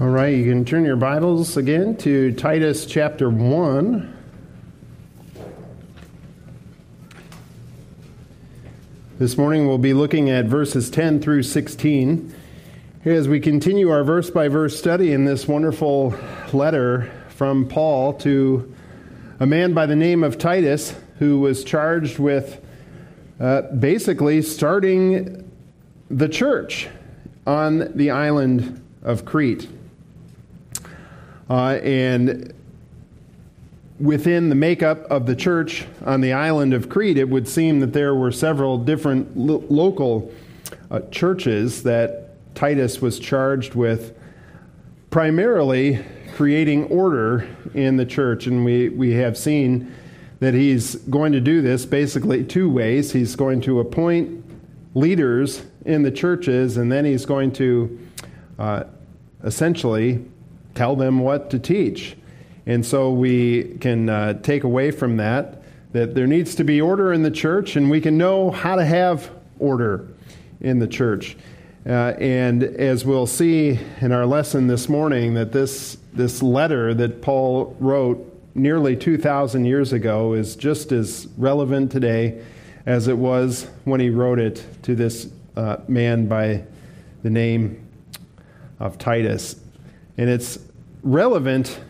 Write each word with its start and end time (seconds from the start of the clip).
All 0.00 0.08
right, 0.08 0.34
you 0.34 0.44
can 0.44 0.64
turn 0.64 0.86
your 0.86 0.96
Bibles 0.96 1.58
again 1.58 1.94
to 1.98 2.32
Titus 2.32 2.86
chapter 2.86 3.28
1. 3.28 4.16
This 9.18 9.36
morning 9.36 9.68
we'll 9.68 9.76
be 9.76 9.92
looking 9.92 10.30
at 10.30 10.46
verses 10.46 10.88
10 10.88 11.20
through 11.20 11.42
16 11.42 12.34
as 13.04 13.28
we 13.28 13.38
continue 13.38 13.90
our 13.90 14.02
verse 14.02 14.30
by 14.30 14.48
verse 14.48 14.78
study 14.78 15.12
in 15.12 15.26
this 15.26 15.46
wonderful 15.46 16.14
letter 16.54 17.12
from 17.28 17.68
Paul 17.68 18.14
to 18.14 18.74
a 19.40 19.46
man 19.46 19.74
by 19.74 19.84
the 19.84 19.96
name 19.96 20.24
of 20.24 20.38
Titus 20.38 20.94
who 21.18 21.40
was 21.40 21.64
charged 21.64 22.18
with 22.18 22.64
uh, 23.38 23.62
basically 23.72 24.40
starting 24.40 25.50
the 26.08 26.28
church 26.30 26.88
on 27.50 27.90
the 27.96 28.12
island 28.12 28.80
of 29.02 29.24
Crete. 29.24 29.68
Uh, 31.50 31.80
and 31.82 32.54
within 33.98 34.50
the 34.50 34.54
makeup 34.54 35.02
of 35.10 35.26
the 35.26 35.34
church 35.34 35.84
on 36.06 36.20
the 36.20 36.32
island 36.32 36.72
of 36.72 36.88
Crete, 36.88 37.18
it 37.18 37.28
would 37.28 37.48
seem 37.48 37.80
that 37.80 37.92
there 37.92 38.14
were 38.14 38.30
several 38.30 38.78
different 38.78 39.36
lo- 39.36 39.64
local 39.68 40.32
uh, 40.92 41.00
churches 41.10 41.82
that 41.82 42.36
Titus 42.54 43.02
was 43.02 43.18
charged 43.18 43.74
with 43.74 44.16
primarily 45.10 46.04
creating 46.36 46.84
order 46.84 47.48
in 47.74 47.96
the 47.96 48.06
church. 48.06 48.46
And 48.46 48.64
we, 48.64 48.90
we 48.90 49.14
have 49.14 49.36
seen 49.36 49.92
that 50.38 50.54
he's 50.54 50.94
going 50.94 51.32
to 51.32 51.40
do 51.40 51.62
this 51.62 51.84
basically 51.84 52.44
two 52.44 52.70
ways. 52.70 53.10
He's 53.10 53.34
going 53.34 53.60
to 53.62 53.80
appoint 53.80 54.44
leaders 54.94 55.64
in 55.84 56.02
the 56.02 56.10
churches, 56.10 56.76
and 56.76 56.90
then 56.90 57.04
he's 57.04 57.24
going 57.24 57.52
to 57.52 57.98
uh, 58.58 58.84
essentially 59.44 60.24
tell 60.74 60.96
them 60.96 61.20
what 61.20 61.50
to 61.50 61.58
teach. 61.58 62.16
And 62.66 62.84
so 62.84 63.12
we 63.12 63.76
can 63.80 64.08
uh, 64.08 64.34
take 64.34 64.64
away 64.64 64.90
from 64.90 65.16
that 65.16 65.62
that 65.92 66.14
there 66.14 66.26
needs 66.26 66.54
to 66.54 66.64
be 66.64 66.80
order 66.80 67.12
in 67.12 67.22
the 67.22 67.30
church, 67.30 67.74
and 67.74 67.90
we 67.90 68.00
can 68.00 68.16
know 68.16 68.50
how 68.50 68.76
to 68.76 68.84
have 68.84 69.30
order 69.58 70.06
in 70.60 70.78
the 70.78 70.86
church. 70.86 71.36
Uh, 71.84 72.12
and 72.18 72.62
as 72.62 73.04
we'll 73.04 73.26
see 73.26 73.78
in 74.00 74.12
our 74.12 74.26
lesson 74.26 74.66
this 74.66 74.88
morning, 74.88 75.34
that 75.34 75.50
this, 75.50 75.96
this 76.12 76.42
letter 76.42 76.94
that 76.94 77.22
Paul 77.22 77.74
wrote 77.80 78.26
nearly 78.54 78.94
2,000 78.94 79.64
years 79.64 79.92
ago 79.92 80.34
is 80.34 80.54
just 80.54 80.92
as 80.92 81.26
relevant 81.36 81.90
today 81.90 82.40
as 82.86 83.08
it 83.08 83.16
was 83.16 83.66
when 83.84 84.00
he 84.00 84.10
wrote 84.10 84.38
it 84.38 84.64
to 84.82 84.94
this 84.94 85.28
uh, 85.56 85.78
man 85.88 86.26
by 86.26 86.64
the 87.22 87.30
name 87.30 87.86
of 88.78 88.98
Titus. 88.98 89.56
And 90.16 90.28
it's 90.28 90.58
relevant 91.02 91.80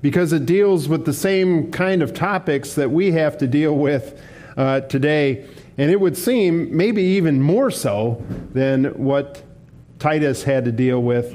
because 0.00 0.32
it 0.32 0.46
deals 0.46 0.88
with 0.88 1.04
the 1.04 1.12
same 1.12 1.70
kind 1.70 2.02
of 2.02 2.12
topics 2.12 2.74
that 2.74 2.90
we 2.90 3.12
have 3.12 3.38
to 3.38 3.46
deal 3.46 3.76
with 3.76 4.20
uh, 4.56 4.80
today. 4.80 5.46
And 5.78 5.90
it 5.90 6.00
would 6.00 6.16
seem 6.16 6.76
maybe 6.76 7.02
even 7.02 7.40
more 7.40 7.70
so 7.70 8.22
than 8.52 8.84
what 9.02 9.42
Titus 9.98 10.42
had 10.42 10.64
to 10.64 10.72
deal 10.72 11.02
with 11.02 11.34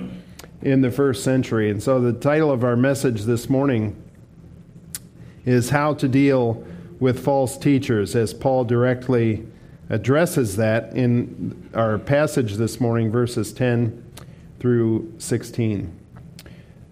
in 0.61 0.81
the 0.81 0.91
first 0.91 1.23
century. 1.23 1.69
And 1.69 1.81
so 1.81 2.01
the 2.01 2.13
title 2.13 2.51
of 2.51 2.63
our 2.63 2.75
message 2.75 3.23
this 3.23 3.49
morning 3.49 3.95
is 5.45 5.69
How 5.69 5.93
to 5.95 6.07
Deal 6.07 6.63
with 6.99 7.23
False 7.23 7.57
Teachers, 7.57 8.15
as 8.15 8.33
Paul 8.33 8.65
directly 8.65 9.45
addresses 9.89 10.55
that 10.57 10.93
in 10.93 11.69
our 11.73 11.97
passage 11.97 12.55
this 12.55 12.79
morning, 12.79 13.11
verses 13.11 13.53
10 13.53 14.03
through 14.59 15.13
16. 15.17 15.93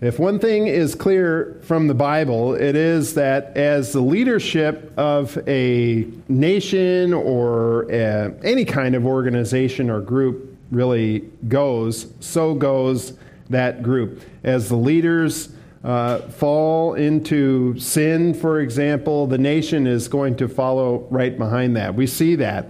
If 0.02 0.20
one 0.20 0.40
thing 0.40 0.68
is 0.68 0.94
clear 0.94 1.60
from 1.64 1.88
the 1.88 1.94
Bible, 1.94 2.54
it 2.54 2.76
is 2.76 3.14
that 3.16 3.56
as 3.56 3.94
the 3.94 4.02
leadership 4.02 4.94
of 4.98 5.38
a 5.48 6.06
nation 6.28 7.14
or 7.14 7.90
a, 7.90 8.34
any 8.44 8.66
kind 8.66 8.94
of 8.96 9.06
organization 9.06 9.90
or 9.90 10.02
group 10.02 10.58
really 10.70 11.20
goes, 11.48 12.08
so 12.20 12.54
goes 12.54 13.18
that 13.50 13.84
group. 13.84 14.22
As 14.44 14.70
the 14.70 14.76
leaders 14.76 15.50
uh, 15.84 16.20
fall 16.20 16.96
into 16.96 17.80
sin, 17.80 18.34
for 18.34 18.60
example, 18.60 19.28
the 19.28 19.38
nation 19.38 19.88
is 19.88 20.08
going 20.08 20.36
to 20.38 20.48
follow 20.48 21.08
right 21.10 21.38
behind 21.38 21.78
that. 21.78 21.96
We 21.96 22.06
see 22.08 22.36
that. 22.36 22.68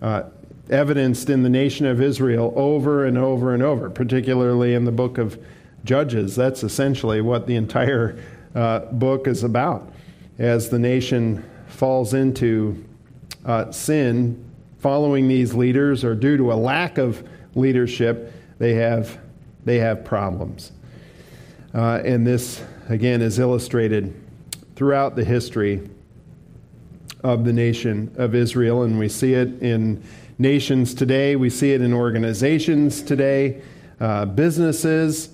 Uh, 0.00 0.24
evidenced 0.70 1.30
in 1.30 1.42
the 1.42 1.48
nation 1.48 1.86
of 1.86 2.00
Israel 2.00 2.52
over 2.54 3.06
and 3.06 3.16
over 3.16 3.54
and 3.54 3.62
over, 3.62 3.88
particularly 3.88 4.74
in 4.74 4.84
the 4.84 4.92
book 4.92 5.18
of 5.18 5.42
Judges. 5.84 6.36
That's 6.36 6.62
essentially 6.62 7.20
what 7.20 7.46
the 7.46 7.56
entire 7.56 8.22
uh, 8.54 8.80
book 8.80 9.26
is 9.26 9.44
about. 9.44 9.90
As 10.38 10.68
the 10.68 10.78
nation 10.78 11.48
falls 11.68 12.14
into 12.14 12.84
uh, 13.44 13.70
sin, 13.70 14.44
following 14.78 15.26
these 15.28 15.54
leaders, 15.54 16.04
or 16.04 16.14
due 16.14 16.36
to 16.36 16.52
a 16.52 16.54
lack 16.54 16.98
of 16.98 17.26
leadership, 17.54 18.32
they 18.58 18.74
have, 18.74 19.18
they 19.64 19.78
have 19.78 20.04
problems. 20.04 20.72
Uh, 21.74 22.00
and 22.04 22.26
this, 22.26 22.62
again, 22.88 23.22
is 23.22 23.38
illustrated 23.38 24.14
throughout 24.76 25.16
the 25.16 25.24
history 25.24 25.88
of 27.22 27.44
the 27.44 27.52
nation 27.52 28.14
of 28.16 28.34
Israel, 28.34 28.82
and 28.82 28.98
we 28.98 29.08
see 29.08 29.34
it 29.34 29.62
in 29.62 30.02
nations 30.38 30.94
today, 30.94 31.36
we 31.36 31.50
see 31.50 31.72
it 31.72 31.80
in 31.80 31.92
organizations 31.92 33.02
today, 33.02 33.60
uh, 34.00 34.24
businesses. 34.24 35.30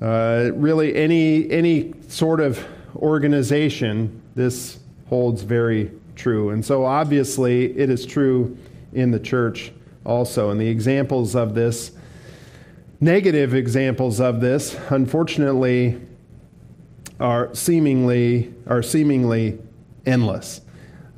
Uh, 0.00 0.50
really, 0.54 0.94
any, 0.94 1.50
any 1.50 1.94
sort 2.08 2.40
of 2.40 2.64
organization, 2.96 4.20
this 4.34 4.78
holds 5.08 5.42
very 5.42 5.90
true. 6.16 6.50
And 6.50 6.64
so, 6.64 6.84
obviously, 6.84 7.76
it 7.78 7.88
is 7.88 8.04
true 8.04 8.56
in 8.92 9.10
the 9.10 9.20
church 9.20 9.72
also. 10.04 10.50
And 10.50 10.60
the 10.60 10.68
examples 10.68 11.34
of 11.34 11.54
this, 11.54 11.92
negative 13.00 13.54
examples 13.54 14.20
of 14.20 14.40
this, 14.40 14.76
unfortunately, 14.90 16.00
are 17.20 17.54
seemingly, 17.54 18.52
are 18.66 18.82
seemingly 18.82 19.58
endless. 20.04 20.60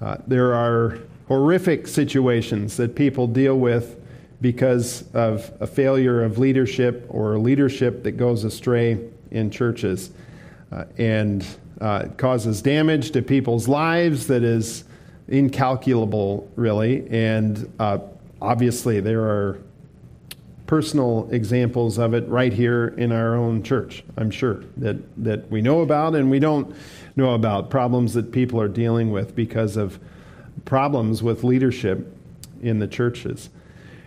Uh, 0.00 0.16
there 0.26 0.54
are 0.54 0.98
horrific 1.28 1.86
situations 1.86 2.76
that 2.76 2.94
people 2.94 3.26
deal 3.26 3.58
with 3.58 4.00
because 4.40 5.08
of 5.14 5.50
a 5.60 5.66
failure 5.66 6.22
of 6.22 6.38
leadership 6.38 7.06
or 7.08 7.38
leadership 7.38 8.02
that 8.02 8.12
goes 8.12 8.44
astray 8.44 8.98
in 9.30 9.50
churches 9.50 10.10
uh, 10.72 10.84
and 10.98 11.46
uh, 11.80 12.06
causes 12.16 12.60
damage 12.60 13.10
to 13.12 13.22
people's 13.22 13.68
lives 13.68 14.26
that 14.26 14.42
is 14.42 14.84
incalculable, 15.28 16.50
really. 16.56 17.08
And 17.08 17.72
uh, 17.78 17.98
obviously, 18.40 19.00
there 19.00 19.22
are 19.22 19.60
personal 20.66 21.28
examples 21.30 21.98
of 21.98 22.14
it 22.14 22.26
right 22.28 22.52
here 22.52 22.88
in 22.96 23.12
our 23.12 23.36
own 23.36 23.62
church, 23.62 24.02
I'm 24.16 24.30
sure, 24.30 24.64
that, 24.78 24.96
that 25.24 25.50
we 25.50 25.60
know 25.60 25.80
about 25.80 26.14
and 26.14 26.30
we 26.30 26.38
don't 26.38 26.74
know 27.16 27.34
about 27.34 27.70
problems 27.70 28.14
that 28.14 28.32
people 28.32 28.60
are 28.60 28.68
dealing 28.68 29.10
with 29.10 29.34
because 29.34 29.76
of 29.76 29.98
problems 30.64 31.22
with 31.22 31.44
leadership 31.44 32.16
in 32.62 32.78
the 32.78 32.88
churches. 32.88 33.50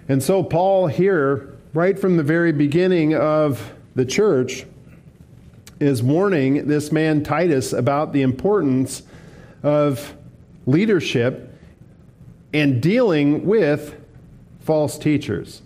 And 0.10 0.22
so, 0.22 0.44
Paul, 0.44 0.88
here, 0.88 1.56
right 1.74 1.98
from 1.98 2.18
the 2.18 2.24
very 2.24 2.52
beginning 2.52 3.16
of 3.16 3.74
the 3.96 4.06
church, 4.06 4.66
is 5.80 6.02
warning 6.02 6.68
this 6.68 6.92
man 6.92 7.24
Titus 7.24 7.72
about 7.74 8.14
the 8.14 8.22
importance 8.24 9.04
of 9.64 10.16
leadership 10.66 11.54
and 12.54 12.82
dealing 12.82 13.46
with 13.46 13.96
false 14.62 14.98
teachers. 14.98 15.62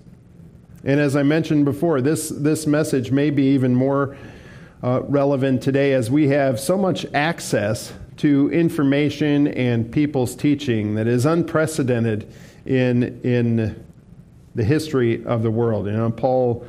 And 0.84 1.00
as 1.00 1.16
I 1.16 1.24
mentioned 1.24 1.66
before, 1.66 2.02
this, 2.02 2.30
this 2.30 2.66
message 2.66 3.12
may 3.12 3.30
be 3.30 3.54
even 3.54 3.76
more 3.76 4.18
uh, 4.84 5.02
relevant 5.04 5.62
today 5.62 5.94
as 5.94 6.10
we 6.10 6.28
have 6.30 6.60
so 6.60 6.78
much 6.78 7.06
access 7.14 7.94
to 8.18 8.52
information 8.52 9.48
and 9.48 9.92
people's 9.92 10.36
teaching 10.36 10.96
that 10.96 11.08
is 11.08 11.26
unprecedented 11.26 12.32
in, 12.66 13.20
in 13.22 13.84
the 14.56 14.64
history 14.64 15.24
of 15.26 15.44
the 15.44 15.52
world. 15.52 15.86
You 15.86 15.94
know, 15.94 16.12
Paul 16.12 16.66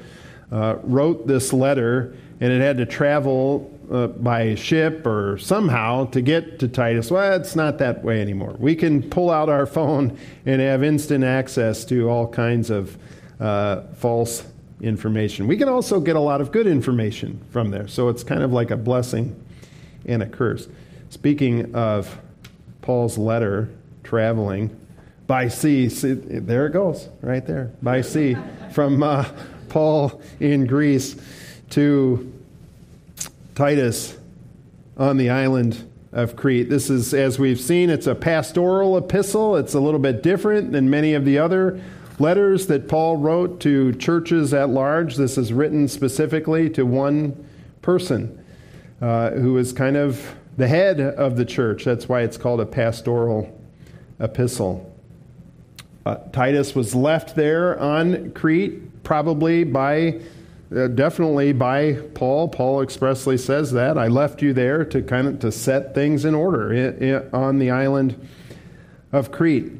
uh, 0.50 0.76
wrote 0.82 1.26
this 1.26 1.52
letter, 1.52 2.16
and 2.40 2.52
it 2.52 2.60
had 2.60 2.76
to 2.78 2.86
travel 2.86 3.70
uh, 3.90 4.06
by 4.08 4.54
ship 4.54 5.06
or 5.06 5.38
somehow 5.38 6.06
to 6.06 6.20
get 6.20 6.58
to 6.60 6.68
Titus. 6.68 7.10
Well, 7.10 7.40
it's 7.40 7.56
not 7.56 7.78
that 7.78 8.04
way 8.04 8.20
anymore. 8.20 8.56
We 8.58 8.74
can 8.74 9.02
pull 9.02 9.30
out 9.30 9.48
our 9.48 9.66
phone 9.76 10.18
and 10.46 10.60
have 10.60 10.82
instant 10.82 11.24
access 11.24 11.84
to 11.86 12.08
all 12.08 12.28
kinds 12.28 12.70
of 12.70 12.96
uh, 13.40 13.82
false 13.94 14.44
information. 14.82 15.46
We 15.46 15.56
can 15.56 15.68
also 15.68 16.00
get 16.00 16.16
a 16.16 16.20
lot 16.20 16.40
of 16.40 16.52
good 16.52 16.66
information 16.66 17.40
from 17.50 17.70
there. 17.70 17.86
So 17.88 18.08
it's 18.08 18.24
kind 18.24 18.42
of 18.42 18.52
like 18.52 18.70
a 18.70 18.76
blessing 18.76 19.40
and 20.04 20.22
a 20.22 20.26
curse. 20.26 20.68
Speaking 21.08 21.74
of 21.74 22.18
Paul's 22.82 23.16
letter 23.16 23.70
traveling, 24.02 24.76
by 25.26 25.48
sea, 25.48 25.88
see, 25.88 26.12
there 26.12 26.66
it 26.66 26.72
goes, 26.72 27.08
right 27.22 27.46
there. 27.46 27.70
By 27.80 28.00
sea. 28.00 28.36
from 28.72 29.02
uh, 29.02 29.24
Paul 29.68 30.20
in 30.40 30.66
Greece 30.66 31.16
to 31.70 32.32
Titus 33.54 34.16
on 34.96 35.16
the 35.16 35.30
island 35.30 35.88
of 36.12 36.36
Crete. 36.36 36.68
This 36.68 36.90
is, 36.90 37.14
as 37.14 37.38
we've 37.38 37.60
seen, 37.60 37.88
it's 37.88 38.06
a 38.06 38.14
pastoral 38.14 38.96
epistle. 38.98 39.56
It's 39.56 39.74
a 39.74 39.80
little 39.80 40.00
bit 40.00 40.22
different 40.22 40.72
than 40.72 40.90
many 40.90 41.14
of 41.14 41.24
the 41.24 41.38
other 41.38 41.80
letters 42.22 42.68
that 42.68 42.88
Paul 42.88 43.16
wrote 43.16 43.60
to 43.60 43.92
churches 43.94 44.54
at 44.54 44.70
large. 44.70 45.16
This 45.16 45.36
is 45.36 45.52
written 45.52 45.88
specifically 45.88 46.70
to 46.70 46.86
one 46.86 47.44
person 47.82 48.42
uh, 49.00 49.32
who 49.32 49.58
is 49.58 49.72
kind 49.72 49.96
of 49.96 50.34
the 50.56 50.68
head 50.68 51.00
of 51.00 51.36
the 51.36 51.44
church. 51.44 51.84
That's 51.84 52.08
why 52.08 52.20
it's 52.22 52.36
called 52.36 52.60
a 52.60 52.66
pastoral 52.66 53.58
epistle. 54.20 54.88
Uh, 56.06 56.16
Titus 56.32 56.76
was 56.76 56.94
left 56.94 57.34
there 57.34 57.78
on 57.80 58.30
Crete, 58.30 59.02
probably 59.02 59.64
by, 59.64 60.20
uh, 60.74 60.86
definitely 60.88 61.52
by 61.52 61.94
Paul. 62.14 62.48
Paul 62.48 62.82
expressly 62.82 63.36
says 63.36 63.72
that 63.72 63.98
I 63.98 64.06
left 64.06 64.42
you 64.42 64.52
there 64.52 64.84
to 64.84 65.02
kind 65.02 65.26
of 65.26 65.40
to 65.40 65.50
set 65.50 65.92
things 65.92 66.24
in 66.24 66.36
order 66.36 66.72
in, 66.72 66.98
in, 66.98 67.30
on 67.32 67.58
the 67.58 67.70
island 67.70 68.28
of 69.10 69.32
Crete. 69.32 69.72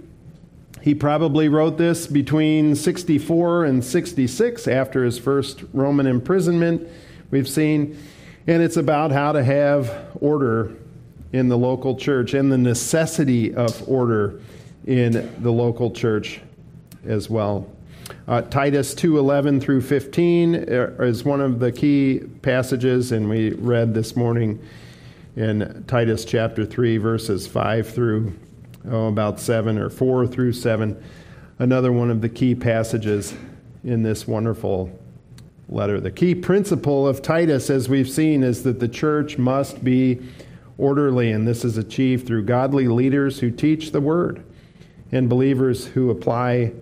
He 0.83 0.97
probably 0.97 1.49
wrote 1.49 1.79
this 1.79 2.09
between 2.09 2.75
64 2.75 3.67
and 3.67 3.85
66 3.85 4.67
after 4.67 5.05
his 5.05 5.17
first 5.17 5.63
Roman 5.73 6.09
imprisonment. 6.09 6.89
We've 7.31 7.49
seen, 7.49 7.97
and 8.49 8.61
it's 8.61 8.77
about 8.77 9.13
how 9.13 9.31
to 9.31 9.45
have 9.45 10.11
order 10.21 10.73
in 11.33 11.49
the 11.49 11.57
local 11.57 11.95
church 11.95 12.35
and 12.35 12.51
the 12.51 12.59
necessity 12.59 13.55
of 13.55 13.89
order 13.89 14.41
in 14.85 15.33
the 15.41 15.53
local 15.53 15.93
church 15.93 16.41
as 17.07 17.31
well. 17.31 17.71
Uh, 18.27 18.43
Titus 18.43 18.93
2:11 18.93 19.61
through 19.61 19.83
15 19.83 20.57
is 20.57 21.25
one 21.25 21.41
of 21.41 21.61
the 21.61 21.71
key 21.71 22.23
passages, 22.43 23.13
and 23.13 23.29
we 23.29 23.51
read 23.51 23.95
this 23.95 24.17
morning 24.17 24.59
in 25.37 25.85
Titus 25.87 26.25
chapter 26.25 26.67
3, 26.67 26.97
verses 26.97 27.47
5 27.47 27.87
through 27.89 28.33
oh, 28.91 29.09
about 29.09 29.41
7 29.41 29.79
or 29.79 29.91
4 29.91 30.27
through 30.27 30.53
7. 30.53 31.03
Another 31.59 31.93
one 31.93 32.11
of 32.11 32.21
the 32.21 32.29
key 32.29 32.55
passages 32.55 33.35
in 33.85 34.03
this 34.03 34.27
wonderful 34.27 34.99
letter. 35.69 36.01
The 36.01 36.11
key 36.11 36.35
principle 36.35 37.07
of 37.07 37.23
Titus, 37.23 37.71
as 37.71 37.89
we've 37.89 38.09
seen, 38.09 38.43
is 38.43 38.63
that 38.65 38.81
the 38.81 38.89
church 38.89 39.39
must 39.39 39.83
be 39.83 40.21
orderly, 40.79 41.31
and 41.31 41.47
this 41.47 41.65
is 41.65 41.79
achieved 41.79 42.27
through 42.27 42.45
godly 42.45 42.89
leaders 42.89 43.41
who 43.41 43.51
teach 43.51 43.93
the 43.93 44.01
word 44.01 44.43
and 45.13 45.29
believers 45.29 45.87
who 45.87 46.11
apply 46.11 46.73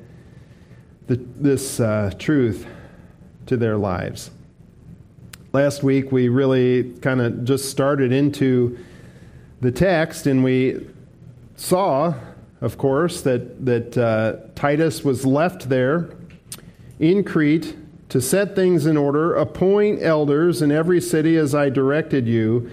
the, 1.08 1.16
this 1.36 1.80
uh, 1.80 2.12
truth 2.18 2.66
to 3.46 3.56
their 3.56 3.76
lives. 3.76 4.30
Last 5.52 5.82
week, 5.82 6.12
we 6.12 6.28
really 6.28 6.92
kind 7.00 7.20
of 7.20 7.44
just 7.44 7.68
started 7.68 8.12
into 8.12 8.78
the 9.60 9.72
text, 9.72 10.28
and 10.28 10.44
we 10.44 10.86
saw, 11.60 12.14
of 12.62 12.78
course, 12.78 13.20
that, 13.20 13.64
that 13.66 13.98
uh, 13.98 14.36
Titus 14.54 15.04
was 15.04 15.26
left 15.26 15.68
there 15.68 16.10
in 16.98 17.22
Crete 17.22 17.76
to 18.08 18.20
set 18.20 18.56
things 18.56 18.86
in 18.86 18.96
order, 18.96 19.34
appoint 19.34 20.02
elders 20.02 20.62
in 20.62 20.72
every 20.72 21.00
city 21.00 21.36
as 21.36 21.54
I 21.54 21.68
directed 21.68 22.26
you. 22.26 22.70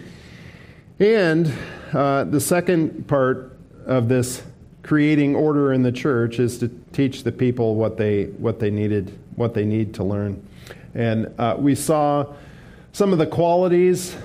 And 1.00 1.54
uh, 1.94 2.24
the 2.24 2.40
second 2.40 3.08
part 3.08 3.58
of 3.86 4.08
this 4.08 4.42
creating 4.84 5.36
order 5.36 5.74
in 5.74 5.84
the 5.84 5.92
church 5.92 6.40
is 6.40 6.58
to 6.60 6.70
teach 6.94 7.24
the 7.24 7.32
people 7.32 7.76
what 7.76 7.98
they 7.98 8.26
what 8.26 8.60
they 8.60 8.70
needed 8.70 9.18
what 9.36 9.54
they 9.54 9.66
need 9.66 9.94
to 9.94 10.04
learn 10.04 10.42
and 10.96 11.30
uh, 11.38 11.56
we 11.60 11.76
saw 11.76 12.26
some 12.94 13.12
of 13.12 13.20
the 13.20 13.28
qualities 13.28 14.16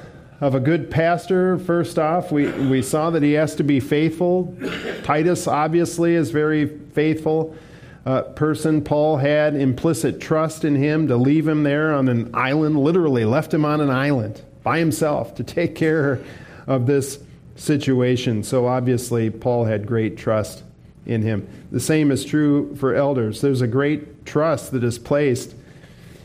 of 0.43 0.55
a 0.55 0.61
good 0.61 0.91
pastor 0.91 1.59
first 1.59 1.99
off 1.99 2.31
we, 2.31 2.51
we 2.69 2.83
saw 2.83 3.09
that 3.09 3.23
he 3.23 3.33
has 3.33 3.55
to 3.55 3.65
be 3.65 3.81
faithful 3.81 4.55
titus 5.03 5.47
obviously 5.47 6.15
is 6.15 6.31
very 6.31 6.67
faithful 6.91 7.57
uh, 8.05 8.21
person 8.21 8.83
paul 8.83 9.17
had 9.17 9.57
implicit 9.57 10.21
trust 10.21 10.65
in 10.65 10.75
him 10.75 11.09
to 11.09 11.17
leave 11.17 11.49
him 11.49 11.63
there 11.63 11.95
on 11.95 12.09
an 12.09 12.29
island 12.35 12.79
literally 12.79 13.25
left 13.25 13.55
him 13.55 13.65
on 13.65 13.81
an 13.81 13.89
island 13.89 14.43
by 14.63 14.79
himself 14.79 15.35
to 15.35 15.43
take 15.43 15.75
care 15.75 16.21
of 16.67 16.87
this 16.87 17.19
situation. 17.57 18.43
So 18.43 18.67
obviously, 18.67 19.31
Paul 19.31 19.65
had 19.65 19.87
great 19.87 20.17
trust 20.17 20.63
in 21.07 21.23
him. 21.23 21.47
The 21.71 21.81
same 21.81 22.11
is 22.11 22.25
true 22.25 22.75
for 22.77 22.95
elders. 22.95 23.41
There's 23.41 23.61
a 23.61 23.67
great 23.67 24.25
trust 24.25 24.73
that 24.73 24.85
is 24.85 24.99
placed 24.99 25.55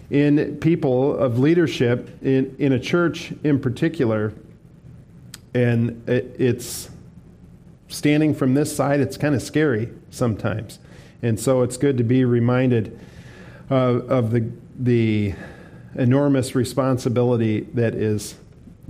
in 0.09 0.57
people 0.57 1.17
of 1.17 1.37
leadership, 1.39 2.21
in, 2.23 2.55
in 2.59 2.71
a 2.71 2.79
church 2.79 3.33
in 3.43 3.59
particular. 3.59 4.33
And 5.53 6.07
it, 6.07 6.35
it's 6.39 6.89
standing 7.89 8.33
from 8.33 8.53
this 8.53 8.73
side, 8.73 8.99
it's 8.99 9.17
kind 9.17 9.35
of 9.35 9.41
scary 9.41 9.89
sometimes. 10.09 10.79
And 11.21 11.39
so 11.39 11.61
it's 11.61 11.77
good 11.77 11.97
to 11.97 12.03
be 12.03 12.25
reminded 12.25 12.99
uh, 13.69 13.75
of 13.75 14.31
the, 14.31 14.49
the 14.77 15.33
enormous 15.95 16.55
responsibility 16.55 17.61
that 17.73 17.95
is 17.95 18.35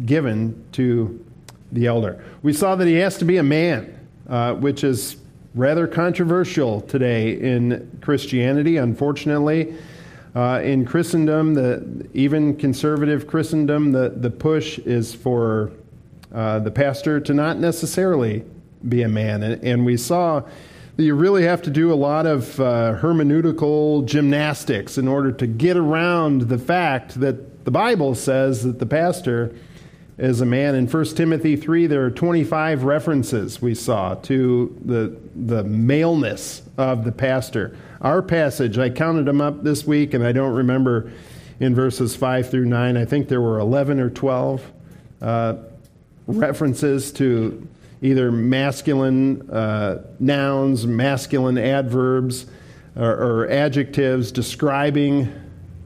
given 0.06 0.64
to 0.74 1.24
the 1.72 1.88
elder. 1.88 2.24
We 2.44 2.54
saw 2.54 2.76
that 2.76 2.88
he 2.88 2.96
has 2.96 3.18
to 3.18 3.26
be 3.26 3.38
a 3.38 3.44
man, 3.44 4.08
uh, 4.30 4.54
which 4.56 4.84
is 4.84 5.18
rather 5.56 5.88
controversial 5.88 6.82
today 6.82 7.32
in 7.40 8.00
Christianity, 8.02 8.78
unfortunately. 8.78 9.76
Uh, 10.38 10.62
in 10.62 10.86
Christendom, 10.86 11.56
the, 11.56 12.08
even 12.14 12.56
conservative 12.56 13.26
Christendom, 13.26 13.92
the, 13.92 14.10
the 14.16 14.30
push 14.30 14.78
is 14.78 15.12
for 15.12 15.72
uh, 16.32 16.60
the 16.60 16.70
pastor 16.70 17.20
to 17.20 17.34
not 17.34 17.58
necessarily 17.58 18.44
be 18.88 19.02
a 19.02 19.10
man. 19.10 19.42
And, 19.42 19.64
and, 19.64 19.84
we 19.84 19.98
saw 19.98 20.44
that 20.96 21.04
you 21.04 21.16
really 21.16 21.42
have 21.42 21.64
to 21.64 21.72
do 21.72 21.92
a 21.92 21.96
lot 21.96 22.28
of 22.28 22.60
uh, 22.60 23.00
hermeneutical 23.02 24.06
gymnastics 24.06 25.00
in 25.00 25.08
order 25.08 25.32
to 25.32 25.48
get 25.48 25.76
around 25.76 26.42
the 26.42 26.60
fact 26.60 27.20
that 27.20 27.66
the 27.66 27.72
Bible 27.72 28.14
says 28.14 28.62
that 28.62 28.78
the 28.78 28.86
pastor 28.86 29.56
as 30.18 30.42
a 30.42 30.46
man. 30.46 30.76
In 30.76 30.88
1 30.88 31.06
Timothy 31.16 31.56
3, 31.56 31.88
there 31.88 32.04
are 32.06 32.12
25 32.12 32.84
references 32.84 33.62
we 33.62 33.76
saw 33.76 34.16
to 34.16 34.76
the, 34.84 35.16
the 35.36 35.64
maleness 35.64 36.64
of 36.78 37.04
the 37.04 37.12
pastor. 37.12 37.78
Our 38.02 38.22
passage, 38.22 38.78
I 38.78 38.90
counted 38.90 39.26
them 39.26 39.42
up 39.42 39.64
this 39.64 39.86
week, 39.86 40.14
and 40.14 40.24
I 40.24 40.32
don't 40.32 40.54
remember 40.54 41.12
in 41.60 41.76
verses 41.76 42.16
5 42.16 42.50
through 42.50 42.66
9. 42.66 42.98
I 42.98 43.06
think 43.06 43.28
there 43.28 43.42
were 43.42 43.60
11 43.60 44.00
or 44.00 44.10
12 44.10 44.72
uh, 45.22 45.56
references 46.26 47.12
to 47.14 47.68
either 48.02 48.32
masculine 48.32 49.50
uh, 49.50 50.04
nouns, 50.20 50.86
masculine 50.86 51.58
adverbs, 51.58 52.46
or, 52.96 53.12
or 53.12 53.50
adjectives 53.50 54.32
describing 54.32 55.32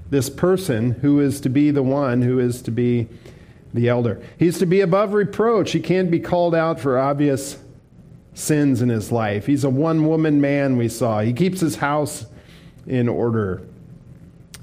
this 0.09 0.29
person 0.29 0.91
who 0.91 1.21
is 1.21 1.39
to 1.41 1.49
be 1.49 1.71
the 1.71 1.83
one 1.83 2.21
who 2.21 2.39
is 2.39 2.61
to 2.61 2.71
be 2.71 3.07
the 3.73 3.89
elder. 3.89 4.21
He's 4.37 4.59
to 4.59 4.65
be 4.65 4.81
above 4.81 5.13
reproach. 5.13 5.71
He 5.71 5.79
can't 5.79 6.11
be 6.11 6.19
called 6.19 6.53
out 6.55 6.79
for 6.79 6.99
obvious 6.99 7.57
sins 8.33 8.81
in 8.81 8.89
his 8.89 9.11
life. 9.11 9.45
He's 9.45 9.63
a 9.63 9.69
one 9.69 10.07
woman 10.07 10.41
man, 10.41 10.77
we 10.77 10.89
saw. 10.89 11.21
He 11.21 11.33
keeps 11.33 11.59
his 11.59 11.77
house 11.77 12.25
in 12.87 13.07
order. 13.07 13.61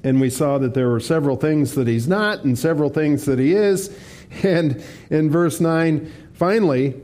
And 0.04 0.20
we 0.20 0.30
saw 0.30 0.58
that 0.58 0.74
there 0.74 0.88
were 0.88 1.00
several 1.00 1.36
things 1.36 1.74
that 1.74 1.86
he's 1.86 2.08
not 2.08 2.44
and 2.44 2.58
several 2.58 2.90
things 2.90 3.24
that 3.26 3.38
he 3.38 3.54
is. 3.54 3.96
And 4.42 4.84
in 5.08 5.30
verse 5.30 5.58
9, 5.58 6.12
finally, 6.34 6.94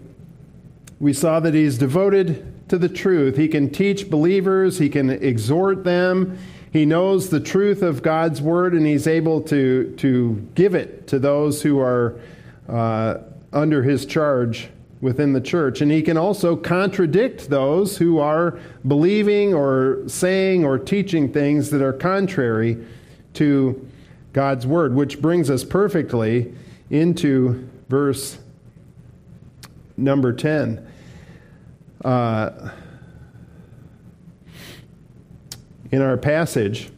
we 1.00 1.14
saw 1.14 1.40
that 1.40 1.54
he's 1.54 1.78
devoted 1.78 2.68
to 2.68 2.76
the 2.76 2.88
truth. 2.88 3.38
He 3.38 3.48
can 3.48 3.70
teach 3.70 4.10
believers, 4.10 4.78
he 4.78 4.90
can 4.90 5.08
exhort 5.08 5.84
them, 5.84 6.36
he 6.74 6.84
knows 6.84 7.30
the 7.30 7.38
truth 7.38 7.82
of 7.82 8.02
God's 8.02 8.42
word 8.42 8.74
and 8.74 8.84
he's 8.84 9.06
able 9.06 9.40
to, 9.42 9.94
to 9.98 10.44
give 10.56 10.74
it 10.74 11.06
to 11.06 11.20
those 11.20 11.62
who 11.62 11.78
are 11.78 12.18
uh, 12.68 13.18
under 13.52 13.84
his 13.84 14.04
charge 14.04 14.68
within 15.00 15.34
the 15.34 15.40
church. 15.40 15.80
And 15.80 15.92
he 15.92 16.02
can 16.02 16.16
also 16.16 16.56
contradict 16.56 17.48
those 17.48 17.96
who 17.96 18.18
are 18.18 18.58
believing 18.88 19.54
or 19.54 20.02
saying 20.08 20.64
or 20.64 20.76
teaching 20.76 21.32
things 21.32 21.70
that 21.70 21.80
are 21.80 21.92
contrary 21.92 22.84
to 23.34 23.88
God's 24.32 24.66
word, 24.66 24.96
which 24.96 25.22
brings 25.22 25.50
us 25.50 25.62
perfectly 25.62 26.52
into 26.90 27.68
verse 27.88 28.36
number 29.96 30.32
10. 30.32 30.84
Uh, 32.04 32.70
in 35.94 36.02
our 36.02 36.16
passage, 36.16 36.90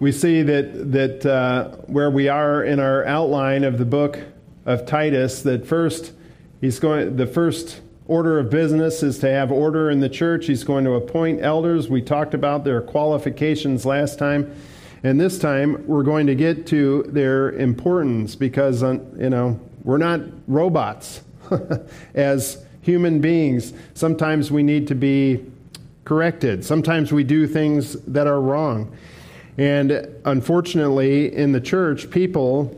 we 0.00 0.10
see 0.10 0.42
that, 0.42 0.90
that 0.90 1.24
uh, 1.24 1.68
where 1.86 2.10
we 2.10 2.28
are 2.28 2.64
in 2.64 2.80
our 2.80 3.04
outline 3.06 3.62
of 3.62 3.78
the 3.78 3.84
book 3.84 4.18
of 4.66 4.86
Titus, 4.86 5.42
that 5.42 5.64
first, 5.64 6.14
he's 6.60 6.80
going, 6.80 7.14
the 7.14 7.28
first 7.28 7.80
order 8.08 8.40
of 8.40 8.50
business 8.50 9.04
is 9.04 9.20
to 9.20 9.30
have 9.30 9.52
order 9.52 9.88
in 9.88 10.00
the 10.00 10.08
church. 10.08 10.46
He's 10.46 10.64
going 10.64 10.84
to 10.84 10.94
appoint 10.94 11.42
elders. 11.42 11.88
We 11.88 12.02
talked 12.02 12.34
about 12.34 12.64
their 12.64 12.82
qualifications 12.82 13.86
last 13.86 14.18
time. 14.18 14.52
And 15.04 15.20
this 15.20 15.38
time 15.38 15.86
we're 15.86 16.02
going 16.02 16.26
to 16.26 16.34
get 16.34 16.66
to 16.68 17.04
their 17.04 17.52
importance 17.52 18.34
because, 18.34 18.82
uh, 18.82 18.98
you 19.16 19.30
know, 19.30 19.60
we're 19.84 19.98
not 19.98 20.22
robots. 20.48 21.22
As 22.14 22.64
human 22.82 23.20
beings, 23.20 23.72
sometimes 23.94 24.50
we 24.50 24.64
need 24.64 24.88
to 24.88 24.96
be 24.96 25.44
corrected. 26.08 26.64
Sometimes 26.64 27.12
we 27.12 27.22
do 27.22 27.46
things 27.46 27.92
that 28.04 28.26
are 28.26 28.40
wrong. 28.40 28.96
And 29.58 30.08
unfortunately, 30.24 31.34
in 31.34 31.52
the 31.52 31.60
church, 31.60 32.10
people 32.10 32.74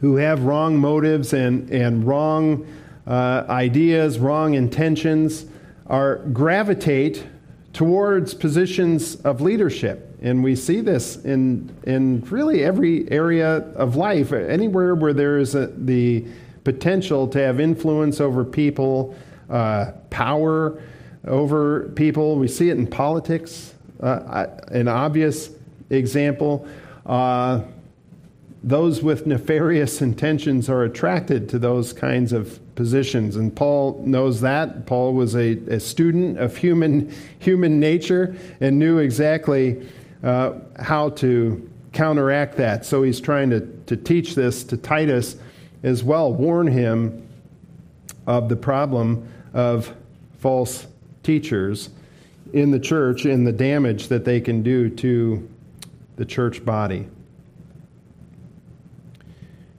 who 0.00 0.16
have 0.16 0.44
wrong 0.44 0.78
motives 0.78 1.34
and, 1.34 1.68
and 1.70 2.06
wrong 2.06 2.66
uh, 3.06 3.44
ideas, 3.50 4.18
wrong 4.18 4.54
intentions, 4.54 5.44
are 5.88 6.16
gravitate 6.32 7.26
towards 7.74 8.32
positions 8.32 9.16
of 9.16 9.42
leadership. 9.42 10.16
And 10.22 10.42
we 10.42 10.56
see 10.56 10.80
this 10.80 11.22
in, 11.24 11.70
in 11.82 12.22
really 12.30 12.64
every 12.64 13.10
area 13.10 13.58
of 13.74 13.96
life, 13.96 14.32
anywhere 14.32 14.94
where 14.94 15.12
there 15.12 15.36
is 15.36 15.54
a, 15.54 15.66
the 15.66 16.24
potential 16.64 17.28
to 17.28 17.38
have 17.38 17.60
influence 17.60 18.22
over 18.22 18.42
people, 18.42 19.14
uh, 19.50 19.92
power 20.08 20.80
over 21.26 21.88
people. 21.90 22.36
We 22.36 22.48
see 22.48 22.70
it 22.70 22.76
in 22.76 22.86
politics, 22.86 23.74
uh, 24.00 24.46
an 24.68 24.88
obvious 24.88 25.50
example. 25.90 26.66
Uh, 27.06 27.62
those 28.64 29.02
with 29.02 29.26
nefarious 29.26 30.00
intentions 30.00 30.68
are 30.68 30.84
attracted 30.84 31.48
to 31.48 31.58
those 31.58 31.92
kinds 31.92 32.32
of 32.32 32.60
positions. 32.76 33.36
And 33.36 33.54
Paul 33.54 34.02
knows 34.06 34.40
that. 34.42 34.86
Paul 34.86 35.14
was 35.14 35.34
a, 35.34 35.52
a 35.68 35.80
student 35.80 36.38
of 36.38 36.56
human, 36.56 37.12
human 37.40 37.80
nature 37.80 38.36
and 38.60 38.78
knew 38.78 38.98
exactly 38.98 39.88
uh, 40.22 40.54
how 40.78 41.10
to 41.10 41.68
counteract 41.92 42.56
that. 42.56 42.86
So 42.86 43.02
he's 43.02 43.20
trying 43.20 43.50
to, 43.50 43.60
to 43.86 43.96
teach 43.96 44.34
this 44.34 44.62
to 44.64 44.76
Titus 44.76 45.36
as 45.82 46.04
well, 46.04 46.32
warn 46.32 46.68
him 46.68 47.26
of 48.26 48.48
the 48.48 48.56
problem 48.56 49.28
of 49.52 49.92
false 50.38 50.86
teachers 51.22 51.90
in 52.52 52.70
the 52.70 52.80
church 52.80 53.24
and 53.24 53.46
the 53.46 53.52
damage 53.52 54.08
that 54.08 54.24
they 54.24 54.40
can 54.40 54.62
do 54.62 54.88
to 54.88 55.48
the 56.16 56.24
church 56.24 56.64
body. 56.64 57.08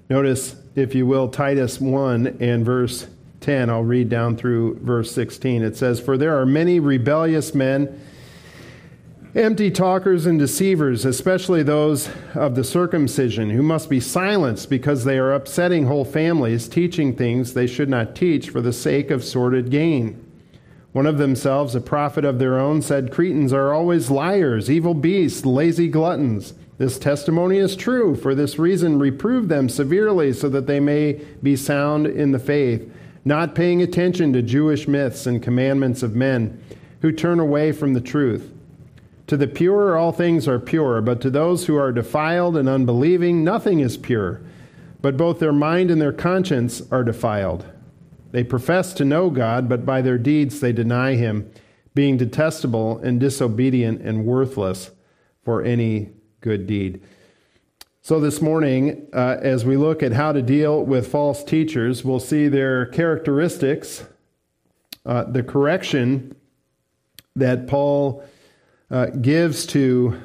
Notice, 0.10 0.56
if 0.76 0.94
you 0.96 1.06
will, 1.06 1.28
Titus 1.28 1.80
1 1.80 2.38
and 2.40 2.66
verse 2.66 3.08
10. 3.42 3.70
I'll 3.70 3.84
read 3.84 4.10
down 4.10 4.38
through 4.38 4.80
verse 4.80 5.12
16. 5.12 5.64
It 5.64 5.76
says, 5.76 6.00
For 6.00 6.18
there 6.18 6.40
are 6.40 6.46
many 6.46 6.80
rebellious 6.80 7.54
men, 7.54 8.00
empty 9.36 9.72
talkers 9.72 10.26
and 10.26 10.40
deceivers, 10.40 11.06
especially 11.06 11.64
those 11.64 12.10
of 12.36 12.56
the 12.56 12.64
circumcision, 12.64 13.50
who 13.50 13.64
must 13.64 13.90
be 13.90 14.00
silenced 14.00 14.70
because 14.70 15.04
they 15.04 15.18
are 15.18 15.34
upsetting 15.34 15.86
whole 15.86 16.06
families, 16.06 16.68
teaching 16.68 17.16
things 17.16 17.54
they 17.54 17.68
should 17.68 17.90
not 17.90 18.16
teach 18.16 18.50
for 18.50 18.62
the 18.62 18.74
sake 18.74 19.12
of 19.12 19.24
sordid 19.24 19.70
gain. 19.70 20.23
One 20.94 21.08
of 21.08 21.18
themselves, 21.18 21.74
a 21.74 21.82
prophet 21.82 22.24
of 22.24 22.38
their 22.38 22.60
own, 22.60 22.84
said, 22.84 23.12
Cretans 23.12 23.52
are 23.52 23.74
always 23.74 24.12
liars, 24.12 24.70
evil 24.70 24.94
beasts, 24.94 25.44
lazy 25.44 25.88
gluttons. 25.88 26.54
This 26.78 27.00
testimony 27.00 27.58
is 27.58 27.76
true. 27.76 28.16
For 28.16 28.36
this 28.36 28.60
reason, 28.60 29.00
reprove 29.00 29.48
them 29.48 29.70
severely 29.70 30.34
so 30.34 30.50
that 30.50 30.68
they 30.68 30.80
may 30.80 31.14
be 31.42 31.56
sound 31.56 32.06
in 32.06 32.32
the 32.32 32.40
faith, 32.40 32.92
not 33.26 33.56
paying 33.56 33.82
attention 33.82 34.34
to 34.34 34.44
Jewish 34.44 34.88
myths 34.88 35.26
and 35.26 35.42
commandments 35.42 36.04
of 36.04 36.16
men 36.16 36.64
who 37.02 37.12
turn 37.12 37.40
away 37.40 37.72
from 37.72 37.94
the 37.94 38.02
truth. 38.02 38.52
To 39.28 39.38
the 39.38 39.48
pure, 39.48 39.98
all 39.98 40.12
things 40.12 40.48
are 40.48 40.60
pure, 40.60 41.02
but 41.02 41.22
to 41.22 41.32
those 41.32 41.66
who 41.66 41.76
are 41.76 41.92
defiled 41.92 42.56
and 42.56 42.70
unbelieving, 42.70 43.44
nothing 43.44 43.80
is 43.80 43.98
pure. 43.98 44.42
But 45.02 45.18
both 45.18 45.40
their 45.40 45.54
mind 45.54 45.90
and 45.90 46.00
their 46.00 46.14
conscience 46.14 46.84
are 46.92 47.04
defiled. 47.04 47.66
They 48.34 48.44
profess 48.44 48.94
to 48.94 49.06
know 49.06 49.30
God, 49.30 49.70
but 49.70 49.86
by 49.86 50.02
their 50.02 50.18
deeds 50.18 50.60
they 50.60 50.74
deny 50.74 51.14
Him, 51.14 51.52
being 51.94 52.18
detestable 52.18 52.98
and 52.98 53.20
disobedient 53.20 54.02
and 54.02 54.26
worthless 54.26 54.90
for 55.44 55.62
any 55.62 56.10
good 56.42 56.66
deed. 56.66 57.04
So, 58.02 58.20
this 58.20 58.42
morning, 58.42 59.08
uh, 59.14 59.38
as 59.40 59.66
we 59.66 59.78
look 59.78 60.02
at 60.02 60.14
how 60.14 60.32
to 60.32 60.42
deal 60.42 60.84
with 60.84 61.08
false 61.08 61.44
teachers, 61.44 62.04
we'll 62.04 62.20
see 62.20 62.48
their 62.48 62.88
characteristics, 62.88 64.04
uh, 65.06 65.26
the 65.26 65.44
correction 65.44 66.36
that 67.36 67.68
Paul 67.68 68.24
uh, 68.90 69.06
gives 69.06 69.68
to 69.68 70.20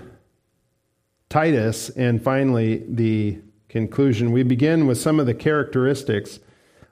Titus, 1.28 1.90
and 1.90 2.22
finally, 2.22 2.84
the 2.88 3.38
conclusion. 3.68 4.32
We 4.32 4.44
begin 4.44 4.86
with 4.86 4.96
some 4.98 5.20
of 5.20 5.26
the 5.26 5.34
characteristics 5.34 6.40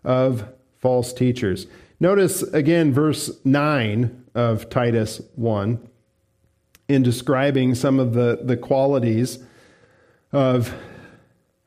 of 0.05 0.47
false 0.87 1.12
teachers. 1.12 1.66
Notice 1.99 2.43
again 2.43 2.93
verse 2.93 3.28
9 3.45 4.25
of 4.37 4.71
Titus 4.71 5.21
1 5.35 5.81
in 6.87 7.02
describing 7.02 7.75
some 7.75 7.99
of 7.99 8.14
the, 8.14 8.38
the 8.40 8.57
qualities 8.57 9.40
of 10.31 10.73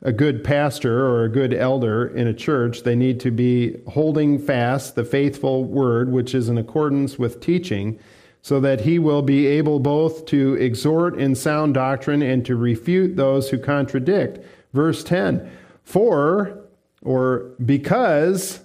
a 0.01 0.13
good 0.13 0.41
pastor 0.41 1.05
or 1.05 1.25
a 1.25 1.29
good 1.29 1.53
elder 1.53 2.07
in 2.07 2.27
a 2.27 2.33
church, 2.33 2.83
they 2.83 2.95
need 2.95 3.19
to 3.19 3.29
be 3.29 3.75
holding 3.89 4.39
fast 4.39 4.95
the 4.95 5.03
faithful 5.03 5.65
word, 5.65 6.09
which 6.09 6.33
is 6.33 6.47
in 6.47 6.57
accordance 6.57 7.19
with 7.19 7.41
teaching, 7.41 7.99
so 8.41 8.61
that 8.61 8.79
he 8.79 8.99
will 8.99 9.21
be 9.21 9.47
able 9.47 9.81
both 9.81 10.25
to 10.27 10.53
exhort 10.53 11.19
in 11.19 11.35
sound 11.35 11.73
doctrine 11.73 12.21
and 12.21 12.45
to 12.45 12.55
refute 12.55 13.17
those 13.17 13.49
who 13.49 13.57
contradict. 13.57 14.39
Verse 14.71 15.03
10 15.03 15.51
For, 15.83 16.57
or 17.01 17.51
because, 17.65 18.61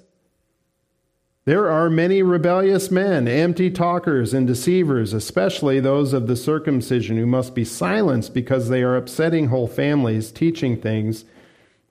there 1.46 1.70
are 1.70 1.90
many 1.90 2.22
rebellious 2.22 2.90
men, 2.90 3.28
empty 3.28 3.70
talkers, 3.70 4.32
and 4.32 4.46
deceivers, 4.46 5.12
especially 5.12 5.78
those 5.78 6.14
of 6.14 6.26
the 6.26 6.36
circumcision, 6.36 7.18
who 7.18 7.26
must 7.26 7.54
be 7.54 7.64
silenced 7.64 8.32
because 8.32 8.68
they 8.68 8.82
are 8.82 8.96
upsetting 8.96 9.48
whole 9.48 9.68
families, 9.68 10.32
teaching 10.32 10.80
things 10.80 11.24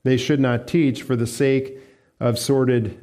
they 0.03 0.17
should 0.17 0.39
not 0.39 0.67
teach 0.67 1.03
for 1.03 1.15
the 1.15 1.27
sake 1.27 1.77
of 2.19 2.39
sordid 2.39 2.99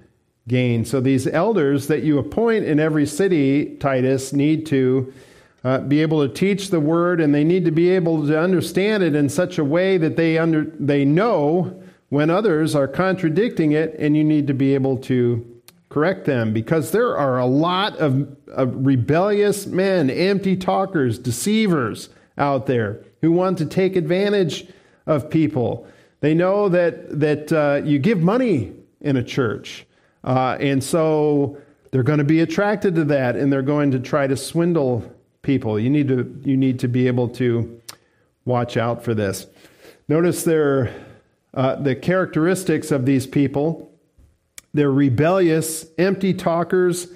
gain. 0.49 0.85
So, 0.85 1.01
these 1.01 1.29
elders 1.29 1.87
that 1.87 2.03
you 2.03 2.19
appoint 2.19 2.65
in 2.65 2.81
every 2.81 3.07
city, 3.07 3.77
Titus, 3.77 4.33
need 4.33 4.67
to 4.67 5.13
uh, 5.63 5.79
be 5.79 6.03
able 6.03 6.27
to 6.27 6.35
teach 6.35 6.71
the 6.71 6.81
word, 6.81 7.21
and 7.21 7.33
they 7.33 7.45
need 7.45 7.65
to 7.67 7.71
be 7.71 7.91
able 7.91 8.27
to 8.27 8.39
understand 8.39 9.05
it 9.05 9.15
in 9.15 9.29
such 9.29 9.57
a 9.59 9.65
way 9.65 9.99
that 9.99 10.17
they, 10.17 10.37
under, 10.37 10.65
they 10.81 11.05
know 11.05 11.81
when 12.09 12.29
others 12.29 12.75
are 12.75 12.89
contradicting 12.89 13.71
it, 13.71 13.95
and 14.01 14.17
you 14.17 14.25
need 14.25 14.49
to 14.49 14.55
be 14.55 14.75
able 14.75 14.97
to 14.97 15.47
correct 15.91 16.25
them 16.25 16.53
because 16.53 16.93
there 16.93 17.19
are 17.19 17.39
a 17.39 17.47
lot 17.47 17.97
of, 17.97 18.37
of, 18.49 18.87
rebellious 18.87 19.67
men, 19.67 20.09
empty 20.09 20.57
talkers, 20.57 21.19
deceivers 21.19 22.09
out 22.39 22.67
there 22.67 23.05
who 23.21 23.33
want 23.33 23.59
to 23.59 23.67
take 23.67 23.97
advantage 23.97 24.69
of 25.07 25.29
people. 25.29 25.87
They 26.21 26.33
know 26.33 26.69
that, 26.69 27.21
that 27.21 27.53
uh, 27.53 27.83
you 27.85 27.99
give 27.99 28.21
money 28.21 28.73
in 29.01 29.17
a 29.17 29.23
church, 29.23 29.85
uh, 30.23 30.57
and 30.61 30.83
so 30.83 31.59
they're 31.91 32.05
going 32.05 32.19
to 32.19 32.25
be 32.25 32.41
attracted 32.41 32.95
to 32.95 33.05
that 33.05 33.35
and 33.35 33.53
they're 33.53 33.63
going 33.63 33.91
to 33.91 33.99
try 33.99 34.27
to 34.27 34.37
swindle 34.37 35.13
people. 35.43 35.79
You 35.79 35.91
need 35.91 36.09
to, 36.09 36.41
you 36.45 36.57
need 36.57 36.79
to 36.81 36.89
be 36.89 37.09
able 37.09 37.29
to 37.31 37.81
watch 38.45 38.77
out 38.77 39.03
for 39.03 39.13
this. 39.13 39.47
Notice 40.09 40.45
their, 40.45 40.95
uh, 41.55 41.77
the 41.77 41.97
characteristics 41.97 42.93
of 42.93 43.07
these 43.07 43.27
people 43.27 43.90
they're 44.73 44.93
rebellious, 44.93 45.87
empty 45.99 46.35
talkers, 46.35 47.09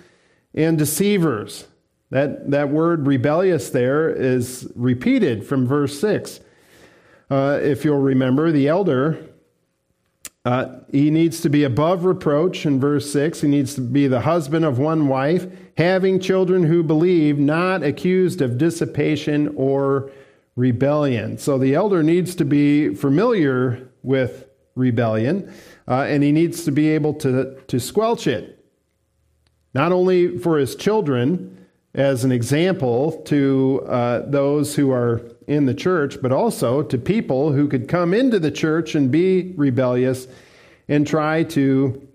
and 0.55 0.79
deceivers. 0.79 1.67
That, 2.11 2.51
that 2.51 2.69
word 2.69 3.07
rebellious 3.07 3.71
there 3.71 4.09
is 4.09 4.71
repeated 4.75 5.47
from 5.47 5.67
verse 5.67 5.99
6. 6.01 6.41
Uh, 7.31 7.59
if 7.63 7.85
you'll 7.85 7.99
remember, 7.99 8.53
the 8.53 8.69
elder, 8.69 9.19
uh, 10.45 10.81
he 10.93 11.11
needs 11.11 11.41
to 11.41 11.49
be 11.49 11.65
above 11.65 12.05
reproach 12.05 12.67
in 12.67 12.79
verse 12.79 13.11
6. 13.11 13.41
He 13.41 13.49
needs 13.49 13.75
to 13.77 13.81
be 13.81 14.07
the 14.07 14.21
husband 14.21 14.65
of 14.65 14.79
one 14.79 15.09
wife, 15.09 15.47
having 15.77 16.21
children 16.21 16.65
who 16.65 16.83
believe, 16.83 17.39
not 17.39 17.83
accused 17.83 18.43
of 18.43 18.59
dissipation 18.59 19.53
or 19.57 20.11
rebellion. 20.55 21.39
So 21.39 21.59
the 21.59 21.75
elder 21.75 22.03
needs 22.03 22.35
to 22.37 22.45
be 22.45 22.95
familiar 22.95 23.89
with 24.03 24.47
rebellion 24.75 25.53
uh, 25.87 26.03
and 26.03 26.23
he 26.23 26.33
needs 26.33 26.65
to 26.65 26.73
be 26.73 26.89
able 26.89 27.15
to, 27.15 27.57
to 27.69 27.79
squelch 27.79 28.27
it, 28.27 28.65
not 29.75 29.93
only 29.93 30.39
for 30.39 30.59
his 30.59 30.75
children 30.77 31.67
as 31.95 32.25
an 32.25 32.33
example 32.33 33.23
to 33.23 33.85
uh, 33.87 34.23
those 34.29 34.75
who 34.75 34.91
are 34.91 35.23
in 35.47 35.67
the 35.67 35.75
church, 35.75 36.21
but 36.21 36.33
also 36.33 36.83
to 36.83 36.99
people 36.99 37.53
who 37.53 37.69
could 37.69 37.89
come 37.89 38.13
into 38.13 38.39
the 38.39 38.51
church 38.51 38.95
and 38.95 39.11
be 39.11 39.53
rebellious 39.57 40.27
and 40.89 41.07
try 41.07 41.43
to 41.43 42.07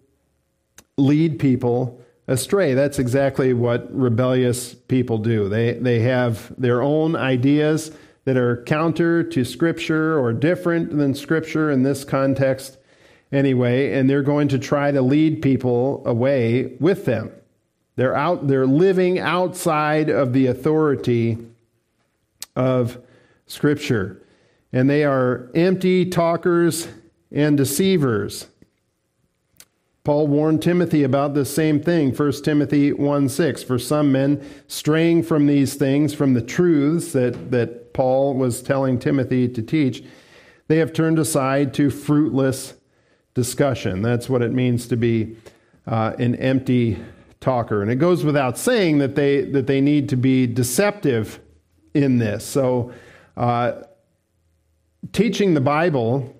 lead 0.98 1.40
people 1.40 2.02
astray. 2.28 2.74
That's 2.74 3.00
exactly 3.00 3.54
what 3.54 3.94
rebellious 3.96 4.74
people 4.74 5.18
do. 5.18 5.48
They, 5.48 5.74
they 5.74 6.00
have 6.00 6.54
their 6.60 6.82
own 6.82 7.16
ideas 7.16 7.92
that 8.26 8.38
are 8.38 8.64
counter 8.64 9.24
to 9.24 9.44
Scripture 9.46 10.20
or 10.20 10.34
different 10.34 10.96
than 10.96 11.16
Scripture 11.16 11.72
in 11.72 11.84
this 11.84 12.04
context, 12.04 12.78
anyway, 13.32 13.94
and 13.94 14.10
they're 14.10 14.24
going 14.24 14.48
to 14.50 14.60
try 14.60 14.92
to 14.92 15.02
lead 15.02 15.42
people 15.42 16.04
away 16.06 16.76
with 16.80 17.06
them. 17.06 17.32
They're 17.96 18.16
out 18.16 18.48
they're 18.48 18.66
living 18.66 19.20
outside 19.20 20.10
of 20.10 20.32
the 20.32 20.48
authority 20.48 21.38
of 22.56 22.98
scripture. 23.46 24.24
And 24.72 24.90
they 24.90 25.04
are 25.04 25.50
empty 25.54 26.06
talkers 26.06 26.88
and 27.32 27.58
deceivers. 27.58 28.48
Paul 30.04 30.28
warned 30.28 30.62
Timothy 30.64 31.04
about 31.04 31.34
the 31.34 31.46
same 31.46 31.82
thing, 31.82 32.16
1 32.16 32.32
Timothy 32.44 32.94
1 32.94 33.30
6. 33.30 33.64
For 33.64 33.78
some 33.78 34.12
men 34.12 34.44
straying 34.68 35.24
from 35.24 35.48
these 35.48 35.76
things, 35.76 36.14
from 36.14 36.34
the 36.34 36.42
truths 36.42 37.12
that, 37.12 37.52
that 37.52 37.94
Paul 37.94 38.34
was 38.36 38.62
telling 38.62 38.98
Timothy 38.98 39.48
to 39.50 39.62
teach, 39.62 40.04
they 40.68 40.78
have 40.78 40.94
turned 40.94 41.20
aside 41.20 41.74
to 41.76 41.90
fruitless 41.90 42.76
discussion. 43.34 44.02
That's 44.02 44.30
what 44.30 44.42
it 44.42 44.52
means 44.52 44.88
to 44.88 44.96
be 44.96 45.38
uh, 45.88 46.14
an 46.20 46.36
empty 46.36 46.98
talker. 47.40 47.82
And 47.82 47.90
it 47.90 47.96
goes 47.96 48.24
without 48.24 48.58
saying 48.58 49.00
that 49.00 49.16
they, 49.16 49.42
that 49.42 49.68
they 49.68 49.82
need 49.82 50.10
to 50.10 50.18
be 50.18 50.48
deceptive 50.48 51.40
in 51.94 52.18
this. 52.18 52.46
So, 52.46 52.94
uh, 53.38 53.84
teaching 55.14 55.54
the 55.54 55.62
Bible 55.62 56.36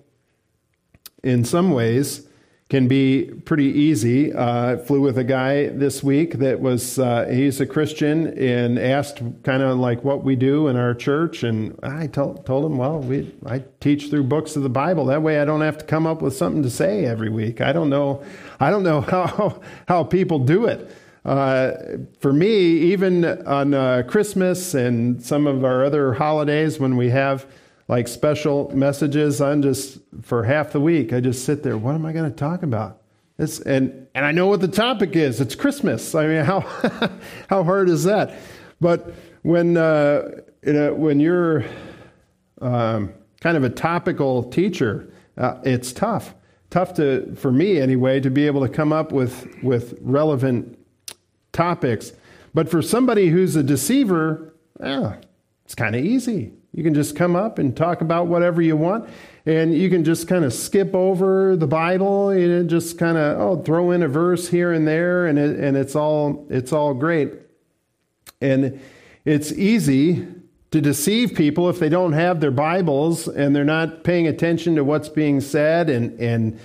in 1.22 1.44
some 1.44 1.70
ways 1.70 2.26
can 2.70 2.86
be 2.86 3.24
pretty 3.44 3.64
easy. 3.64 4.32
Uh, 4.32 4.72
I 4.72 4.76
flew 4.76 5.00
with 5.00 5.18
a 5.18 5.24
guy 5.24 5.66
this 5.66 6.04
week 6.04 6.34
that 6.34 6.60
was, 6.60 7.00
uh, 7.00 7.26
he's 7.28 7.60
a 7.60 7.66
Christian 7.66 8.28
and 8.38 8.78
asked 8.78 9.20
kind 9.42 9.60
of 9.64 9.76
like 9.76 10.04
what 10.04 10.22
we 10.22 10.36
do 10.36 10.68
in 10.68 10.76
our 10.76 10.94
church. 10.94 11.42
And 11.42 11.76
I 11.82 12.06
told, 12.06 12.46
told 12.46 12.64
him, 12.64 12.78
well, 12.78 13.00
we, 13.00 13.34
I 13.44 13.64
teach 13.80 14.08
through 14.08 14.24
books 14.24 14.54
of 14.54 14.62
the 14.62 14.68
Bible. 14.68 15.06
That 15.06 15.20
way 15.20 15.40
I 15.40 15.44
don't 15.44 15.62
have 15.62 15.78
to 15.78 15.84
come 15.84 16.06
up 16.06 16.22
with 16.22 16.36
something 16.36 16.62
to 16.62 16.70
say 16.70 17.04
every 17.04 17.28
week. 17.28 17.60
I 17.60 17.72
don't 17.72 17.90
know, 17.90 18.22
I 18.60 18.70
don't 18.70 18.84
know 18.84 19.00
how, 19.00 19.60
how 19.88 20.04
people 20.04 20.38
do 20.38 20.66
it. 20.66 20.96
Uh, 21.24 21.72
for 22.20 22.32
me, 22.32 22.52
even 22.52 23.24
on 23.46 23.74
uh, 23.74 24.04
Christmas 24.06 24.74
and 24.74 25.20
some 25.20 25.48
of 25.48 25.64
our 25.64 25.84
other 25.84 26.14
holidays 26.14 26.78
when 26.78 26.96
we 26.96 27.10
have 27.10 27.46
like 27.90 28.06
special 28.06 28.70
messages. 28.72 29.40
I'm 29.40 29.62
just 29.62 29.98
for 30.22 30.44
half 30.44 30.70
the 30.70 30.80
week. 30.80 31.12
I 31.12 31.18
just 31.18 31.44
sit 31.44 31.64
there. 31.64 31.76
What 31.76 31.96
am 31.96 32.06
I 32.06 32.12
going 32.12 32.30
to 32.30 32.36
talk 32.36 32.62
about? 32.62 33.02
It's, 33.36 33.58
and 33.58 34.06
and 34.14 34.24
I 34.24 34.30
know 34.30 34.46
what 34.46 34.60
the 34.60 34.68
topic 34.68 35.16
is. 35.16 35.40
It's 35.40 35.56
Christmas. 35.56 36.14
I 36.14 36.28
mean, 36.28 36.44
how 36.44 36.60
how 37.48 37.64
hard 37.64 37.88
is 37.88 38.04
that? 38.04 38.38
But 38.80 39.12
when 39.42 39.76
uh, 39.76 40.22
you 40.64 40.72
know, 40.72 40.94
when 40.94 41.18
you're 41.18 41.64
um, 42.62 43.12
kind 43.40 43.56
of 43.56 43.64
a 43.64 43.70
topical 43.70 44.44
teacher, 44.44 45.12
uh, 45.36 45.58
it's 45.64 45.92
tough. 45.92 46.32
Tough 46.70 46.94
to 46.94 47.34
for 47.34 47.50
me 47.50 47.80
anyway 47.80 48.20
to 48.20 48.30
be 48.30 48.46
able 48.46 48.64
to 48.64 48.72
come 48.72 48.92
up 48.92 49.10
with 49.10 49.48
with 49.64 49.98
relevant 50.00 50.78
topics. 51.50 52.12
But 52.54 52.68
for 52.68 52.82
somebody 52.82 53.30
who's 53.30 53.56
a 53.56 53.64
deceiver, 53.64 54.54
yeah, 54.78 55.16
it's 55.64 55.74
kind 55.74 55.96
of 55.96 56.04
easy. 56.04 56.52
You 56.72 56.84
can 56.84 56.94
just 56.94 57.16
come 57.16 57.34
up 57.34 57.58
and 57.58 57.76
talk 57.76 58.00
about 58.00 58.28
whatever 58.28 58.62
you 58.62 58.76
want, 58.76 59.08
and 59.44 59.74
you 59.74 59.90
can 59.90 60.04
just 60.04 60.28
kind 60.28 60.44
of 60.44 60.52
skip 60.52 60.94
over 60.94 61.56
the 61.56 61.66
Bible 61.66 62.30
and 62.30 62.70
just 62.70 62.96
kind 62.96 63.18
of 63.18 63.40
oh 63.40 63.62
throw 63.62 63.90
in 63.90 64.02
a 64.02 64.08
verse 64.08 64.48
here 64.48 64.72
and 64.72 64.86
there, 64.86 65.26
and 65.26 65.38
it, 65.38 65.58
and 65.58 65.76
it's 65.76 65.96
all 65.96 66.46
it's 66.48 66.72
all 66.72 66.94
great. 66.94 67.32
And 68.40 68.80
it's 69.24 69.52
easy 69.52 70.26
to 70.70 70.80
deceive 70.80 71.34
people 71.34 71.68
if 71.68 71.80
they 71.80 71.88
don't 71.88 72.12
have 72.12 72.40
their 72.40 72.52
Bibles 72.52 73.26
and 73.26 73.54
they're 73.54 73.64
not 73.64 74.04
paying 74.04 74.28
attention 74.28 74.76
to 74.76 74.84
what's 74.84 75.08
being 75.08 75.40
said 75.40 75.90
and 75.90 76.18
and 76.20 76.60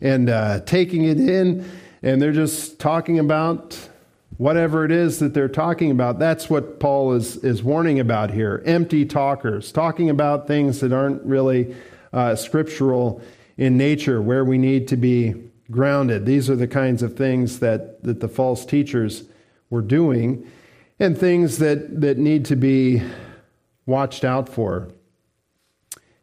and 0.00 0.30
uh, 0.30 0.60
taking 0.60 1.04
it 1.04 1.20
in, 1.20 1.70
and 2.02 2.22
they're 2.22 2.32
just 2.32 2.80
talking 2.80 3.18
about 3.18 3.89
whatever 4.40 4.86
it 4.86 4.90
is 4.90 5.18
that 5.18 5.34
they're 5.34 5.50
talking 5.50 5.90
about. 5.90 6.18
That's 6.18 6.48
what 6.48 6.80
Paul 6.80 7.12
is, 7.12 7.36
is 7.44 7.62
warning 7.62 8.00
about 8.00 8.30
here 8.30 8.62
empty 8.64 9.04
talkers, 9.04 9.70
talking 9.70 10.08
about 10.08 10.46
things 10.46 10.80
that 10.80 10.94
aren't 10.94 11.22
really 11.24 11.76
uh, 12.14 12.34
scriptural 12.36 13.20
in 13.58 13.76
nature, 13.76 14.22
where 14.22 14.42
we 14.42 14.56
need 14.56 14.88
to 14.88 14.96
be 14.96 15.34
grounded. 15.70 16.24
These 16.24 16.48
are 16.48 16.56
the 16.56 16.66
kinds 16.66 17.02
of 17.02 17.18
things 17.18 17.58
that, 17.58 18.02
that 18.02 18.20
the 18.20 18.28
false 18.28 18.64
teachers 18.64 19.24
were 19.68 19.82
doing, 19.82 20.50
and 20.98 21.18
things 21.18 21.58
that, 21.58 22.00
that 22.00 22.16
need 22.16 22.46
to 22.46 22.56
be 22.56 23.02
watched 23.84 24.24
out 24.24 24.48
for. 24.48 24.88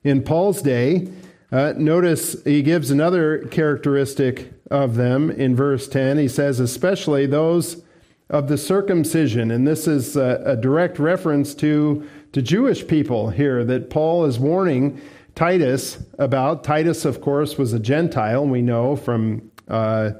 In 0.03 0.23
Paul's 0.23 0.63
day, 0.63 1.07
uh, 1.51 1.75
notice 1.77 2.43
he 2.45 2.63
gives 2.63 2.89
another 2.89 3.45
characteristic 3.51 4.53
of 4.71 4.95
them 4.95 5.29
in 5.29 5.55
verse 5.55 5.87
10. 5.87 6.17
He 6.17 6.27
says, 6.27 6.59
especially 6.59 7.27
those 7.27 7.83
of 8.29 8.47
the 8.47 8.57
circumcision. 8.57 9.51
And 9.51 9.65
this 9.65 9.87
is 9.87 10.17
a, 10.17 10.41
a, 10.45 10.55
direct 10.57 10.99
reference 10.99 11.55
to, 11.55 12.07
to 12.33 12.41
Jewish 12.41 12.85
people 12.85 13.29
here 13.29 13.63
that 13.63 13.89
Paul 13.89 14.25
is 14.25 14.37
warning 14.37 15.01
Titus 15.35 16.03
about. 16.19 16.63
Titus, 16.63 17.05
of 17.05 17.21
course, 17.21 17.57
was 17.57 17.71
a 17.71 17.79
Gentile, 17.79 18.45
we 18.45 18.61
know 18.61 18.95
from 18.95 19.51
uh, 19.69 20.11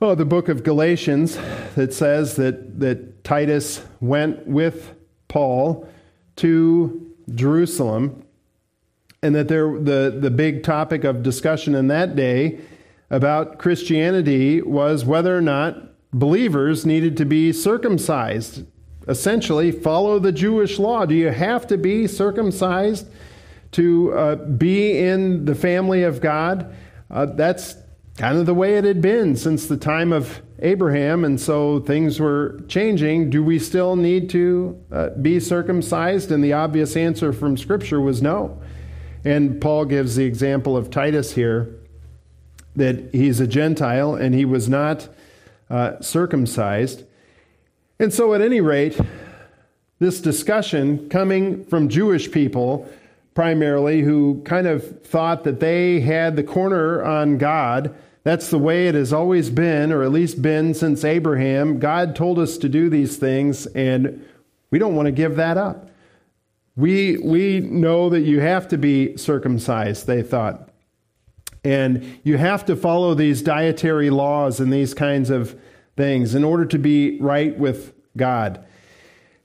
oh, 0.00 0.14
the 0.14 0.24
book 0.24 0.48
of 0.48 0.64
Galatians 0.64 1.38
that 1.76 1.94
says 1.94 2.36
that, 2.36 2.80
that 2.80 3.22
Titus 3.22 3.82
went 4.00 4.46
with 4.46 4.94
Paul 5.28 5.88
to 6.36 7.14
Jerusalem. 7.34 8.24
And 9.22 9.34
that 9.34 9.48
there, 9.48 9.78
the, 9.78 10.14
the 10.20 10.30
big 10.30 10.64
topic 10.64 11.04
of 11.04 11.22
discussion 11.22 11.74
in 11.74 11.86
that 11.88 12.14
day 12.14 12.60
about 13.08 13.58
Christianity 13.58 14.60
was 14.60 15.04
whether 15.06 15.34
or 15.34 15.40
not 15.40 15.93
believers 16.14 16.86
needed 16.86 17.16
to 17.16 17.24
be 17.24 17.52
circumcised. 17.52 18.64
Essentially, 19.08 19.70
follow 19.70 20.18
the 20.18 20.32
Jewish 20.32 20.78
law. 20.78 21.04
Do 21.04 21.14
you 21.14 21.28
have 21.28 21.66
to 21.66 21.76
be 21.76 22.06
circumcised 22.06 23.06
to 23.72 24.12
uh, 24.14 24.34
be 24.36 24.96
in 24.98 25.44
the 25.44 25.54
family 25.54 26.04
of 26.04 26.20
God? 26.20 26.74
Uh, 27.10 27.26
that's 27.26 27.76
kind 28.16 28.38
of 28.38 28.46
the 28.46 28.54
way 28.54 28.78
it 28.78 28.84
had 28.84 29.02
been 29.02 29.36
since 29.36 29.66
the 29.66 29.76
time 29.76 30.12
of 30.12 30.40
Abraham, 30.60 31.24
and 31.24 31.38
so 31.38 31.80
things 31.80 32.20
were 32.20 32.60
changing. 32.68 33.28
Do 33.28 33.42
we 33.42 33.58
still 33.58 33.96
need 33.96 34.30
to 34.30 34.80
uh, 34.92 35.08
be 35.10 35.40
circumcised? 35.40 36.30
And 36.30 36.42
the 36.42 36.52
obvious 36.52 36.96
answer 36.96 37.32
from 37.32 37.56
Scripture 37.56 38.00
was 38.00 38.22
no. 38.22 38.62
And 39.24 39.60
Paul 39.60 39.84
gives 39.84 40.16
the 40.16 40.24
example 40.24 40.76
of 40.76 40.90
Titus 40.90 41.32
here 41.32 41.74
that 42.76 43.12
he's 43.12 43.40
a 43.40 43.46
Gentile 43.46 44.14
and 44.14 44.34
he 44.34 44.44
was 44.44 44.68
not 44.68 45.08
uh, 45.74 46.00
circumcised. 46.00 47.02
And 47.98 48.14
so, 48.14 48.32
at 48.32 48.40
any 48.40 48.60
rate, 48.60 48.96
this 49.98 50.20
discussion 50.20 51.08
coming 51.08 51.64
from 51.64 51.88
Jewish 51.88 52.30
people 52.30 52.88
primarily 53.34 54.02
who 54.02 54.40
kind 54.44 54.68
of 54.68 55.00
thought 55.02 55.42
that 55.42 55.58
they 55.58 55.98
had 55.98 56.36
the 56.36 56.44
corner 56.44 57.02
on 57.02 57.38
God. 57.38 57.92
That's 58.22 58.50
the 58.50 58.58
way 58.58 58.86
it 58.86 58.94
has 58.94 59.12
always 59.12 59.50
been, 59.50 59.90
or 59.90 60.04
at 60.04 60.12
least 60.12 60.40
been 60.40 60.74
since 60.74 61.04
Abraham. 61.04 61.80
God 61.80 62.14
told 62.14 62.38
us 62.38 62.56
to 62.58 62.68
do 62.68 62.88
these 62.88 63.16
things, 63.16 63.66
and 63.66 64.24
we 64.70 64.78
don't 64.78 64.94
want 64.94 65.06
to 65.06 65.12
give 65.12 65.34
that 65.36 65.56
up. 65.56 65.90
We, 66.76 67.18
we 67.18 67.58
know 67.58 68.10
that 68.10 68.20
you 68.20 68.38
have 68.38 68.68
to 68.68 68.78
be 68.78 69.16
circumcised, 69.16 70.06
they 70.06 70.22
thought. 70.22 70.68
And 71.64 72.20
you 72.22 72.36
have 72.36 72.66
to 72.66 72.76
follow 72.76 73.14
these 73.14 73.40
dietary 73.40 74.10
laws 74.10 74.60
and 74.60 74.70
these 74.70 74.92
kinds 74.92 75.30
of 75.30 75.58
things 75.96 76.34
in 76.34 76.44
order 76.44 76.66
to 76.66 76.78
be 76.78 77.18
right 77.20 77.58
with 77.58 77.94
God. 78.16 78.64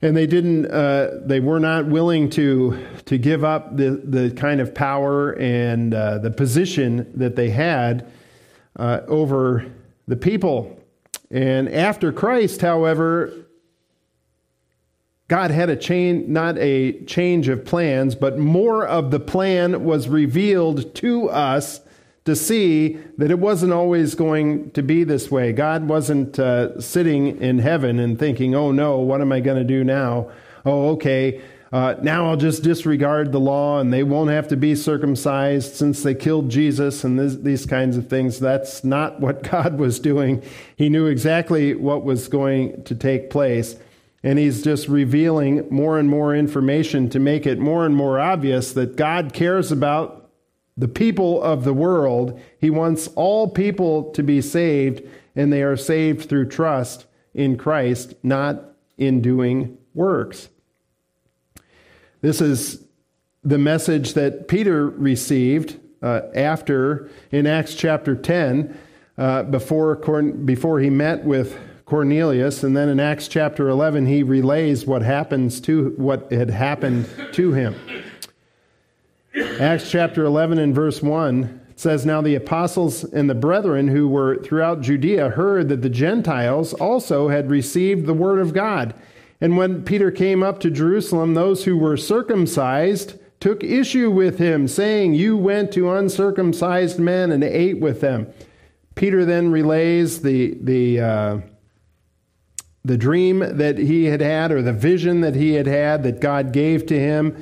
And 0.02 0.16
they 0.16 0.26
didn't, 0.26 0.66
uh, 0.66 1.20
they 1.24 1.40
were 1.40 1.60
not 1.60 1.86
willing 1.86 2.30
to, 2.30 2.86
to 3.06 3.18
give 3.18 3.44
up 3.44 3.76
the, 3.76 4.02
the 4.04 4.30
kind 4.30 4.60
of 4.60 4.74
power 4.74 5.32
and 5.32 5.92
uh, 5.92 6.18
the 6.18 6.30
position 6.30 7.10
that 7.14 7.36
they 7.36 7.50
had 7.50 8.10
uh, 8.76 9.00
over 9.08 9.70
the 10.06 10.16
people. 10.16 10.78
And 11.30 11.68
after 11.68 12.12
Christ, 12.12 12.60
however, 12.60 13.32
God 15.28 15.50
had 15.50 15.70
a 15.70 15.76
change, 15.76 16.28
not 16.28 16.58
a 16.58 17.04
change 17.04 17.48
of 17.48 17.64
plans, 17.64 18.14
but 18.14 18.38
more 18.38 18.86
of 18.86 19.10
the 19.10 19.20
plan 19.20 19.84
was 19.84 20.08
revealed 20.08 20.94
to 20.96 21.28
us 21.28 21.80
to 22.30 22.36
see 22.36 22.96
that 23.18 23.30
it 23.30 23.38
wasn't 23.38 23.72
always 23.72 24.14
going 24.14 24.70
to 24.70 24.82
be 24.82 25.04
this 25.04 25.30
way. 25.30 25.52
God 25.52 25.88
wasn't 25.88 26.38
uh, 26.38 26.80
sitting 26.80 27.40
in 27.40 27.58
heaven 27.58 27.98
and 27.98 28.18
thinking, 28.18 28.54
oh 28.54 28.70
no, 28.70 28.98
what 28.98 29.20
am 29.20 29.32
I 29.32 29.40
going 29.40 29.58
to 29.58 29.64
do 29.64 29.82
now? 29.82 30.30
Oh, 30.64 30.90
okay, 30.90 31.42
uh, 31.72 31.94
now 32.02 32.28
I'll 32.28 32.36
just 32.36 32.62
disregard 32.62 33.32
the 33.32 33.40
law 33.40 33.78
and 33.78 33.92
they 33.92 34.02
won't 34.02 34.30
have 34.30 34.48
to 34.48 34.56
be 34.56 34.74
circumcised 34.74 35.74
since 35.74 36.02
they 36.02 36.14
killed 36.14 36.50
Jesus 36.50 37.04
and 37.04 37.18
this, 37.18 37.36
these 37.36 37.66
kinds 37.66 37.96
of 37.96 38.08
things. 38.08 38.40
That's 38.40 38.82
not 38.84 39.20
what 39.20 39.42
God 39.50 39.78
was 39.78 39.98
doing. 40.00 40.42
He 40.76 40.88
knew 40.88 41.06
exactly 41.06 41.74
what 41.74 42.04
was 42.04 42.28
going 42.28 42.84
to 42.84 42.94
take 42.94 43.30
place. 43.30 43.76
And 44.22 44.38
he's 44.38 44.62
just 44.62 44.86
revealing 44.86 45.66
more 45.70 45.98
and 45.98 46.08
more 46.08 46.34
information 46.34 47.08
to 47.10 47.18
make 47.18 47.46
it 47.46 47.58
more 47.58 47.86
and 47.86 47.96
more 47.96 48.20
obvious 48.20 48.72
that 48.74 48.96
God 48.96 49.32
cares 49.32 49.72
about 49.72 50.19
the 50.80 50.88
people 50.88 51.42
of 51.42 51.64
the 51.64 51.74
world. 51.74 52.40
He 52.58 52.70
wants 52.70 53.06
all 53.08 53.48
people 53.48 54.10
to 54.12 54.22
be 54.22 54.40
saved, 54.40 55.02
and 55.36 55.52
they 55.52 55.62
are 55.62 55.76
saved 55.76 56.28
through 56.28 56.48
trust 56.48 57.06
in 57.34 57.56
Christ, 57.56 58.14
not 58.22 58.64
in 58.98 59.20
doing 59.20 59.78
works. 59.94 60.48
This 62.22 62.40
is 62.40 62.84
the 63.44 63.58
message 63.58 64.14
that 64.14 64.48
Peter 64.48 64.88
received 64.88 65.78
uh, 66.02 66.22
after, 66.34 67.10
in 67.30 67.46
Acts 67.46 67.74
chapter 67.74 68.14
10, 68.16 68.78
uh, 69.18 69.42
before, 69.44 69.96
before 69.96 70.80
he 70.80 70.90
met 70.90 71.24
with 71.24 71.58
Cornelius. 71.84 72.62
And 72.62 72.76
then 72.76 72.88
in 72.88 73.00
Acts 73.00 73.28
chapter 73.28 73.68
11, 73.68 74.06
he 74.06 74.22
relays 74.22 74.86
what 74.86 75.02
happens 75.02 75.60
to 75.62 75.92
what 75.96 76.32
had 76.32 76.48
happened 76.48 77.08
to 77.32 77.52
him. 77.52 77.74
Acts 79.60 79.90
chapter 79.90 80.24
11 80.24 80.58
and 80.58 80.74
verse 80.74 81.02
1 81.02 81.60
says, 81.76 82.06
Now 82.06 82.22
the 82.22 82.34
apostles 82.34 83.04
and 83.04 83.28
the 83.28 83.34
brethren 83.34 83.88
who 83.88 84.08
were 84.08 84.42
throughout 84.42 84.80
Judea 84.80 85.28
heard 85.28 85.68
that 85.68 85.82
the 85.82 85.90
Gentiles 85.90 86.72
also 86.72 87.28
had 87.28 87.50
received 87.50 88.06
the 88.06 88.14
word 88.14 88.38
of 88.38 88.54
God. 88.54 88.94
And 89.38 89.58
when 89.58 89.84
Peter 89.84 90.10
came 90.10 90.42
up 90.42 90.60
to 90.60 90.70
Jerusalem, 90.70 91.34
those 91.34 91.66
who 91.66 91.76
were 91.76 91.98
circumcised 91.98 93.18
took 93.38 93.62
issue 93.62 94.10
with 94.10 94.38
him, 94.38 94.66
saying, 94.66 95.12
You 95.12 95.36
went 95.36 95.72
to 95.72 95.92
uncircumcised 95.92 96.98
men 96.98 97.30
and 97.30 97.44
ate 97.44 97.80
with 97.80 98.00
them. 98.00 98.32
Peter 98.94 99.26
then 99.26 99.50
relays 99.50 100.22
the, 100.22 100.56
the, 100.62 101.00
uh, 101.00 101.38
the 102.82 102.96
dream 102.96 103.40
that 103.40 103.76
he 103.76 104.06
had 104.06 104.22
had, 104.22 104.52
or 104.52 104.62
the 104.62 104.72
vision 104.72 105.20
that 105.20 105.34
he 105.34 105.52
had 105.52 105.66
had 105.66 106.02
that 106.04 106.18
God 106.18 106.50
gave 106.50 106.86
to 106.86 106.98
him, 106.98 107.36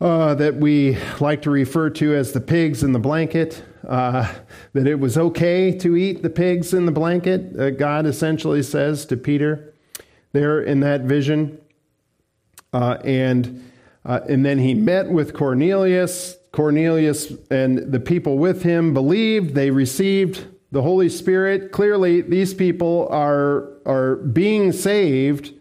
uh, 0.00 0.34
that 0.34 0.56
we 0.56 0.98
like 1.20 1.42
to 1.42 1.50
refer 1.50 1.90
to 1.90 2.14
as 2.14 2.32
the 2.32 2.40
pigs 2.40 2.82
in 2.82 2.92
the 2.92 2.98
blanket. 2.98 3.62
Uh, 3.86 4.32
that 4.72 4.86
it 4.86 4.98
was 4.98 5.16
okay 5.16 5.70
to 5.70 5.96
eat 5.96 6.22
the 6.22 6.30
pigs 6.30 6.74
in 6.74 6.86
the 6.86 6.92
blanket, 6.92 7.56
uh, 7.58 7.70
God 7.70 8.04
essentially 8.04 8.62
says 8.62 9.06
to 9.06 9.16
Peter 9.16 9.72
there 10.32 10.60
in 10.60 10.80
that 10.80 11.02
vision. 11.02 11.58
Uh, 12.72 12.98
and, 13.04 13.70
uh, 14.04 14.20
and 14.28 14.44
then 14.44 14.58
he 14.58 14.74
met 14.74 15.08
with 15.08 15.32
Cornelius. 15.34 16.36
Cornelius 16.52 17.32
and 17.50 17.92
the 17.92 18.00
people 18.00 18.38
with 18.38 18.62
him 18.62 18.92
believed, 18.92 19.54
they 19.54 19.70
received 19.70 20.46
the 20.72 20.82
Holy 20.82 21.08
Spirit. 21.08 21.70
Clearly, 21.70 22.22
these 22.22 22.54
people 22.54 23.08
are, 23.10 23.68
are 23.86 24.16
being 24.16 24.72
saved 24.72 25.52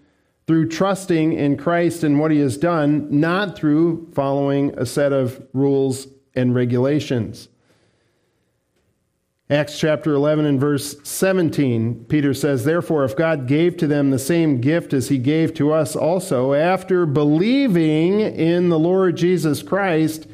through 0.47 0.69
trusting 0.69 1.34
in 1.34 1.58
Christ 1.58 2.03
and 2.03 2.19
what 2.19 2.31
he 2.31 2.39
has 2.39 2.58
done, 2.58 3.08
not 3.10 3.58
through 3.58 4.12
following 4.13 4.77
a 4.77 4.86
set 4.86 5.12
of 5.12 5.45
rules 5.53 6.08
and 6.36 6.53
regulations. 6.53 7.49
Acts 9.47 9.79
chapter 9.79 10.13
11 10.13 10.45
and 10.45 10.60
verse 10.60 10.95
17, 11.03 12.05
Peter 12.05 12.34
says, 12.34 12.63
Therefore, 12.63 13.03
if 13.03 13.15
God 13.15 13.47
gave 13.47 13.77
to 13.77 13.86
them 13.86 14.10
the 14.10 14.17
same 14.17 14.60
gift 14.60 14.91
as 14.91 15.10
he 15.10 15.19
gave 15.19 15.53
to 15.55 15.71
us 15.71 15.95
also, 15.95 16.53
after 16.53 17.05
believing 17.05 18.21
in 18.21 18.69
the 18.69 18.79
Lord 18.79 19.17
Jesus 19.17 19.62
Christ, 19.62 20.27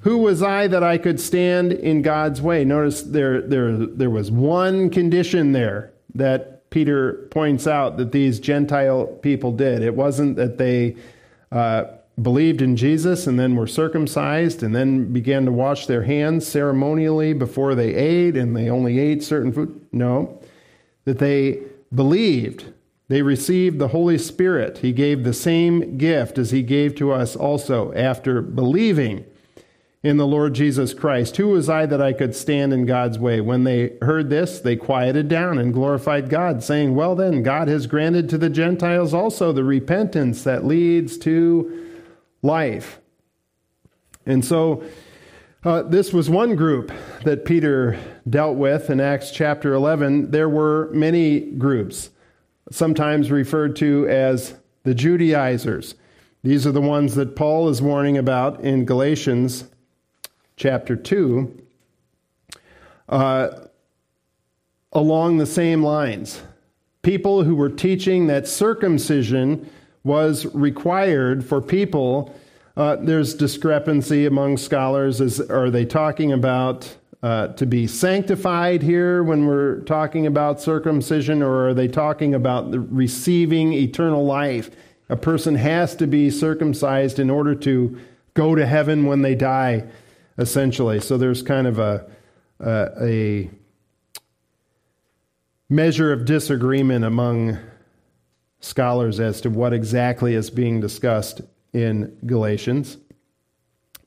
who 0.00 0.18
was 0.18 0.42
I 0.42 0.66
that 0.66 0.82
I 0.82 0.98
could 0.98 1.18
stand 1.18 1.72
in 1.72 2.02
God's 2.02 2.42
way? 2.42 2.62
Notice 2.62 3.02
there, 3.02 3.40
there, 3.40 3.74
there 3.74 4.10
was 4.10 4.30
one 4.30 4.90
condition 4.90 5.52
there 5.52 5.94
that 6.14 6.51
Peter 6.72 7.28
points 7.30 7.66
out 7.66 7.98
that 7.98 8.12
these 8.12 8.40
Gentile 8.40 9.06
people 9.06 9.52
did. 9.52 9.82
It 9.82 9.94
wasn't 9.94 10.36
that 10.36 10.56
they 10.56 10.96
uh, 11.52 11.84
believed 12.20 12.62
in 12.62 12.76
Jesus 12.76 13.26
and 13.26 13.38
then 13.38 13.56
were 13.56 13.66
circumcised 13.66 14.62
and 14.62 14.74
then 14.74 15.12
began 15.12 15.44
to 15.44 15.52
wash 15.52 15.86
their 15.86 16.02
hands 16.02 16.46
ceremonially 16.46 17.34
before 17.34 17.74
they 17.74 17.94
ate 17.94 18.38
and 18.38 18.56
they 18.56 18.70
only 18.70 18.98
ate 18.98 19.22
certain 19.22 19.52
food. 19.52 19.86
No, 19.92 20.40
that 21.04 21.18
they 21.18 21.60
believed. 21.94 22.72
They 23.08 23.20
received 23.20 23.78
the 23.78 23.88
Holy 23.88 24.16
Spirit. 24.16 24.78
He 24.78 24.92
gave 24.92 25.24
the 25.24 25.34
same 25.34 25.98
gift 25.98 26.38
as 26.38 26.52
He 26.52 26.62
gave 26.62 26.94
to 26.94 27.12
us 27.12 27.36
also 27.36 27.92
after 27.92 28.40
believing 28.40 29.26
in 30.02 30.16
the 30.16 30.26
Lord 30.26 30.54
Jesus 30.54 30.94
Christ. 30.94 31.36
Who 31.36 31.48
was 31.48 31.68
I 31.68 31.86
that 31.86 32.02
I 32.02 32.12
could 32.12 32.34
stand 32.34 32.72
in 32.72 32.86
God's 32.86 33.18
way? 33.18 33.40
When 33.40 33.64
they 33.64 33.92
heard 34.02 34.30
this, 34.30 34.58
they 34.58 34.74
quieted 34.74 35.28
down 35.28 35.58
and 35.58 35.72
glorified 35.72 36.28
God, 36.28 36.62
saying, 36.64 36.94
Well, 36.94 37.14
then, 37.14 37.42
God 37.42 37.68
has 37.68 37.86
granted 37.86 38.28
to 38.30 38.38
the 38.38 38.50
Gentiles 38.50 39.14
also 39.14 39.52
the 39.52 39.64
repentance 39.64 40.42
that 40.42 40.64
leads 40.64 41.16
to 41.18 41.88
life. 42.42 43.00
And 44.26 44.44
so, 44.44 44.82
uh, 45.64 45.82
this 45.82 46.12
was 46.12 46.28
one 46.28 46.56
group 46.56 46.90
that 47.22 47.44
Peter 47.44 47.96
dealt 48.28 48.56
with 48.56 48.90
in 48.90 49.00
Acts 49.00 49.30
chapter 49.30 49.74
11. 49.74 50.32
There 50.32 50.48
were 50.48 50.90
many 50.92 51.38
groups, 51.38 52.10
sometimes 52.72 53.30
referred 53.30 53.76
to 53.76 54.08
as 54.08 54.56
the 54.82 54.94
Judaizers. 54.94 55.94
These 56.42 56.66
are 56.66 56.72
the 56.72 56.80
ones 56.80 57.14
that 57.14 57.36
Paul 57.36 57.68
is 57.68 57.80
warning 57.80 58.18
about 58.18 58.60
in 58.62 58.84
Galatians 58.84 59.66
chapter 60.62 60.94
2. 60.94 61.60
Uh, 63.08 63.48
along 64.92 65.38
the 65.38 65.46
same 65.46 65.82
lines, 65.82 66.40
people 67.02 67.42
who 67.42 67.56
were 67.56 67.68
teaching 67.68 68.28
that 68.28 68.46
circumcision 68.46 69.68
was 70.04 70.46
required 70.54 71.44
for 71.44 71.60
people. 71.60 72.32
Uh, 72.76 72.94
there's 72.94 73.34
discrepancy 73.34 74.24
among 74.24 74.56
scholars. 74.56 75.20
Is, 75.20 75.40
are 75.40 75.68
they 75.68 75.84
talking 75.84 76.30
about 76.30 76.96
uh, 77.24 77.48
to 77.48 77.66
be 77.66 77.88
sanctified 77.88 78.82
here 78.82 79.24
when 79.24 79.46
we're 79.46 79.80
talking 79.80 80.28
about 80.28 80.60
circumcision, 80.60 81.42
or 81.42 81.70
are 81.70 81.74
they 81.74 81.88
talking 81.88 82.34
about 82.34 82.70
the 82.70 82.78
receiving 82.78 83.72
eternal 83.72 84.24
life? 84.24 84.70
A 85.08 85.16
person 85.16 85.56
has 85.56 85.96
to 85.96 86.06
be 86.06 86.30
circumcised 86.30 87.18
in 87.18 87.30
order 87.30 87.56
to 87.56 87.98
go 88.34 88.54
to 88.54 88.64
heaven 88.64 89.06
when 89.06 89.22
they 89.22 89.34
die, 89.34 89.84
essentially. 90.38 91.00
So 91.00 91.16
there's 91.18 91.42
kind 91.42 91.66
of 91.66 91.78
a, 91.78 92.06
a, 92.60 92.90
a 93.00 93.50
measure 95.68 96.12
of 96.12 96.24
disagreement 96.24 97.04
among 97.04 97.58
scholars 98.60 99.20
as 99.20 99.40
to 99.40 99.50
what 99.50 99.72
exactly 99.72 100.34
is 100.34 100.50
being 100.50 100.80
discussed 100.80 101.40
in 101.72 102.16
Galatians. 102.26 102.96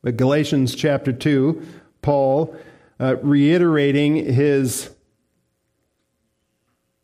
But 0.02 0.18
Galatians 0.18 0.76
chapter 0.76 1.12
2, 1.12 1.62
Paul 2.02 2.56
uh, 3.00 3.18
reiterating 3.18 4.16
his 4.16 4.92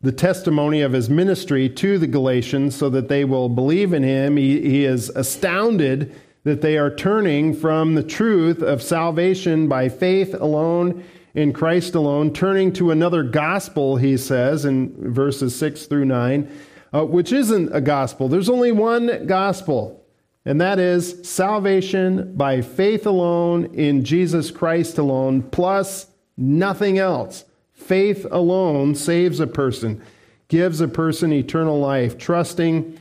the 0.03 0.11
testimony 0.11 0.81
of 0.81 0.93
his 0.93 1.11
ministry 1.11 1.69
to 1.69 1.99
the 1.99 2.07
Galatians 2.07 2.75
so 2.75 2.89
that 2.89 3.07
they 3.07 3.23
will 3.23 3.49
believe 3.49 3.93
in 3.93 4.01
him. 4.01 4.35
He, 4.35 4.59
he 4.61 4.85
is 4.85 5.09
astounded 5.09 6.15
that 6.43 6.61
they 6.61 6.77
are 6.77 6.93
turning 6.93 7.53
from 7.53 7.95
the 7.95 8.03
truth 8.03 8.61
of 8.61 8.81
salvation 8.81 9.67
by 9.67 9.89
faith 9.89 10.33
alone 10.33 11.03
in 11.33 11.53
Christ 11.53 11.95
alone, 11.95 12.33
turning 12.33 12.73
to 12.73 12.91
another 12.91 13.23
gospel, 13.23 13.95
he 13.95 14.17
says 14.17 14.65
in 14.65 15.13
verses 15.13 15.55
6 15.55 15.85
through 15.85 16.05
9 16.05 16.49
uh, 16.93 17.05
which 17.05 17.31
isn't 17.31 17.73
a 17.73 17.81
gospel. 17.81 18.27
There's 18.27 18.49
only 18.49 18.71
one 18.71 19.25
gospel, 19.25 20.03
and 20.45 20.59
that 20.59 20.79
is 20.79 21.27
salvation 21.27 22.35
by 22.35 22.61
faith 22.61 23.05
alone 23.05 23.73
in 23.73 24.03
Jesus 24.03 24.51
Christ 24.51 24.97
alone, 24.97 25.43
plus 25.43 26.07
nothing 26.37 26.97
else. 26.97 27.45
Faith 27.73 28.25
alone 28.29 28.95
saves 28.95 29.39
a 29.39 29.47
person, 29.47 30.01
gives 30.47 30.81
a 30.81 30.87
person 30.87 31.33
eternal 31.33 31.79
life, 31.79 32.17
trusting 32.17 32.99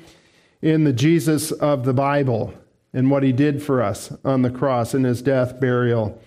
in 0.63 0.85
the 0.85 0.93
Jesus 0.93 1.53
of 1.53 1.85
the 1.85 1.95
Bible 1.95 2.55
and 2.93 3.11
what 3.11 3.23
he 3.23 3.33
did 3.33 3.63
for 3.63 3.83
us 3.83 4.13
on 4.25 4.43
the 4.43 4.51
cross 4.51 4.95
in 4.95 5.05
his 5.05 5.23
death, 5.23 5.61
burial, 5.61 6.21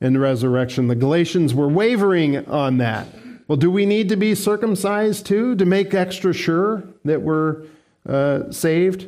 and 0.00 0.20
resurrection. 0.20 0.88
The 0.88 0.96
Galatians 0.96 1.54
were 1.54 1.68
wavering 1.68 2.46
on 2.46 2.78
that. 2.78 3.06
Well, 3.46 3.56
do 3.56 3.70
we 3.70 3.86
need 3.86 4.08
to 4.08 4.16
be 4.16 4.34
circumcised 4.34 5.26
too 5.26 5.54
to 5.56 5.64
make 5.64 5.94
extra 5.94 6.32
sure 6.32 6.84
that 7.04 7.22
we're 7.22 7.64
uh, 8.08 8.50
saved? 8.50 9.06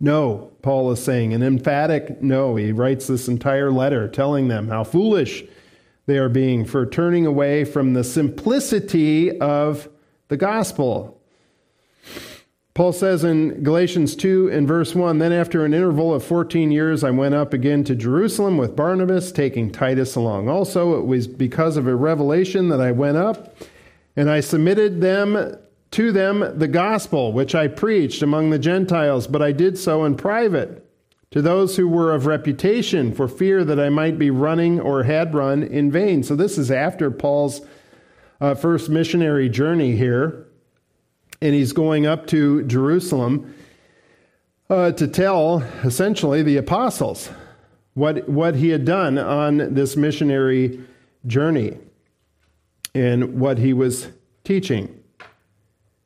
No, 0.00 0.52
Paul 0.62 0.92
is 0.92 1.02
saying, 1.02 1.32
an 1.34 1.42
emphatic 1.42 2.22
no. 2.22 2.56
He 2.56 2.72
writes 2.72 3.06
this 3.06 3.28
entire 3.28 3.70
letter 3.70 4.08
telling 4.08 4.48
them 4.48 4.68
how 4.68 4.84
foolish 4.84 5.44
they 6.06 6.18
are 6.18 6.28
being 6.28 6.64
for 6.64 6.86
turning 6.86 7.26
away 7.26 7.64
from 7.64 7.94
the 7.94 8.04
simplicity 8.04 9.38
of 9.40 9.88
the 10.28 10.36
gospel. 10.36 11.17
Paul 12.78 12.92
says 12.92 13.24
in 13.24 13.64
Galatians 13.64 14.14
2 14.14 14.52
and 14.52 14.68
verse 14.68 14.94
1 14.94 15.18
Then 15.18 15.32
after 15.32 15.64
an 15.64 15.74
interval 15.74 16.14
of 16.14 16.22
14 16.22 16.70
years, 16.70 17.02
I 17.02 17.10
went 17.10 17.34
up 17.34 17.52
again 17.52 17.82
to 17.82 17.96
Jerusalem 17.96 18.56
with 18.56 18.76
Barnabas, 18.76 19.32
taking 19.32 19.72
Titus 19.72 20.14
along. 20.14 20.48
Also, 20.48 20.96
it 20.96 21.04
was 21.04 21.26
because 21.26 21.76
of 21.76 21.88
a 21.88 21.96
revelation 21.96 22.68
that 22.68 22.80
I 22.80 22.92
went 22.92 23.16
up, 23.16 23.56
and 24.14 24.30
I 24.30 24.38
submitted 24.38 25.00
them 25.00 25.56
to 25.90 26.12
them 26.12 26.56
the 26.56 26.68
gospel 26.68 27.32
which 27.32 27.52
I 27.52 27.66
preached 27.66 28.22
among 28.22 28.50
the 28.50 28.60
Gentiles, 28.60 29.26
but 29.26 29.42
I 29.42 29.50
did 29.50 29.76
so 29.76 30.04
in 30.04 30.14
private 30.14 30.88
to 31.32 31.42
those 31.42 31.76
who 31.76 31.88
were 31.88 32.14
of 32.14 32.26
reputation 32.26 33.12
for 33.12 33.26
fear 33.26 33.64
that 33.64 33.80
I 33.80 33.88
might 33.88 34.20
be 34.20 34.30
running 34.30 34.78
or 34.78 35.02
had 35.02 35.34
run 35.34 35.64
in 35.64 35.90
vain. 35.90 36.22
So, 36.22 36.36
this 36.36 36.56
is 36.56 36.70
after 36.70 37.10
Paul's 37.10 37.60
uh, 38.40 38.54
first 38.54 38.88
missionary 38.88 39.48
journey 39.48 39.96
here 39.96 40.47
and 41.40 41.54
he's 41.54 41.72
going 41.72 42.06
up 42.06 42.26
to 42.28 42.62
Jerusalem 42.64 43.54
uh, 44.70 44.92
to 44.92 45.06
tell 45.06 45.58
essentially 45.84 46.42
the 46.42 46.56
apostles 46.56 47.30
what, 47.94 48.28
what 48.28 48.54
he 48.54 48.68
had 48.68 48.84
done 48.84 49.18
on 49.18 49.74
this 49.74 49.96
missionary 49.96 50.80
journey 51.26 51.76
and 52.94 53.40
what 53.40 53.58
he 53.58 53.72
was 53.72 54.08
teaching. 54.44 54.94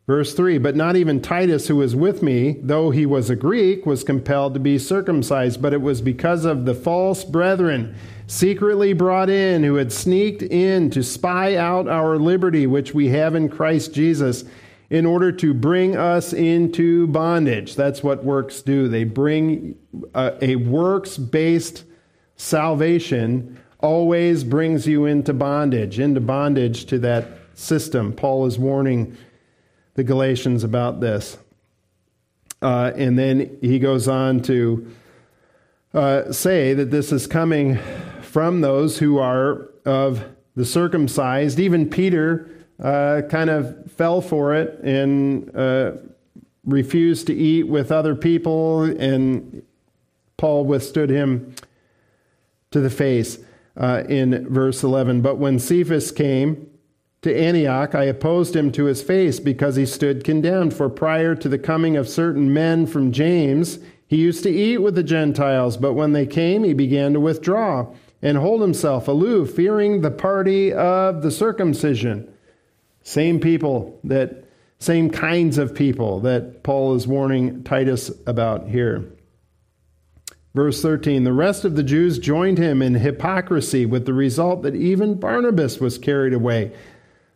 Verse 0.06 0.34
3 0.34 0.58
But 0.58 0.76
not 0.76 0.96
even 0.96 1.20
Titus, 1.20 1.68
who 1.68 1.76
was 1.76 1.94
with 1.94 2.22
me, 2.22 2.58
though 2.62 2.90
he 2.90 3.06
was 3.06 3.30
a 3.30 3.36
Greek, 3.36 3.86
was 3.86 4.04
compelled 4.04 4.54
to 4.54 4.60
be 4.60 4.78
circumcised, 4.78 5.62
but 5.62 5.72
it 5.72 5.80
was 5.80 6.00
because 6.00 6.44
of 6.44 6.64
the 6.64 6.74
false 6.74 7.24
brethren 7.24 7.94
secretly 8.26 8.92
brought 8.92 9.28
in 9.28 9.62
who 9.62 9.74
had 9.76 9.92
sneaked 9.92 10.42
in 10.42 10.90
to 10.90 11.02
spy 11.02 11.56
out 11.56 11.88
our 11.88 12.16
liberty, 12.16 12.66
which 12.66 12.94
we 12.94 13.08
have 13.08 13.34
in 13.34 13.48
Christ 13.48 13.92
Jesus 13.92 14.44
in 14.92 15.06
order 15.06 15.32
to 15.32 15.54
bring 15.54 15.96
us 15.96 16.34
into 16.34 17.06
bondage. 17.06 17.74
That's 17.76 18.02
what 18.02 18.22
works 18.24 18.60
do. 18.60 18.88
They 18.88 19.04
bring 19.04 19.74
a, 20.14 20.36
a 20.42 20.56
works 20.56 21.16
based 21.16 21.84
salvation, 22.36 23.58
always 23.78 24.44
brings 24.44 24.86
you 24.86 25.06
into 25.06 25.32
bondage, 25.32 25.98
into 25.98 26.20
bondage 26.20 26.84
to 26.86 26.98
that 26.98 27.26
system. 27.54 28.12
Paul 28.12 28.44
is 28.44 28.58
warning 28.58 29.16
the 29.94 30.04
Galatians 30.04 30.62
about 30.62 31.00
this. 31.00 31.38
Uh, 32.60 32.92
and 32.94 33.18
then 33.18 33.56
he 33.62 33.78
goes 33.78 34.08
on 34.08 34.42
to 34.42 34.94
uh, 35.94 36.30
say 36.32 36.74
that 36.74 36.90
this 36.90 37.12
is 37.12 37.26
coming 37.26 37.78
from 38.20 38.60
those 38.60 38.98
who 38.98 39.16
are 39.16 39.70
of 39.86 40.22
the 40.54 40.66
circumcised. 40.66 41.58
Even 41.58 41.88
Peter 41.88 42.50
uh, 42.82 43.22
kind 43.30 43.48
of 43.48 43.90
fell 43.92 44.20
for 44.20 44.54
it 44.54 44.80
and 44.80 45.54
uh, 45.56 45.92
refused 46.64 47.28
to 47.28 47.34
eat 47.34 47.68
with 47.68 47.92
other 47.92 48.14
people, 48.14 48.82
and 48.82 49.62
Paul 50.36 50.64
withstood 50.64 51.08
him 51.08 51.54
to 52.72 52.80
the 52.80 52.90
face 52.90 53.38
uh, 53.76 54.02
in 54.08 54.48
verse 54.48 54.82
11. 54.82 55.22
But 55.22 55.38
when 55.38 55.58
Cephas 55.58 56.10
came 56.10 56.68
to 57.22 57.34
Antioch, 57.34 57.94
I 57.94 58.04
opposed 58.04 58.56
him 58.56 58.72
to 58.72 58.84
his 58.84 59.02
face 59.02 59.38
because 59.38 59.76
he 59.76 59.86
stood 59.86 60.24
condemned. 60.24 60.74
For 60.74 60.88
prior 60.88 61.36
to 61.36 61.48
the 61.48 61.58
coming 61.58 61.96
of 61.96 62.08
certain 62.08 62.52
men 62.52 62.86
from 62.86 63.12
James, 63.12 63.78
he 64.08 64.16
used 64.16 64.42
to 64.42 64.50
eat 64.50 64.78
with 64.78 64.96
the 64.96 65.04
Gentiles, 65.04 65.76
but 65.76 65.92
when 65.94 66.12
they 66.12 66.26
came, 66.26 66.64
he 66.64 66.74
began 66.74 67.12
to 67.12 67.20
withdraw 67.20 67.94
and 68.20 68.38
hold 68.38 68.60
himself 68.60 69.08
aloof, 69.08 69.54
fearing 69.54 70.00
the 70.00 70.10
party 70.10 70.72
of 70.72 71.22
the 71.22 71.30
circumcision. 71.30 72.32
Same 73.02 73.40
people 73.40 74.00
that, 74.04 74.44
same 74.78 75.10
kinds 75.10 75.58
of 75.58 75.74
people 75.74 76.20
that 76.20 76.62
Paul 76.62 76.94
is 76.94 77.06
warning 77.06 77.64
Titus 77.64 78.10
about 78.26 78.68
here. 78.68 79.12
Verse 80.54 80.82
13 80.82 81.24
The 81.24 81.32
rest 81.32 81.64
of 81.64 81.76
the 81.76 81.82
Jews 81.82 82.18
joined 82.18 82.58
him 82.58 82.82
in 82.82 82.94
hypocrisy, 82.94 83.86
with 83.86 84.06
the 84.06 84.14
result 84.14 84.62
that 84.62 84.76
even 84.76 85.14
Barnabas 85.18 85.80
was 85.80 85.98
carried 85.98 86.34
away 86.34 86.72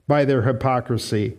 by 0.07 0.25
their 0.25 0.43
hypocrisy. 0.43 1.37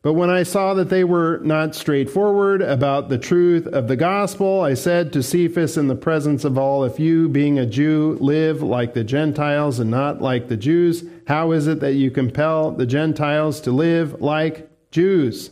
But 0.00 0.12
when 0.12 0.30
I 0.30 0.44
saw 0.44 0.74
that 0.74 0.90
they 0.90 1.02
were 1.02 1.38
not 1.42 1.74
straightforward 1.74 2.62
about 2.62 3.08
the 3.08 3.18
truth 3.18 3.66
of 3.66 3.88
the 3.88 3.96
gospel, 3.96 4.60
I 4.60 4.74
said 4.74 5.12
to 5.12 5.24
Cephas 5.24 5.76
in 5.76 5.88
the 5.88 5.96
presence 5.96 6.44
of 6.44 6.56
all, 6.56 6.84
If 6.84 7.00
you, 7.00 7.28
being 7.28 7.58
a 7.58 7.66
Jew, 7.66 8.16
live 8.20 8.62
like 8.62 8.94
the 8.94 9.02
Gentiles 9.02 9.80
and 9.80 9.90
not 9.90 10.22
like 10.22 10.46
the 10.46 10.56
Jews, 10.56 11.04
how 11.26 11.50
is 11.50 11.66
it 11.66 11.80
that 11.80 11.94
you 11.94 12.12
compel 12.12 12.70
the 12.70 12.86
Gentiles 12.86 13.60
to 13.62 13.72
live 13.72 14.20
like 14.20 14.70
Jews? 14.92 15.50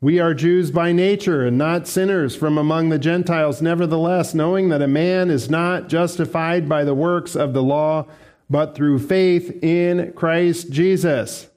We 0.00 0.18
are 0.18 0.32
Jews 0.32 0.70
by 0.70 0.92
nature 0.92 1.44
and 1.44 1.58
not 1.58 1.86
sinners 1.86 2.34
from 2.34 2.56
among 2.56 2.88
the 2.88 3.00
Gentiles. 3.00 3.60
Nevertheless, 3.60 4.32
knowing 4.32 4.70
that 4.70 4.80
a 4.80 4.88
man 4.88 5.28
is 5.28 5.50
not 5.50 5.88
justified 5.88 6.66
by 6.66 6.84
the 6.84 6.94
works 6.94 7.34
of 7.34 7.52
the 7.52 7.62
law, 7.62 8.06
but 8.48 8.74
through 8.74 9.00
faith 9.00 9.62
in 9.62 10.12
Christ 10.14 10.70
Jesus. 10.70 11.48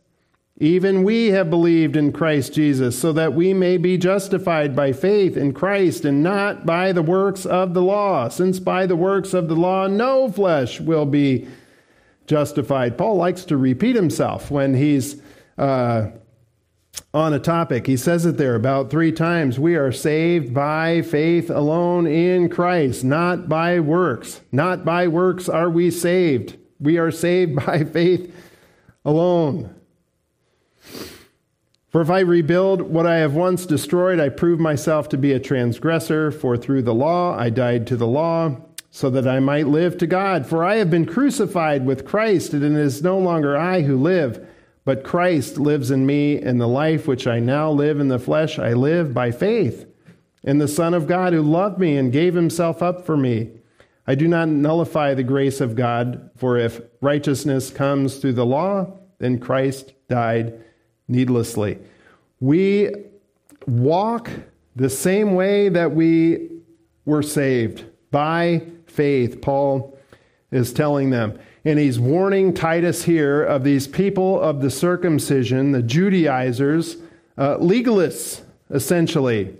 Even 0.62 1.02
we 1.02 1.32
have 1.32 1.50
believed 1.50 1.96
in 1.96 2.12
Christ 2.12 2.54
Jesus, 2.54 2.98
so 2.98 3.12
that 3.14 3.34
we 3.34 3.52
may 3.52 3.78
be 3.78 3.98
justified 3.98 4.76
by 4.76 4.92
faith 4.92 5.36
in 5.36 5.56
Christ 5.56 6.06
and 6.06 6.22
not 6.22 6.68
by 6.68 6.92
the 6.92 7.02
works 7.02 7.48
of 7.48 7.74
the 7.74 7.82
law, 7.82 8.30
since 8.30 8.60
by 8.60 8.86
the 8.86 8.96
works 8.96 9.34
of 9.34 9.48
the 9.48 9.56
law 9.56 9.88
no 9.88 10.32
flesh 10.32 10.80
will 10.80 11.08
be 11.08 11.48
justified. 12.28 12.96
Paul 12.96 13.16
likes 13.16 13.44
to 13.46 13.58
repeat 13.58 13.96
himself 13.96 14.52
when 14.52 14.76
he's 14.76 15.20
uh, 15.58 16.12
on 17.12 17.34
a 17.34 17.40
topic. 17.40 17.88
He 17.88 17.98
says 17.98 18.28
it 18.28 18.38
there 18.38 18.54
about 18.54 18.92
three 18.92 19.12
times. 19.12 19.58
We 19.58 19.76
are 19.78 19.92
saved 19.92 20.54
by 20.54 21.02
faith 21.02 21.50
alone 21.50 22.06
in 22.06 22.50
Christ, 22.50 23.04
not 23.04 23.50
by 23.50 23.80
works. 23.80 24.42
Not 24.52 24.86
by 24.86 25.08
works 25.08 25.50
are 25.50 25.72
we 25.72 25.90
saved. 25.90 26.56
We 26.80 27.00
are 27.00 27.10
saved 27.10 27.56
by 27.66 27.84
faith 27.84 28.32
alone. 29.04 29.81
For 31.92 32.00
if 32.00 32.10
I 32.10 32.22
rebuild 32.22 32.82
what 32.82 33.06
I 33.06 33.18
have 33.18 33.36
once 33.36 33.66
destroyed, 33.66 34.18
I 34.18 34.30
prove 34.30 34.62
myself 34.62 35.10
to 35.10 35.18
be 35.18 35.34
a 35.34 35.42
transgressor. 35.42 36.32
For 36.32 36.56
through 36.56 36.84
the 36.84 36.94
law 36.94 37.38
I 37.38 37.50
died 37.50 37.86
to 37.88 37.98
the 37.98 38.08
law, 38.08 38.56
so 38.90 39.10
that 39.10 39.28
I 39.28 39.42
might 39.42 39.68
live 39.68 39.98
to 39.98 40.08
God. 40.08 40.48
For 40.48 40.64
I 40.64 40.78
have 40.78 40.90
been 40.90 41.06
crucified 41.06 41.86
with 41.86 42.06
Christ, 42.06 42.54
and 42.54 42.64
it 42.64 42.72
is 42.72 43.04
no 43.04 43.20
longer 43.20 43.58
I 43.58 43.82
who 43.82 43.98
live, 43.98 44.48
but 44.86 45.04
Christ 45.04 45.58
lives 45.58 45.92
in 45.92 46.06
me, 46.06 46.42
and 46.42 46.62
the 46.62 46.68
life 46.68 47.08
which 47.08 47.28
I 47.28 47.40
now 47.40 47.70
live 47.70 48.00
in 48.00 48.08
the 48.08 48.20
flesh, 48.20 48.58
I 48.58 48.72
live 48.72 49.14
by 49.14 49.32
faith 49.32 49.86
in 50.44 50.60
the 50.60 50.70
Son 50.70 50.94
of 50.94 51.08
God 51.08 51.34
who 51.34 51.42
loved 51.42 51.78
me 51.78 51.98
and 51.98 52.12
gave 52.12 52.36
himself 52.36 52.82
up 52.82 53.06
for 53.06 53.18
me. 53.18 53.52
I 54.08 54.16
do 54.16 54.30
not 54.30 54.48
nullify 54.48 55.14
the 55.14 55.24
grace 55.24 55.60
of 55.60 55.76
God, 55.76 56.32
for 56.38 56.58
if 56.58 56.80
righteousness 57.02 57.70
comes 57.70 58.18
through 58.18 58.34
the 58.34 58.46
law, 58.46 58.98
then 59.20 59.40
Christ 59.40 59.94
died 60.08 60.64
needlessly. 61.12 61.78
We 62.40 62.92
walk 63.68 64.30
the 64.76 64.90
same 64.90 65.36
way 65.36 65.70
that 65.70 65.92
we 65.94 66.50
were 67.06 67.22
saved 67.22 67.86
by 68.10 68.64
faith, 68.88 69.42
Paul 69.42 69.98
is 70.52 70.74
telling 70.74 71.10
them. 71.10 71.40
And 71.64 71.78
he's 71.78 72.00
warning 72.00 72.54
Titus 72.54 73.04
here 73.04 73.44
of 73.44 73.64
these 73.64 73.88
people 73.88 74.42
of 74.42 74.62
the 74.62 74.72
circumcision, 74.72 75.72
the 75.72 75.84
Judaizers, 75.84 76.98
uh, 77.38 77.58
legalists, 77.58 78.42
essentially. 78.70 79.56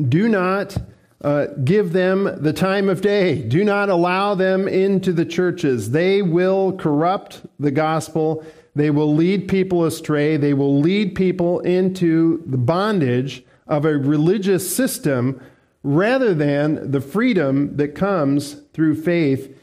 Do 0.00 0.28
not 0.28 0.76
uh, 1.20 1.46
give 1.64 1.92
them 1.92 2.42
the 2.42 2.52
time 2.52 2.88
of 2.88 3.00
day. 3.00 3.42
Do 3.42 3.64
not 3.64 3.88
allow 3.88 4.34
them 4.34 4.68
into 4.68 5.12
the 5.12 5.24
churches. 5.24 5.90
They 5.90 6.22
will 6.22 6.72
corrupt 6.72 7.42
the 7.58 7.70
gospel 7.70 8.44
they 8.74 8.90
will 8.90 9.14
lead 9.14 9.48
people 9.48 9.84
astray. 9.84 10.36
They 10.36 10.54
will 10.54 10.78
lead 10.80 11.14
people 11.14 11.60
into 11.60 12.42
the 12.46 12.58
bondage 12.58 13.44
of 13.66 13.84
a 13.84 13.96
religious 13.96 14.74
system 14.74 15.40
rather 15.82 16.34
than 16.34 16.90
the 16.90 17.00
freedom 17.00 17.76
that 17.76 17.94
comes 17.94 18.54
through 18.72 19.00
faith 19.02 19.56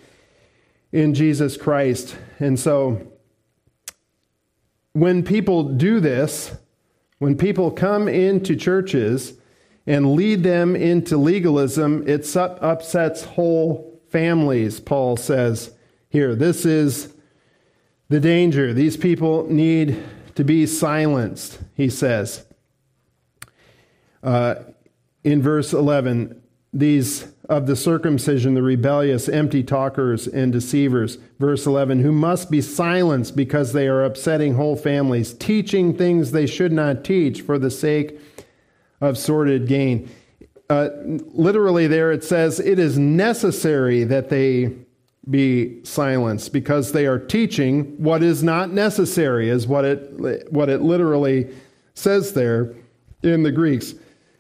in 0.91 1.13
Jesus 1.13 1.57
Christ. 1.57 2.15
And 2.39 2.59
so, 2.59 3.11
when 4.93 5.23
people 5.23 5.63
do 5.63 5.99
this, 5.99 6.55
when 7.19 7.35
people 7.35 7.69
come 7.71 8.07
into 8.07 8.55
churches 8.55 9.33
and 9.85 10.13
lead 10.13 10.43
them 10.43 10.75
into 10.75 11.17
legalism, 11.17 12.07
it 12.07 12.35
upsets 12.35 13.23
whole 13.23 14.01
families, 14.09 14.79
Paul 14.79 15.17
says 15.17 15.71
here. 16.09 16.35
This 16.35 16.65
is 16.65 17.14
the 18.09 18.19
danger. 18.19 18.73
These 18.73 18.97
people 18.97 19.47
need 19.49 20.03
to 20.35 20.43
be 20.43 20.65
silenced, 20.65 21.59
he 21.75 21.89
says. 21.89 22.45
Uh, 24.23 24.55
in 25.23 25.41
verse 25.41 25.73
11, 25.73 26.41
these 26.73 27.27
of 27.49 27.67
the 27.67 27.75
circumcision, 27.75 28.53
the 28.53 28.63
rebellious, 28.63 29.29
empty 29.29 29.63
talkers, 29.63 30.27
and 30.27 30.51
deceivers. 30.51 31.17
Verse 31.39 31.65
11, 31.65 31.99
who 31.99 32.11
must 32.11 32.49
be 32.49 32.61
silenced 32.61 33.35
because 33.35 33.73
they 33.73 33.87
are 33.87 34.03
upsetting 34.03 34.55
whole 34.55 34.75
families, 34.75 35.33
teaching 35.33 35.95
things 35.95 36.31
they 36.31 36.47
should 36.47 36.71
not 36.71 37.03
teach 37.03 37.41
for 37.41 37.59
the 37.59 37.69
sake 37.69 38.19
of 38.99 39.17
sordid 39.17 39.67
gain. 39.67 40.09
Uh, 40.69 40.89
literally, 41.05 41.85
there 41.85 42.11
it 42.11 42.23
says, 42.23 42.59
it 42.59 42.79
is 42.79 42.97
necessary 42.97 44.03
that 44.03 44.29
they 44.29 44.73
be 45.29 45.83
silenced 45.83 46.53
because 46.53 46.91
they 46.91 47.07
are 47.07 47.19
teaching 47.19 48.01
what 48.01 48.21
is 48.21 48.43
not 48.43 48.71
necessary, 48.71 49.49
is 49.49 49.67
what 49.67 49.85
it, 49.85 50.51
what 50.51 50.69
it 50.69 50.81
literally 50.81 51.49
says 51.93 52.33
there 52.33 52.73
in 53.23 53.43
the 53.43 53.51
Greeks 53.51 53.95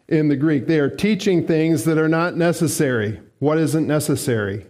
in 0.07 0.27
the 0.27 0.35
Greek. 0.35 0.67
They 0.67 0.79
are 0.79 0.89
teaching 0.89 1.45
things 1.45 1.83
that 1.85 1.97
are 1.97 2.09
not 2.09 2.37
necessary. 2.37 3.19
What 3.39 3.57
isn't 3.57 3.87
necessary? 3.87 4.65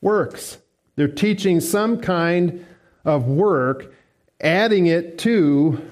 Works. 0.00 0.58
They're 0.96 1.08
teaching 1.08 1.60
some 1.60 2.00
kind 2.00 2.64
of 3.04 3.26
work, 3.26 3.92
adding 4.40 4.86
it 4.86 5.18
to 5.18 5.90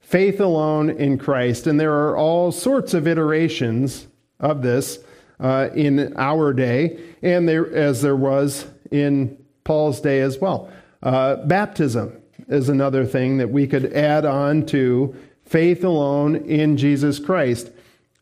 faith 0.00 0.40
alone 0.40 0.90
in 0.90 1.18
Christ. 1.18 1.66
And 1.66 1.78
there 1.78 1.92
are 1.92 2.16
all 2.16 2.52
sorts 2.52 2.94
of 2.94 3.06
iterations 3.06 4.08
of 4.38 4.62
this 4.62 4.98
uh, 5.40 5.70
in 5.74 6.14
our 6.16 6.52
day, 6.52 7.00
and 7.22 7.48
there, 7.48 7.72
as 7.74 8.02
there 8.02 8.16
was 8.16 8.66
in 8.90 9.42
Paul's 9.64 10.00
day 10.00 10.20
as 10.20 10.38
well. 10.38 10.70
Uh, 11.02 11.36
baptism 11.46 12.20
is 12.48 12.68
another 12.68 13.04
thing 13.06 13.38
that 13.38 13.50
we 13.50 13.66
could 13.66 13.92
add 13.92 14.24
on 14.24 14.66
to 14.66 15.14
faith 15.44 15.82
alone 15.82 16.36
in 16.36 16.76
Jesus 16.76 17.18
Christ. 17.18 17.70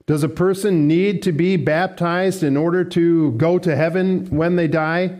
Does 0.07 0.23
a 0.23 0.29
person 0.29 0.89
need 0.89 1.23
to 1.25 1.33
be 1.33 1.57
baptized 1.57 2.43
in 2.43 2.57
order 2.57 2.85
to 2.85 3.33
go 3.33 3.59
to 3.59 3.77
heaven 3.77 4.27
when 4.31 4.57
they 4.57 4.69
die? 4.69 5.19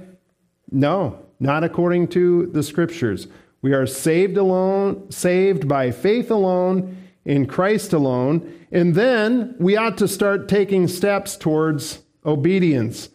No, 0.71 1.19
not 1.41 1.65
according 1.65 2.09
to 2.09 2.47
the 2.47 2.63
scriptures. 2.63 3.27
We 3.61 3.73
are 3.73 3.87
saved 3.87 4.37
alone, 4.37 5.11
saved 5.11 5.69
by 5.69 5.91
faith 5.91 6.31
alone, 6.31 7.08
in 7.25 7.47
Christ 7.47 7.93
alone, 7.93 8.67
and 8.73 8.95
then 8.95 9.55
we 9.59 9.77
ought 9.77 9.99
to 9.99 10.09
start 10.09 10.49
taking 10.49 10.89
steps 10.89 11.37
towards 11.37 12.03
obedience. 12.25 13.11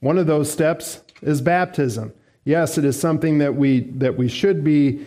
One 0.00 0.18
of 0.18 0.26
those 0.26 0.50
steps 0.50 1.02
is 1.22 1.40
baptism. 1.40 2.12
Yes, 2.44 2.78
it 2.78 2.84
is 2.84 2.98
something 2.98 3.38
that 3.38 3.56
we 3.56 3.80
that 3.80 4.16
we 4.16 4.28
should 4.28 4.62
be 4.62 5.04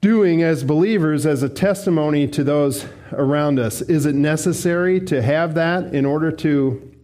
doing 0.00 0.42
as 0.42 0.64
believers 0.64 1.26
as 1.26 1.42
a 1.42 1.48
testimony 1.48 2.26
to 2.28 2.42
those 2.42 2.86
around 3.12 3.58
us. 3.58 3.82
Is 3.82 4.06
it 4.06 4.14
necessary 4.14 5.00
to 5.02 5.22
have 5.22 5.54
that 5.54 5.94
in 5.94 6.06
order 6.06 6.32
to 6.32 6.94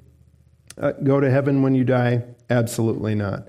uh, 0.79 0.92
go 1.03 1.21
to 1.21 1.31
heaven 1.31 1.62
when 1.62 1.75
you 1.75 1.85
die? 1.85 2.25
Absolutely 2.49 3.14
not. 3.14 3.49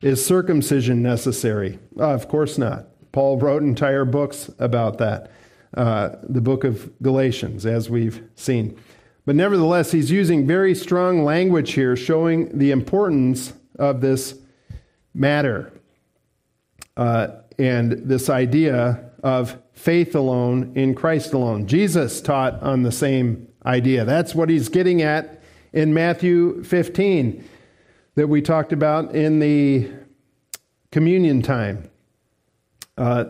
Is 0.00 0.24
circumcision 0.24 1.02
necessary? 1.02 1.78
Uh, 1.98 2.10
of 2.10 2.28
course 2.28 2.58
not. 2.58 2.86
Paul 3.12 3.38
wrote 3.38 3.62
entire 3.62 4.04
books 4.04 4.50
about 4.58 4.98
that. 4.98 5.30
Uh, 5.76 6.16
the 6.22 6.40
book 6.40 6.62
of 6.62 6.90
Galatians, 7.02 7.66
as 7.66 7.90
we've 7.90 8.22
seen. 8.36 8.78
But 9.26 9.34
nevertheless, 9.34 9.90
he's 9.90 10.10
using 10.10 10.46
very 10.46 10.74
strong 10.74 11.24
language 11.24 11.72
here, 11.72 11.96
showing 11.96 12.56
the 12.56 12.70
importance 12.70 13.52
of 13.78 14.00
this 14.00 14.38
matter. 15.14 15.72
Uh, 16.96 17.28
and 17.58 17.92
this 17.92 18.28
idea 18.28 19.10
of 19.22 19.58
faith 19.72 20.14
alone 20.14 20.72
in 20.74 20.94
Christ 20.94 21.32
alone. 21.32 21.66
Jesus 21.66 22.20
taught 22.20 22.62
on 22.62 22.82
the 22.82 22.92
same 22.92 23.48
idea. 23.64 24.04
That's 24.04 24.34
what 24.34 24.48
he's 24.48 24.68
getting 24.68 25.02
at 25.02 25.42
in 25.72 25.94
Matthew 25.94 26.62
15 26.62 27.44
that 28.14 28.28
we 28.28 28.42
talked 28.42 28.72
about 28.72 29.14
in 29.14 29.40
the 29.40 29.90
communion 30.92 31.42
time. 31.42 31.90
Uh, 32.96 33.24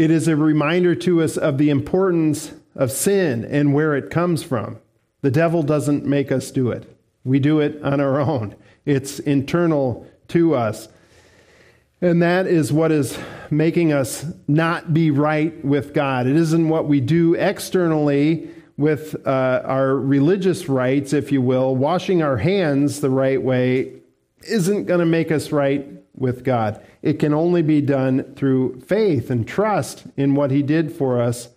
it 0.00 0.10
is 0.10 0.26
a 0.28 0.34
reminder 0.34 0.94
to 0.94 1.22
us 1.22 1.36
of 1.36 1.58
the 1.58 1.68
importance 1.68 2.54
of 2.74 2.90
sin 2.90 3.44
and 3.44 3.74
where 3.74 3.94
it 3.94 4.08
comes 4.08 4.42
from. 4.42 4.78
The 5.20 5.30
devil 5.30 5.62
doesn't 5.62 6.06
make 6.06 6.32
us 6.32 6.50
do 6.50 6.70
it, 6.70 6.96
we 7.22 7.38
do 7.38 7.60
it 7.60 7.82
on 7.82 8.00
our 8.00 8.18
own. 8.18 8.56
It's 8.86 9.18
internal 9.18 10.06
to 10.28 10.54
us. 10.54 10.88
And 12.00 12.22
that 12.22 12.46
is 12.46 12.72
what 12.72 12.90
is 12.92 13.18
making 13.50 13.92
us 13.92 14.24
not 14.48 14.94
be 14.94 15.10
right 15.10 15.62
with 15.62 15.92
God. 15.92 16.26
It 16.26 16.36
isn't 16.36 16.70
what 16.70 16.88
we 16.88 17.02
do 17.02 17.34
externally 17.34 18.48
with 18.78 19.14
uh, 19.26 19.60
our 19.66 19.96
religious 19.96 20.66
rites, 20.66 21.12
if 21.12 21.30
you 21.30 21.42
will. 21.42 21.76
Washing 21.76 22.22
our 22.22 22.38
hands 22.38 23.00
the 23.00 23.10
right 23.10 23.42
way 23.42 24.00
isn't 24.48 24.86
going 24.86 25.00
to 25.00 25.06
make 25.06 25.30
us 25.30 25.52
right 25.52 25.99
with 26.14 26.44
God. 26.44 26.84
It 27.02 27.18
can 27.18 27.32
only 27.32 27.62
be 27.62 27.80
done 27.80 28.34
through 28.34 28.80
faith 28.80 29.30
and 29.30 29.46
trust 29.46 30.04
in 30.16 30.34
what 30.34 30.50
He 30.50 30.62
did 30.62 30.92
for 30.92 31.20
us 31.20 31.48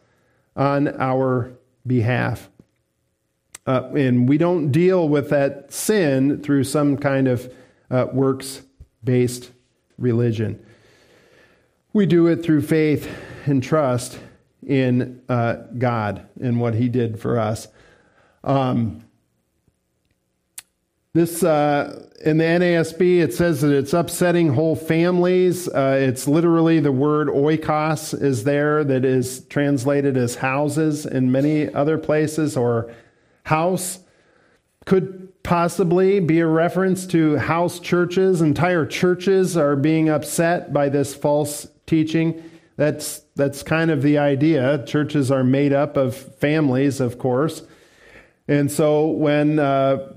on 0.55 0.87
our 0.99 1.53
behalf. 1.85 2.49
Uh, 3.65 3.89
and 3.95 4.27
we 4.27 4.37
don't 4.37 4.71
deal 4.71 5.07
with 5.07 5.29
that 5.29 5.71
sin 5.71 6.41
through 6.41 6.65
some 6.65 6.97
kind 6.97 7.27
of 7.27 7.53
uh, 7.89 8.07
works 8.11 8.61
based 9.03 9.51
religion. 9.97 10.63
We 11.93 12.05
do 12.05 12.27
it 12.27 12.43
through 12.43 12.63
faith 12.63 13.09
and 13.45 13.63
trust 13.63 14.19
in 14.65 15.21
uh, 15.29 15.55
God 15.77 16.27
and 16.41 16.59
what 16.59 16.73
He 16.73 16.89
did 16.89 17.19
for 17.19 17.39
us. 17.39 17.67
Um, 18.43 19.03
this 21.13 21.43
uh, 21.43 22.07
in 22.25 22.37
the 22.37 22.43
NASB, 22.43 23.19
it 23.19 23.35
says 23.35 23.61
that 23.61 23.71
it's 23.71 23.93
upsetting 23.93 24.49
whole 24.49 24.75
families. 24.75 25.67
Uh, 25.67 25.95
it's 25.99 26.27
literally 26.27 26.79
the 26.79 26.91
word 26.91 27.27
oikos 27.27 28.19
is 28.19 28.45
there 28.45 28.83
that 28.83 29.05
is 29.05 29.45
translated 29.45 30.17
as 30.17 30.35
houses 30.35 31.05
in 31.05 31.31
many 31.31 31.71
other 31.71 31.99
places 31.99 32.57
or 32.57 32.91
house. 33.43 33.99
Could 34.85 35.31
possibly 35.43 36.19
be 36.19 36.39
a 36.39 36.47
reference 36.47 37.05
to 37.07 37.37
house 37.37 37.79
churches. 37.79 38.41
Entire 38.41 38.85
churches 38.85 39.55
are 39.55 39.75
being 39.75 40.09
upset 40.09 40.73
by 40.73 40.89
this 40.89 41.13
false 41.13 41.67
teaching. 41.85 42.41
That's, 42.75 43.19
that's 43.35 43.61
kind 43.61 43.91
of 43.91 44.01
the 44.01 44.17
idea. 44.17 44.83
Churches 44.87 45.29
are 45.29 45.43
made 45.43 45.73
up 45.73 45.95
of 45.95 46.15
families, 46.15 46.99
of 46.99 47.19
course. 47.19 47.61
And 48.47 48.71
so 48.71 49.07
when 49.07 49.59
uh, 49.59 50.12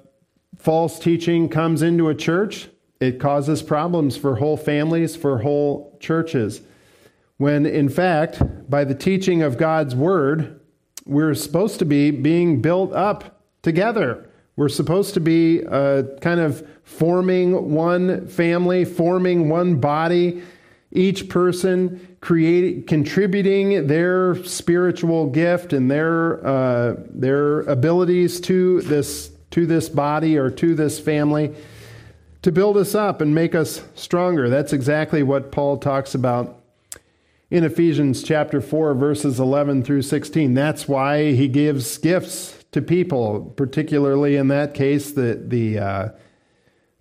false 0.66 0.98
teaching 0.98 1.48
comes 1.48 1.80
into 1.80 2.08
a 2.08 2.14
church, 2.16 2.66
it 2.98 3.20
causes 3.20 3.62
problems 3.62 4.16
for 4.16 4.34
whole 4.34 4.56
families, 4.56 5.14
for 5.14 5.38
whole 5.38 5.96
churches. 6.00 6.60
When 7.36 7.64
in 7.64 7.88
fact, 7.88 8.42
by 8.68 8.82
the 8.82 8.92
teaching 8.96 9.42
of 9.42 9.58
God's 9.58 9.94
word, 9.94 10.60
we're 11.04 11.34
supposed 11.34 11.78
to 11.78 11.84
be 11.84 12.10
being 12.10 12.60
built 12.60 12.92
up 12.92 13.44
together. 13.62 14.28
We're 14.56 14.68
supposed 14.68 15.14
to 15.14 15.20
be 15.20 15.64
uh, 15.64 16.02
kind 16.20 16.40
of 16.40 16.68
forming 16.82 17.72
one 17.72 18.26
family, 18.26 18.84
forming 18.84 19.48
one 19.48 19.76
body, 19.78 20.42
each 20.90 21.28
person 21.28 22.16
creating, 22.20 22.86
contributing 22.86 23.86
their 23.86 24.42
spiritual 24.42 25.30
gift 25.30 25.72
and 25.72 25.88
their, 25.88 26.44
uh, 26.44 26.96
their 27.10 27.60
abilities 27.60 28.40
to 28.40 28.80
this, 28.80 29.30
to 29.50 29.66
this 29.66 29.88
body 29.88 30.36
or 30.36 30.50
to 30.50 30.74
this 30.74 30.98
family 30.98 31.54
to 32.42 32.52
build 32.52 32.76
us 32.76 32.94
up 32.94 33.20
and 33.20 33.34
make 33.34 33.54
us 33.54 33.82
stronger. 33.94 34.48
That's 34.48 34.72
exactly 34.72 35.22
what 35.22 35.50
Paul 35.50 35.78
talks 35.78 36.14
about 36.14 36.62
in 37.50 37.64
Ephesians 37.64 38.22
chapter 38.22 38.60
4, 38.60 38.94
verses 38.94 39.40
11 39.40 39.82
through 39.82 40.02
16. 40.02 40.54
That's 40.54 40.88
why 40.88 41.32
he 41.32 41.48
gives 41.48 41.98
gifts 41.98 42.64
to 42.72 42.82
people, 42.82 43.52
particularly 43.56 44.36
in 44.36 44.48
that 44.48 44.74
case, 44.74 45.12
the, 45.12 45.42
the, 45.44 45.78
uh, 45.78 46.08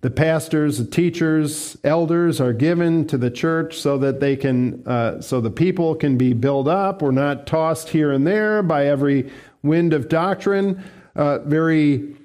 the 0.00 0.10
pastors, 0.10 0.78
the 0.78 0.84
teachers, 0.84 1.76
elders 1.82 2.40
are 2.40 2.52
given 2.52 3.06
to 3.06 3.18
the 3.18 3.30
church 3.30 3.78
so 3.78 3.98
that 3.98 4.20
they 4.20 4.36
can, 4.36 4.86
uh, 4.86 5.20
so 5.20 5.40
the 5.40 5.50
people 5.50 5.94
can 5.94 6.16
be 6.16 6.32
built 6.32 6.68
up. 6.68 7.02
We're 7.02 7.10
not 7.10 7.46
tossed 7.46 7.90
here 7.90 8.12
and 8.12 8.26
there 8.26 8.62
by 8.62 8.86
every 8.86 9.30
wind 9.62 9.92
of 9.92 10.08
doctrine. 10.08 10.82
Uh, 11.14 11.38
very 11.40 12.16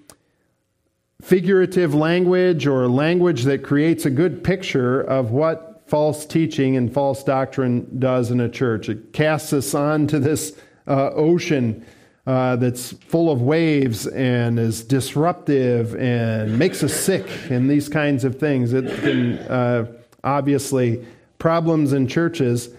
figurative 1.21 1.93
language 1.93 2.67
or 2.67 2.87
language 2.87 3.43
that 3.43 3.63
creates 3.63 4.05
a 4.05 4.09
good 4.09 4.43
picture 4.43 5.01
of 5.01 5.31
what 5.31 5.83
false 5.85 6.25
teaching 6.25 6.77
and 6.77 6.93
false 6.93 7.23
doctrine 7.23 7.99
does 7.99 8.31
in 8.31 8.39
a 8.39 8.49
church. 8.49 8.89
It 8.89 9.13
casts 9.13 9.53
us 9.53 9.73
onto 9.73 10.19
this 10.19 10.57
uh, 10.87 11.11
ocean 11.11 11.85
uh, 12.25 12.55
that's 12.55 12.91
full 12.93 13.31
of 13.31 13.41
waves 13.41 14.07
and 14.07 14.59
is 14.59 14.83
disruptive 14.83 15.95
and 15.95 16.57
makes 16.57 16.83
us 16.83 16.93
sick 16.93 17.27
and 17.49 17.69
these 17.69 17.89
kinds 17.89 18.23
of 18.23 18.39
things. 18.39 18.73
It 18.73 18.85
can 19.01 19.37
uh, 19.39 19.91
obviously, 20.23 21.05
problems 21.39 21.93
in 21.93 22.07
churches 22.07 22.69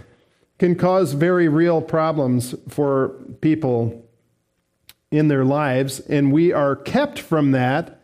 can 0.59 0.77
cause 0.77 1.13
very 1.13 1.49
real 1.49 1.83
problems 1.83 2.55
for 2.69 3.11
people 3.41 4.09
in 5.11 5.29
their 5.29 5.45
lives, 5.45 6.01
and 6.01 6.33
we 6.33 6.53
are 6.53 6.77
kept 6.77 7.19
from 7.19 7.51
that 7.51 8.02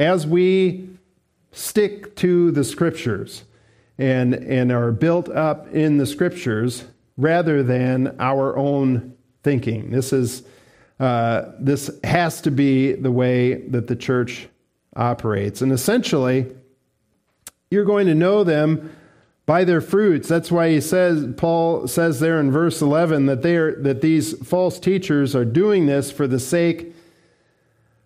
as 0.00 0.26
we 0.26 0.88
stick 1.52 2.16
to 2.16 2.50
the 2.52 2.64
scriptures 2.64 3.44
and, 3.98 4.34
and 4.34 4.72
are 4.72 4.90
built 4.90 5.28
up 5.28 5.68
in 5.74 5.98
the 5.98 6.06
scriptures 6.06 6.84
rather 7.18 7.62
than 7.62 8.16
our 8.18 8.56
own 8.56 9.14
thinking. 9.42 9.90
This 9.90 10.12
is 10.12 10.42
uh, 10.98 11.52
this 11.58 11.90
has 12.04 12.42
to 12.42 12.50
be 12.50 12.92
the 12.92 13.10
way 13.10 13.54
that 13.68 13.86
the 13.86 13.96
church 13.96 14.48
operates, 14.94 15.62
and 15.62 15.72
essentially, 15.72 16.46
you're 17.70 17.86
going 17.86 18.06
to 18.06 18.14
know 18.14 18.44
them 18.44 18.94
by 19.46 19.64
their 19.64 19.80
fruits. 19.80 20.28
That's 20.28 20.50
why 20.50 20.68
he 20.68 20.80
says 20.80 21.26
Paul 21.38 21.88
says 21.88 22.20
there 22.20 22.38
in 22.38 22.50
verse 22.50 22.82
11 22.82 23.24
that 23.26 23.40
they 23.40 23.56
are 23.56 23.80
that 23.82 24.02
these 24.02 24.36
false 24.46 24.78
teachers 24.78 25.34
are 25.34 25.46
doing 25.46 25.86
this 25.86 26.10
for 26.10 26.26
the 26.26 26.38
sake 26.38 26.94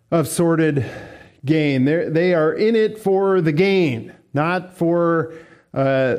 of 0.09 0.29
sordid 0.29 0.89
gain. 1.45 1.85
They're, 1.85 2.09
they 2.09 2.33
are 2.33 2.53
in 2.53 2.75
it 2.75 2.97
for 2.97 3.41
the 3.41 3.51
gain, 3.51 4.13
not 4.33 4.75
for 4.77 5.33
uh, 5.73 6.17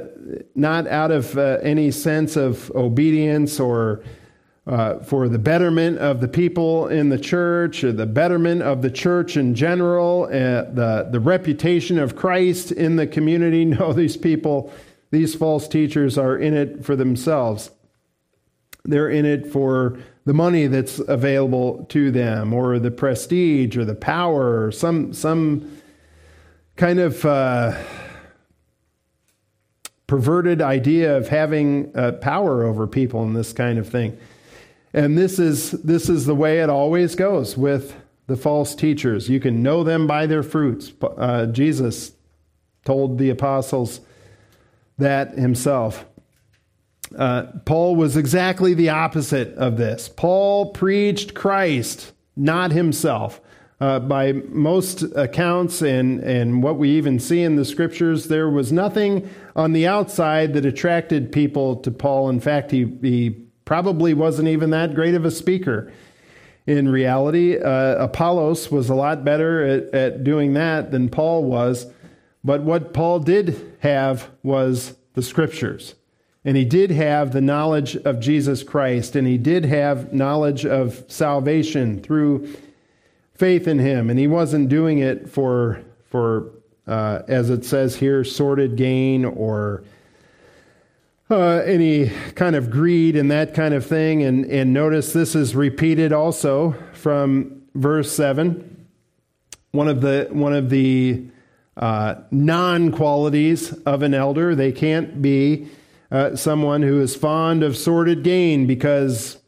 not 0.54 0.86
out 0.86 1.10
of 1.10 1.36
uh, 1.38 1.58
any 1.62 1.90
sense 1.90 2.36
of 2.36 2.70
obedience 2.74 3.58
or 3.58 4.04
uh, 4.66 4.98
for 4.98 5.28
the 5.28 5.38
betterment 5.38 5.98
of 5.98 6.20
the 6.20 6.28
people 6.28 6.88
in 6.88 7.08
the 7.08 7.18
church 7.18 7.84
or 7.84 7.92
the 7.92 8.06
betterment 8.06 8.62
of 8.62 8.82
the 8.82 8.90
church 8.90 9.36
in 9.36 9.54
general, 9.54 10.24
uh, 10.24 10.28
the, 10.72 11.08
the 11.10 11.20
reputation 11.20 11.98
of 11.98 12.16
Christ 12.16 12.72
in 12.72 12.96
the 12.96 13.06
community. 13.06 13.64
No, 13.76 13.92
these 13.92 14.16
people, 14.16 14.72
these 15.10 15.34
false 15.34 15.68
teachers 15.68 16.18
are 16.18 16.36
in 16.36 16.54
it 16.54 16.84
for 16.84 16.96
themselves. 16.96 17.70
They're 18.84 19.08
in 19.08 19.24
it 19.24 19.52
for 19.52 19.98
the 20.26 20.34
money 20.34 20.66
that's 20.66 20.98
available 20.98 21.86
to 21.88 22.10
them, 22.10 22.52
or 22.52 22.78
the 22.78 22.90
prestige, 22.90 23.76
or 23.76 23.84
the 23.84 23.94
power, 23.94 24.66
or 24.66 24.72
some 24.72 25.14
some 25.14 25.80
kind 26.76 26.98
of 26.98 27.24
uh, 27.24 27.72
perverted 30.06 30.60
idea 30.60 31.16
of 31.16 31.28
having 31.28 31.96
uh, 31.96 32.12
power 32.12 32.64
over 32.64 32.86
people 32.86 33.22
and 33.22 33.34
this 33.34 33.52
kind 33.52 33.78
of 33.78 33.88
thing. 33.88 34.18
And 34.92 35.16
this 35.16 35.38
is 35.38 35.70
this 35.70 36.08
is 36.08 36.26
the 36.26 36.34
way 36.34 36.60
it 36.60 36.68
always 36.68 37.14
goes 37.14 37.56
with 37.56 37.94
the 38.26 38.36
false 38.36 38.74
teachers. 38.74 39.28
You 39.28 39.40
can 39.40 39.62
know 39.62 39.84
them 39.84 40.06
by 40.06 40.26
their 40.26 40.42
fruits. 40.42 40.92
Uh, 41.00 41.46
Jesus 41.46 42.12
told 42.84 43.18
the 43.18 43.30
apostles 43.30 44.00
that 44.98 45.38
himself. 45.38 46.04
Uh, 47.14 47.44
Paul 47.64 47.96
was 47.96 48.16
exactly 48.16 48.74
the 48.74 48.88
opposite 48.88 49.54
of 49.54 49.76
this. 49.76 50.08
Paul 50.08 50.72
preached 50.72 51.34
Christ, 51.34 52.12
not 52.36 52.72
himself. 52.72 53.40
Uh, 53.78 53.98
by 53.98 54.32
most 54.32 55.02
accounts 55.14 55.82
and, 55.82 56.20
and 56.20 56.62
what 56.62 56.78
we 56.78 56.88
even 56.92 57.18
see 57.18 57.42
in 57.42 57.56
the 57.56 57.64
scriptures, 57.64 58.28
there 58.28 58.48
was 58.48 58.72
nothing 58.72 59.28
on 59.54 59.74
the 59.74 59.86
outside 59.86 60.54
that 60.54 60.64
attracted 60.64 61.30
people 61.30 61.76
to 61.76 61.90
Paul. 61.90 62.30
In 62.30 62.40
fact, 62.40 62.70
he, 62.70 62.90
he 63.02 63.30
probably 63.66 64.14
wasn't 64.14 64.48
even 64.48 64.70
that 64.70 64.94
great 64.94 65.14
of 65.14 65.26
a 65.26 65.30
speaker. 65.30 65.92
In 66.66 66.88
reality, 66.88 67.58
uh, 67.58 67.96
Apollos 68.02 68.70
was 68.70 68.88
a 68.88 68.94
lot 68.94 69.24
better 69.24 69.64
at, 69.66 69.94
at 69.94 70.24
doing 70.24 70.54
that 70.54 70.90
than 70.90 71.10
Paul 71.10 71.44
was. 71.44 71.86
But 72.42 72.62
what 72.62 72.94
Paul 72.94 73.18
did 73.18 73.76
have 73.80 74.30
was 74.42 74.96
the 75.12 75.22
scriptures. 75.22 75.94
And 76.46 76.56
he 76.56 76.64
did 76.64 76.92
have 76.92 77.32
the 77.32 77.40
knowledge 77.40 77.96
of 77.96 78.20
Jesus 78.20 78.62
Christ, 78.62 79.16
and 79.16 79.26
he 79.26 79.36
did 79.36 79.64
have 79.64 80.12
knowledge 80.12 80.64
of 80.64 81.04
salvation 81.08 82.00
through 82.00 82.54
faith 83.34 83.66
in 83.66 83.80
him. 83.80 84.08
And 84.10 84.16
he 84.16 84.28
wasn't 84.28 84.68
doing 84.68 84.98
it 84.98 85.28
for, 85.28 85.82
for 86.08 86.52
uh, 86.86 87.22
as 87.26 87.50
it 87.50 87.64
says 87.64 87.96
here, 87.96 88.22
sordid 88.22 88.76
gain 88.76 89.24
or 89.24 89.82
uh, 91.28 91.62
any 91.66 92.12
kind 92.36 92.54
of 92.54 92.70
greed 92.70 93.16
and 93.16 93.32
that 93.32 93.52
kind 93.52 93.74
of 93.74 93.84
thing. 93.84 94.22
And, 94.22 94.44
and 94.44 94.72
notice 94.72 95.12
this 95.12 95.34
is 95.34 95.56
repeated 95.56 96.12
also 96.12 96.76
from 96.92 97.62
verse 97.74 98.12
7. 98.12 98.86
One 99.72 99.88
of 99.88 100.00
the, 100.00 100.28
one 100.30 100.54
of 100.54 100.70
the 100.70 101.26
uh, 101.76 102.14
non 102.30 102.92
qualities 102.92 103.72
of 103.82 104.02
an 104.02 104.14
elder, 104.14 104.54
they 104.54 104.70
can't 104.70 105.20
be 105.20 105.66
uh, 106.10 106.36
someone 106.36 106.82
who 106.82 107.00
is 107.00 107.16
fond 107.16 107.62
of 107.62 107.76
sordid 107.76 108.22
gain 108.22 108.66
because 108.66 109.38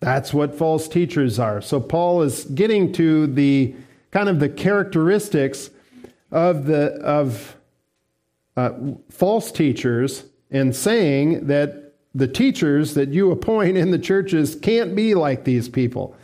that's 0.00 0.32
what 0.32 0.54
false 0.54 0.88
teachers 0.88 1.38
are. 1.38 1.60
So 1.60 1.80
Paul 1.80 2.22
is 2.22 2.44
getting 2.44 2.92
to 2.94 3.26
the 3.26 3.74
kind 4.10 4.28
of 4.28 4.40
the 4.40 4.48
characteristics 4.48 5.70
of 6.30 6.66
the 6.66 6.92
of 7.02 7.56
uh, 8.56 8.72
false 9.10 9.52
teachers 9.52 10.24
and 10.50 10.74
saying 10.74 11.46
that 11.46 11.94
the 12.14 12.28
teachers 12.28 12.94
that 12.94 13.10
you 13.10 13.30
appoint 13.30 13.76
in 13.76 13.90
the 13.90 13.98
churches 13.98 14.56
can't 14.56 14.96
be 14.96 15.14
like 15.14 15.44
these 15.44 15.68
people. 15.68 16.16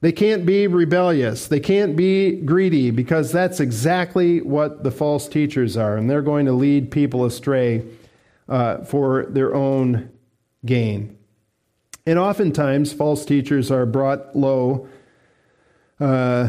They 0.00 0.12
can't 0.12 0.46
be 0.46 0.66
rebellious. 0.66 1.46
They 1.46 1.60
can't 1.60 1.94
be 1.94 2.36
greedy 2.36 2.90
because 2.90 3.30
that's 3.30 3.60
exactly 3.60 4.40
what 4.40 4.82
the 4.82 4.90
false 4.90 5.28
teachers 5.28 5.76
are, 5.76 5.96
and 5.96 6.08
they're 6.08 6.22
going 6.22 6.46
to 6.46 6.52
lead 6.52 6.90
people 6.90 7.26
astray 7.26 7.84
uh, 8.50 8.84
for 8.84 9.26
their 9.30 9.54
own 9.54 10.10
gain. 10.66 11.16
And 12.04 12.18
oftentimes, 12.18 12.92
false 12.92 13.24
teachers 13.24 13.70
are 13.70 13.86
brought 13.86 14.36
low 14.36 14.88
uh, 16.00 16.48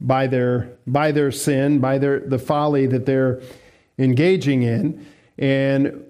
by 0.00 0.26
their 0.26 0.78
by 0.86 1.12
their 1.12 1.30
sin, 1.30 1.78
by 1.78 1.98
their 1.98 2.20
the 2.20 2.38
folly 2.38 2.86
that 2.86 3.06
they're 3.06 3.42
engaging 3.98 4.62
in, 4.62 5.06
and 5.38 6.04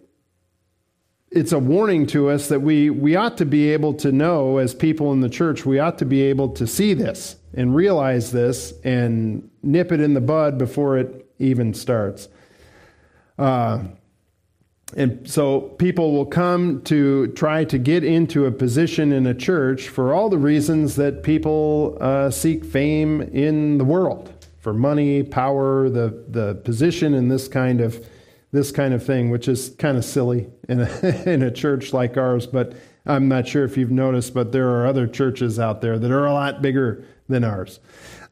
it's 1.31 1.53
a 1.53 1.59
warning 1.59 2.07
to 2.07 2.29
us 2.29 2.49
that 2.49 2.61
we 2.61 2.91
we 2.91 3.17
ought 3.17 3.39
to 3.39 3.47
be 3.47 3.71
able 3.71 3.95
to 3.95 4.13
know 4.13 4.59
as 4.59 4.75
people 4.75 5.13
in 5.13 5.21
the 5.21 5.29
church, 5.29 5.67
we 5.67 5.79
ought 5.79 5.99
to 5.99 6.05
be 6.05 6.23
able 6.23 6.51
to 6.51 6.67
see 6.67 6.95
this 6.95 7.37
and 7.55 7.75
realize 7.75 8.31
this 8.31 8.73
and 8.85 9.51
nip 9.63 9.91
it 9.91 10.01
in 10.01 10.15
the 10.15 10.21
bud 10.21 10.59
before 10.59 10.99
it 10.99 11.27
even 11.39 11.75
starts. 11.75 12.29
Uh, 13.39 13.83
and 14.97 15.29
so 15.29 15.61
people 15.61 16.13
will 16.13 16.27
come 16.27 16.83
to 16.83 17.29
try 17.29 17.65
to 17.65 17.79
get 17.79 18.03
into 18.03 18.47
a 18.47 18.51
position 18.51 19.13
in 19.13 19.27
a 19.27 19.35
church 19.35 19.89
for 19.89 20.13
all 20.13 20.29
the 20.29 20.39
reasons 20.39 20.97
that 20.97 21.23
people 21.23 21.97
uh, 22.01 22.31
seek 22.31 22.65
fame 22.65 23.21
in 23.21 23.79
the 23.79 23.85
world 23.85 24.33
for 24.59 24.73
money, 24.73 25.23
power, 25.23 25.89
the, 25.89 26.25
the 26.29 26.55
position 26.65 27.15
and 27.15 27.31
this 27.31 27.49
kind 27.49 27.81
of 27.81 28.05
this 28.53 28.73
kind 28.73 28.93
of 28.93 29.05
thing, 29.05 29.31
which 29.31 29.47
is 29.47 29.71
kind 29.79 29.97
of 29.97 30.05
silly 30.05 30.49
in 30.69 30.81
a, 30.81 31.23
in 31.27 31.43
a 31.43 31.51
church 31.53 31.93
like 31.93 32.17
ours. 32.17 32.49
But 32.49 32.75
I'm 33.07 33.29
not 33.29 33.47
sure 33.47 33.65
if 33.65 33.77
you've 33.77 33.93
noticed, 33.93 34.35
but 34.35 34.51
there 34.51 34.69
are 34.71 34.87
other 34.87 35.07
churches 35.07 35.59
out 35.61 35.81
there 35.81 35.99
that 35.99 36.11
are 36.11 36.27
a 36.27 36.33
lot 36.33 36.61
bigger 36.61 37.05
than 37.29 37.45
ours, 37.45 37.79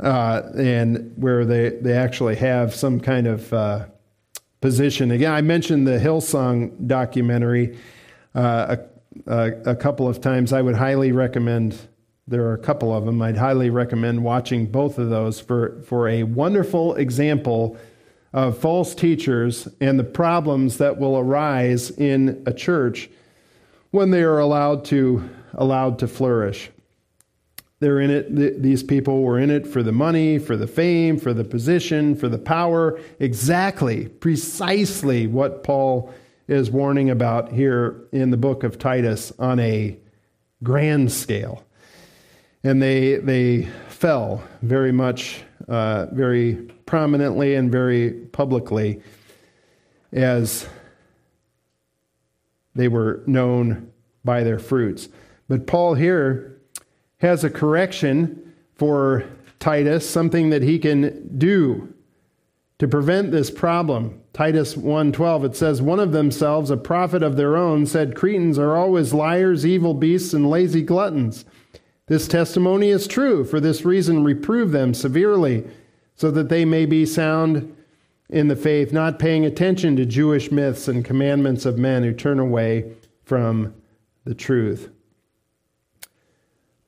uh, 0.01 0.43
and 0.57 1.13
where 1.17 1.45
they, 1.45 1.71
they 1.71 1.93
actually 1.93 2.35
have 2.35 2.75
some 2.75 2.99
kind 2.99 3.29
of 3.29 3.53
uh, 3.53 3.87
position. 4.61 5.11
Again, 5.11 5.33
I 5.33 5.41
mentioned 5.41 5.87
the 5.87 5.99
Hillsong 5.99 6.87
documentary 6.87 7.79
uh, 8.35 8.77
a, 9.27 9.33
a, 9.33 9.71
a, 9.71 9.77
couple 9.77 10.09
of 10.09 10.21
times. 10.21 10.53
I 10.53 10.63
would 10.63 10.75
highly 10.75 11.13
recommend. 11.13 11.79
There 12.27 12.45
are 12.45 12.55
a 12.55 12.59
couple 12.59 12.95
of 12.95 13.07
them. 13.07 13.23
I'd 13.23 13.37
highly 13.37 13.71
recommend 13.71 14.23
watching 14.23 14.67
both 14.67 14.99
of 14.99 15.11
those 15.11 15.41
for, 15.41 15.81
for 15.83 16.09
a 16.09 16.25
wonderful 16.25 16.95
example 16.97 17.79
of 18.33 18.59
false 18.59 18.95
teachers 18.95 19.67
and 19.81 19.99
the 19.99 20.05
problems 20.05 20.79
that 20.79 20.99
will 20.99 21.17
arise 21.17 21.91
in 21.91 22.43
a 22.47 22.53
church 22.53 23.09
when 23.91 24.11
they 24.11 24.23
are 24.23 24.39
allowed 24.39 24.85
to 24.87 25.29
allowed 25.55 25.99
to 26.01 26.07
flourish. 26.07 26.71
They're 27.81 28.01
in 28.01 28.11
it, 28.11 28.63
these 28.63 28.83
people 28.83 29.23
were 29.23 29.39
in 29.39 29.51
it 29.51 29.67
for 29.67 29.85
the 29.85 29.93
money, 29.93 30.39
for 30.39 30.57
the 30.57 30.67
fame, 30.67 31.19
for 31.19 31.33
the 31.33 31.45
position, 31.45 32.17
for 32.17 32.29
the 32.29 32.39
power. 32.39 33.01
Exactly, 33.21 34.09
precisely 34.09 35.29
what 35.29 35.63
Paul 35.63 36.13
is 36.49 36.71
warning 36.71 37.11
about 37.11 37.53
here 37.53 38.09
in 38.11 38.31
the 38.31 38.37
book 38.37 38.65
of 38.65 38.79
Titus 38.79 39.33
on 39.39 39.61
a 39.61 39.97
grand 40.65 41.13
scale. 41.13 41.65
And 42.65 42.83
they, 42.83 43.17
they 43.17 43.69
fell 43.89 44.43
very 44.63 44.91
much, 44.91 45.43
uh, 45.69 46.07
very 46.13 46.55
prominently 46.85 47.55
and 47.55 47.71
very 47.71 48.11
publicly 48.11 49.01
as 50.13 50.67
they 52.75 52.89
were 52.89 53.23
known 53.27 53.93
by 54.25 54.43
their 54.43 54.59
fruits. 54.59 55.09
But 55.49 55.67
Paul 55.67 55.95
here 55.95 56.58
has 57.19 57.45
a 57.45 57.51
correction 57.51 58.55
for 58.75 59.25
Titus, 59.59 60.09
something 60.09 60.51
that 60.51 60.63
he 60.63 60.79
can 60.79 61.37
do 61.37 61.93
to 62.79 62.87
prevent 62.87 63.33
this 63.33 63.51
problem. 63.51 64.21
Titus 64.33 64.77
1:12 64.77 65.45
it 65.45 65.57
says 65.57 65.83
one 65.83 65.99
of 65.99 66.13
themselves 66.13 66.71
a 66.71 66.77
prophet 66.77 67.23
of 67.25 67.37
their 67.37 67.57
own 67.57 67.87
said 67.87 68.15
Cretans 68.15 68.59
are 68.59 68.77
always 68.77 69.13
liars, 69.13 69.67
evil 69.67 69.95
beasts 69.95 70.33
and 70.33 70.49
lazy 70.49 70.83
gluttons. 70.83 71.45
This 72.07 72.29
testimony 72.29 72.89
is 72.89 73.07
true. 73.07 73.45
For 73.45 73.61
this 73.61 73.85
reason, 73.85 74.25
reprove 74.25 74.71
them 74.71 74.95
severely, 74.95 75.65
so 76.15 76.31
that 76.31 76.49
they 76.49 76.65
may 76.65 76.87
be 76.87 77.05
sound 77.05 77.75
in 78.31 78.49
the 78.49 78.57
faith, 78.57 78.93
not 78.93 79.19
paying 79.19 79.45
attention 79.45 79.97
to 79.97 80.07
Jewish 80.07 80.51
myths 80.51 80.89
and 80.89 81.05
commandments 81.05 81.67
of 81.67 81.79
men 81.79 82.03
who 82.05 82.13
turn 82.13 82.39
away 82.39 82.93
from 83.25 83.75
the 84.25 84.35
truth. 84.35 84.91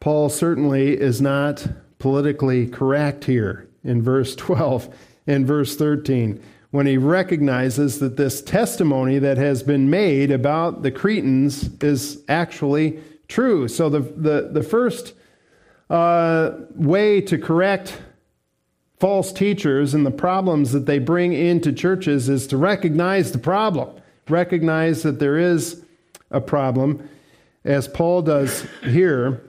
Paul 0.01 0.31
certainly 0.31 0.99
is 0.99 1.21
not 1.21 1.67
politically 1.99 2.67
correct 2.67 3.25
here 3.25 3.69
in 3.85 4.03
verse 4.03 4.35
12 4.35 4.95
and 5.27 5.47
verse 5.47 5.77
13 5.77 6.43
when 6.71 6.87
he 6.87 6.97
recognizes 6.97 7.99
that 7.99 8.17
this 8.17 8.41
testimony 8.41 9.19
that 9.19 9.37
has 9.37 9.63
been 9.63 9.91
made 9.91 10.31
about 10.31 10.83
the 10.83 10.91
Cretans 10.91 11.69
is 11.83 12.23
actually 12.29 13.01
true. 13.29 13.69
So 13.69 13.89
the, 13.89 14.01
the, 14.01 14.51
the 14.53 14.63
first 14.63 15.15
uh, 15.89 16.53
way 16.75 17.21
to 17.23 17.37
correct 17.39 18.01
false 18.99 19.33
teachers 19.33 19.95
and 19.95 20.07
the 20.07 20.11
problems 20.11 20.73
that 20.73 20.87
they 20.87 20.99
bring 20.99 21.33
into 21.33 21.73
churches 21.73 22.29
is 22.29 22.47
to 22.47 22.57
recognize 22.57 23.33
the 23.33 23.39
problem, 23.39 24.01
recognize 24.29 25.03
that 25.03 25.19
there 25.19 25.39
is 25.39 25.83
a 26.31 26.41
problem, 26.41 27.09
as 27.65 27.89
Paul 27.89 28.23
does 28.23 28.65
here. 28.83 29.43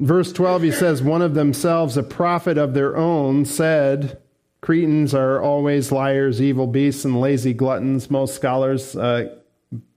Verse 0.00 0.32
12, 0.32 0.62
he 0.62 0.72
says, 0.72 1.02
One 1.02 1.22
of 1.22 1.34
themselves, 1.34 1.96
a 1.96 2.02
prophet 2.02 2.58
of 2.58 2.74
their 2.74 2.96
own, 2.96 3.44
said, 3.44 4.18
Cretans 4.60 5.14
are 5.14 5.40
always 5.40 5.92
liars, 5.92 6.42
evil 6.42 6.66
beasts, 6.66 7.04
and 7.04 7.20
lazy 7.20 7.54
gluttons. 7.54 8.10
Most 8.10 8.34
scholars 8.34 8.96
uh, 8.96 9.36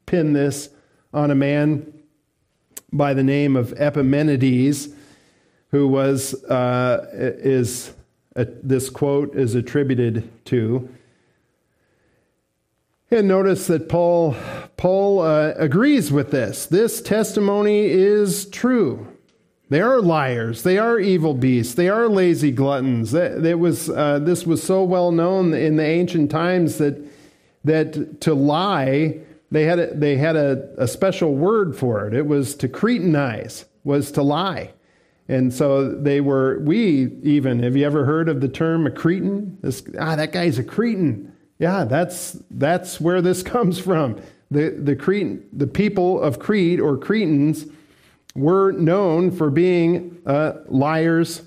pin 0.05 0.33
this 0.33 0.69
on 1.13 1.31
a 1.31 1.35
man 1.35 1.91
by 2.91 3.13
the 3.13 3.23
name 3.23 3.55
of 3.55 3.73
Epimenides, 3.73 4.89
who 5.71 5.87
was 5.87 6.33
uh, 6.45 7.09
is 7.13 7.93
uh, 8.35 8.45
this 8.61 8.89
quote 8.89 9.35
is 9.35 9.55
attributed 9.55 10.29
to. 10.45 10.87
And 13.11 13.27
notice 13.27 13.67
that 13.67 13.89
Paul 13.89 14.35
Paul 14.77 15.19
uh, 15.19 15.53
agrees 15.57 16.11
with 16.11 16.31
this. 16.31 16.65
This 16.65 17.01
testimony 17.01 17.85
is 17.85 18.49
true. 18.49 19.12
They 19.69 19.81
are 19.81 20.01
liars. 20.01 20.63
They 20.63 20.77
are 20.77 20.99
evil 20.99 21.33
beasts. 21.33 21.73
They 21.73 21.89
are 21.89 22.07
lazy 22.07 22.51
gluttons. 22.51 23.11
That 23.11 23.57
was, 23.59 23.89
uh, 23.89 24.19
this 24.19 24.45
was 24.45 24.61
so 24.61 24.83
well 24.83 25.11
known 25.11 25.53
in 25.53 25.77
the 25.77 25.85
ancient 25.85 26.29
times 26.29 26.77
that, 26.77 27.01
that 27.63 28.21
to 28.21 28.33
lie 28.33 29.21
they 29.53 29.65
had 29.65 29.77
a, 29.77 29.93
they 29.93 30.17
had 30.17 30.35
a, 30.35 30.67
a 30.79 30.87
special 30.87 31.35
word 31.35 31.77
for 31.77 32.07
it. 32.07 32.15
It 32.15 32.25
was 32.25 32.55
to 32.55 32.67
cretinize, 32.67 33.65
was 33.83 34.11
to 34.13 34.23
lie. 34.23 34.73
And 35.27 35.53
so 35.53 35.91
they 35.91 36.21
were, 36.21 36.57
we 36.61 37.13
even, 37.21 37.61
have 37.61 37.77
you 37.77 37.85
ever 37.85 38.03
heard 38.03 38.29
of 38.29 38.41
the 38.41 38.47
term 38.47 38.87
a 38.87 38.91
Cretan? 38.91 39.59
This, 39.61 39.83
ah, 39.99 40.15
that 40.15 40.31
guy's 40.31 40.57
a 40.57 40.63
Cretan. 40.63 41.31
Yeah, 41.59 41.83
that's, 41.83 42.35
that's 42.49 42.99
where 42.99 43.21
this 43.21 43.43
comes 43.53 43.77
from. 43.77 44.19
The, 44.49 44.71
the, 44.71 44.95
Cretan, 44.95 45.47
the 45.53 45.67
people 45.67 46.19
of 46.19 46.39
Crete 46.39 46.79
or 46.79 46.97
Cretans 46.97 47.67
were 48.35 48.71
known 48.71 49.31
for 49.31 49.49
being 49.49 50.21
uh, 50.25 50.53
liars, 50.67 51.41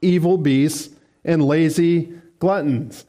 evil 0.00 0.38
beasts, 0.38 0.94
and 1.24 1.44
lazy 1.44 2.12
gluttons. 2.38 3.04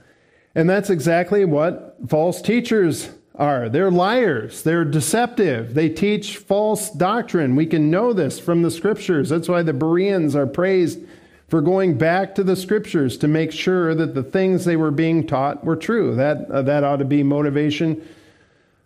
And 0.54 0.70
that's 0.70 0.90
exactly 0.90 1.46
what 1.46 1.98
false 2.08 2.42
teachers 2.42 3.10
are. 3.36 3.68
They're 3.70 3.92
liars. 3.92 4.64
They're 4.64 4.86
deceptive. 4.86 5.74
They 5.74 5.90
teach 5.90 6.38
false 6.38 6.90
doctrine. 6.90 7.56
We 7.56 7.66
can 7.66 7.92
know 7.92 8.14
this 8.14 8.40
from 8.40 8.62
the 8.62 8.72
scriptures. 8.72 9.30
That's 9.30 9.50
why 9.50 9.62
the 9.62 9.74
Bereans 9.74 10.36
are 10.36 10.48
praised 10.48 11.00
for 11.48 11.62
going 11.62 11.98
back 11.98 12.36
to 12.36 12.44
the 12.44 12.56
scriptures 12.56 13.18
to 13.18 13.28
make 13.28 13.52
sure 13.52 13.94
that 13.94 14.16
the 14.16 14.24
things 14.24 14.66
they 14.66 14.78
were 14.78 14.92
being 14.92 15.28
taught 15.28 15.64
were 15.64 15.76
true. 15.76 16.16
That, 16.16 16.50
uh, 16.50 16.62
that 16.64 16.84
ought 16.84 16.98
to 16.98 17.06
be 17.06 17.24
motivation 17.24 18.06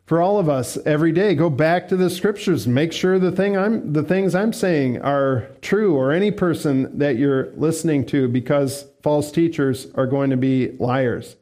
for 0.10 0.24
all 0.24 0.40
of 0.40 0.50
us 0.50 0.76
every 0.88 1.12
day. 1.12 1.36
Go 1.36 1.52
back 1.52 1.88
to 1.88 1.96
the 1.96 2.10
scriptures. 2.10 2.68
Make 2.68 2.92
sure 2.92 3.20
the, 3.20 3.32
thing 3.32 3.56
I'm, 3.56 3.94
the 3.94 4.02
things 4.02 4.34
I'm 4.34 4.54
saying 4.54 5.00
are 5.04 5.52
true, 5.62 5.96
or 5.96 6.12
any 6.12 6.32
person 6.32 6.98
that 6.98 7.18
you're 7.18 7.52
listening 7.52 8.08
to, 8.08 8.28
because 8.28 8.88
false 9.04 9.32
teachers 9.32 9.86
are 9.94 10.08
going 10.08 10.32
to 10.32 10.36
be 10.36 10.72
liars. 10.80 11.36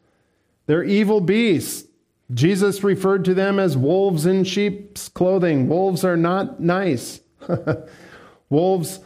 They're 0.66 0.84
evil 0.84 1.22
beasts. 1.22 1.88
Jesus 2.34 2.84
referred 2.84 3.24
to 3.24 3.34
them 3.34 3.58
as 3.58 3.78
wolves 3.78 4.26
in 4.26 4.44
sheep's 4.44 5.08
clothing. 5.08 5.70
Wolves 5.70 6.04
are 6.04 6.18
not 6.18 6.60
nice. 6.60 7.22
wolves 8.50 9.00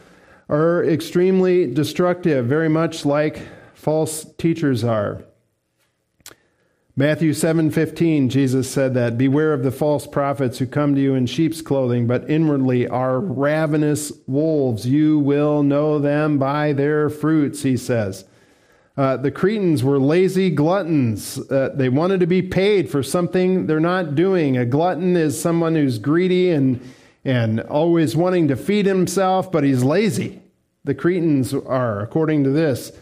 are 0.48 0.84
extremely 0.84 1.72
destructive, 1.72 2.46
very 2.46 2.68
much 2.68 3.06
like 3.06 3.46
false 3.74 4.26
teachers 4.38 4.82
are. 4.82 5.22
Matthew 6.94 7.32
7:15 7.32 8.28
Jesus 8.28 8.68
said 8.70 8.92
that 8.94 9.16
beware 9.16 9.54
of 9.54 9.62
the 9.62 9.70
false 9.70 10.06
prophets 10.06 10.58
who 10.58 10.66
come 10.66 10.94
to 10.94 11.00
you 11.00 11.14
in 11.14 11.24
sheep's 11.24 11.62
clothing 11.62 12.06
but 12.06 12.28
inwardly 12.28 12.86
are 12.86 13.18
ravenous 13.18 14.12
wolves 14.26 14.86
you 14.86 15.18
will 15.18 15.62
know 15.62 15.98
them 15.98 16.36
by 16.36 16.74
their 16.74 17.08
fruits 17.08 17.62
he 17.62 17.78
says 17.78 18.26
uh, 18.94 19.16
the 19.16 19.30
Cretans 19.30 19.82
were 19.82 19.98
lazy 19.98 20.50
gluttons. 20.50 21.38
Uh, 21.50 21.70
they 21.74 21.88
wanted 21.88 22.20
to 22.20 22.26
be 22.26 22.42
paid 22.42 22.90
for 22.90 23.02
something 23.02 23.66
they're 23.66 23.80
not 23.80 24.14
doing. 24.14 24.58
A 24.58 24.66
glutton 24.66 25.16
is 25.16 25.40
someone 25.40 25.74
who's 25.74 25.98
greedy 25.98 26.50
and, 26.50 26.78
and 27.24 27.60
always 27.60 28.14
wanting 28.14 28.48
to 28.48 28.56
feed 28.56 28.84
himself, 28.84 29.50
but 29.50 29.64
he's 29.64 29.82
lazy. 29.82 30.42
The 30.84 30.94
Cretans 30.94 31.54
are, 31.54 32.00
according 32.00 32.44
to 32.44 32.50
this. 32.50 32.92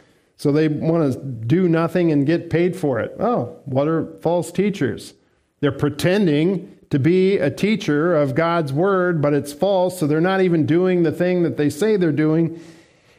So 0.41 0.53
they 0.53 0.69
want 0.69 1.13
to 1.13 1.19
do 1.19 1.69
nothing 1.69 2.13
and 2.13 2.25
get 2.25 2.49
paid 2.49 2.75
for 2.75 2.99
it. 2.99 3.15
Oh, 3.21 3.59
what 3.67 3.87
are 3.87 4.07
false 4.23 4.51
teachers? 4.51 5.13
They're 5.61 5.71
pretending 5.71 6.79
to 6.89 6.99
be 6.99 7.37
a 7.37 7.51
teacher 7.51 8.17
of 8.17 8.35
God's 8.35 8.73
word, 8.73 9.21
but 9.21 9.35
it's 9.35 9.53
false, 9.53 10.01
so 10.01 10.07
they're 10.07 10.19
not 10.19 10.41
even 10.41 10.65
doing 10.65 11.03
the 11.03 11.13
thing 11.13 11.43
that 11.43 11.59
they 11.59 11.69
say 11.69 11.99
they're 11.99 12.11
doing, 12.11 12.59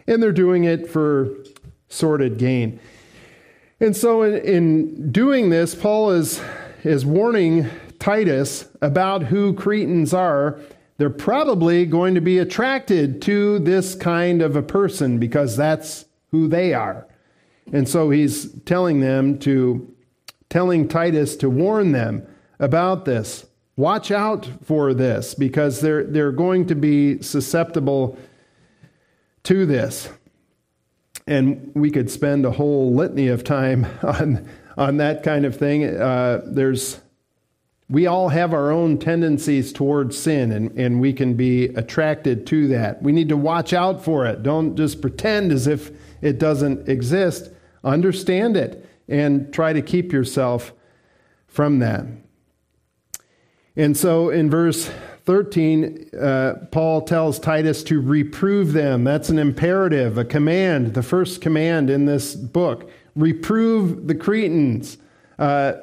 and 0.08 0.24
they're 0.24 0.32
doing 0.32 0.64
it 0.64 0.90
for 0.90 1.30
sordid 1.90 2.40
gain. 2.40 2.80
And 3.80 3.96
so, 3.96 4.24
in, 4.24 4.38
in 4.38 5.12
doing 5.12 5.52
this, 5.52 5.76
Paul 5.76 6.10
is, 6.10 6.42
is 6.84 7.06
warning 7.06 7.70
Titus 8.00 8.68
about 8.82 9.26
who 9.26 9.54
Cretans 9.54 10.12
are. 10.12 10.60
They're 10.98 11.12
probably 11.12 11.86
going 11.86 12.16
to 12.16 12.22
be 12.22 12.40
attracted 12.40 13.22
to 13.22 13.60
this 13.60 13.94
kind 13.94 14.42
of 14.42 14.56
a 14.56 14.64
person 14.64 15.20
because 15.20 15.56
that's 15.56 16.06
who 16.32 16.48
they 16.48 16.74
are. 16.74 17.06
And 17.72 17.88
so 17.88 18.10
he's 18.10 18.52
telling 18.64 19.00
them 19.00 19.40
to, 19.40 19.94
telling 20.50 20.88
Titus 20.88 21.36
to 21.38 21.50
warn 21.50 21.92
them 21.92 22.26
about 22.60 23.06
this. 23.06 23.46
Watch 23.78 24.12
out 24.12 24.48
for 24.64 24.94
this 24.94 25.34
because 25.34 25.82
they're, 25.82 26.04
they're 26.04 26.32
going 26.32 26.68
to 26.68 26.76
be 26.76 27.22
susceptible 27.22 28.18
to 29.44 29.66
this 29.66 30.10
and 31.28 31.72
we 31.76 31.92
could 31.92 32.10
spend 32.10 32.46
a 32.46 32.52
whole 32.52 32.94
litany 32.94 33.28
of 33.28 33.44
time 33.44 33.86
on 34.04 34.48
on 34.78 34.98
that 34.98 35.24
kind 35.24 35.46
of 35.46 35.56
thing. 35.56 35.86
Uh, 35.86 36.42
there's 36.46 37.00
we 37.90 38.08
all 38.08 38.30
have 38.30 38.54
our 38.54 38.72
own 38.72 38.98
tendencies 38.98 39.74
towards 39.74 40.18
sin, 40.18 40.52
and, 40.52 40.72
and 40.80 41.02
we 41.02 41.12
can 41.12 41.34
be 41.34 41.66
attracted 41.66 42.48
to 42.48 42.68
that. 42.70 43.02
We 43.04 43.12
need 43.12 43.28
to 43.30 43.38
watch 43.38 43.74
out 43.74 44.02
for 44.04 44.26
it. 44.26 44.44
Don't 44.44 44.78
just 44.78 45.02
pretend 45.02 45.52
as 45.52 45.68
if 45.68 45.92
it 46.22 46.40
doesn't 46.40 46.88
exist. 46.88 47.50
Understand 47.84 48.58
it 48.58 48.88
and 49.08 49.54
try 49.54 49.74
to 49.74 49.82
keep 49.82 50.12
yourself 50.12 50.74
from 51.48 51.80
that. 51.80 52.06
And 53.76 53.96
so 53.96 54.30
in 54.30 54.50
verse 54.50 54.92
13, 55.26 56.10
uh, 56.20 56.54
Paul 56.72 57.02
tells 57.02 57.40
Titus 57.40 57.84
to 57.84 58.02
reprove 58.02 58.74
them. 58.74 59.04
That's 59.04 59.30
an 59.30 59.40
imperative, 59.40 60.18
a 60.18 60.26
command, 60.26 60.94
the 60.94 61.04
first 61.04 61.42
command 61.42 61.90
in 61.90 62.06
this 62.06 62.36
book. 62.36 62.90
Reprove 63.16 64.08
the 64.08 64.16
Cretans. 64.16 64.98
Uh, 65.38 65.74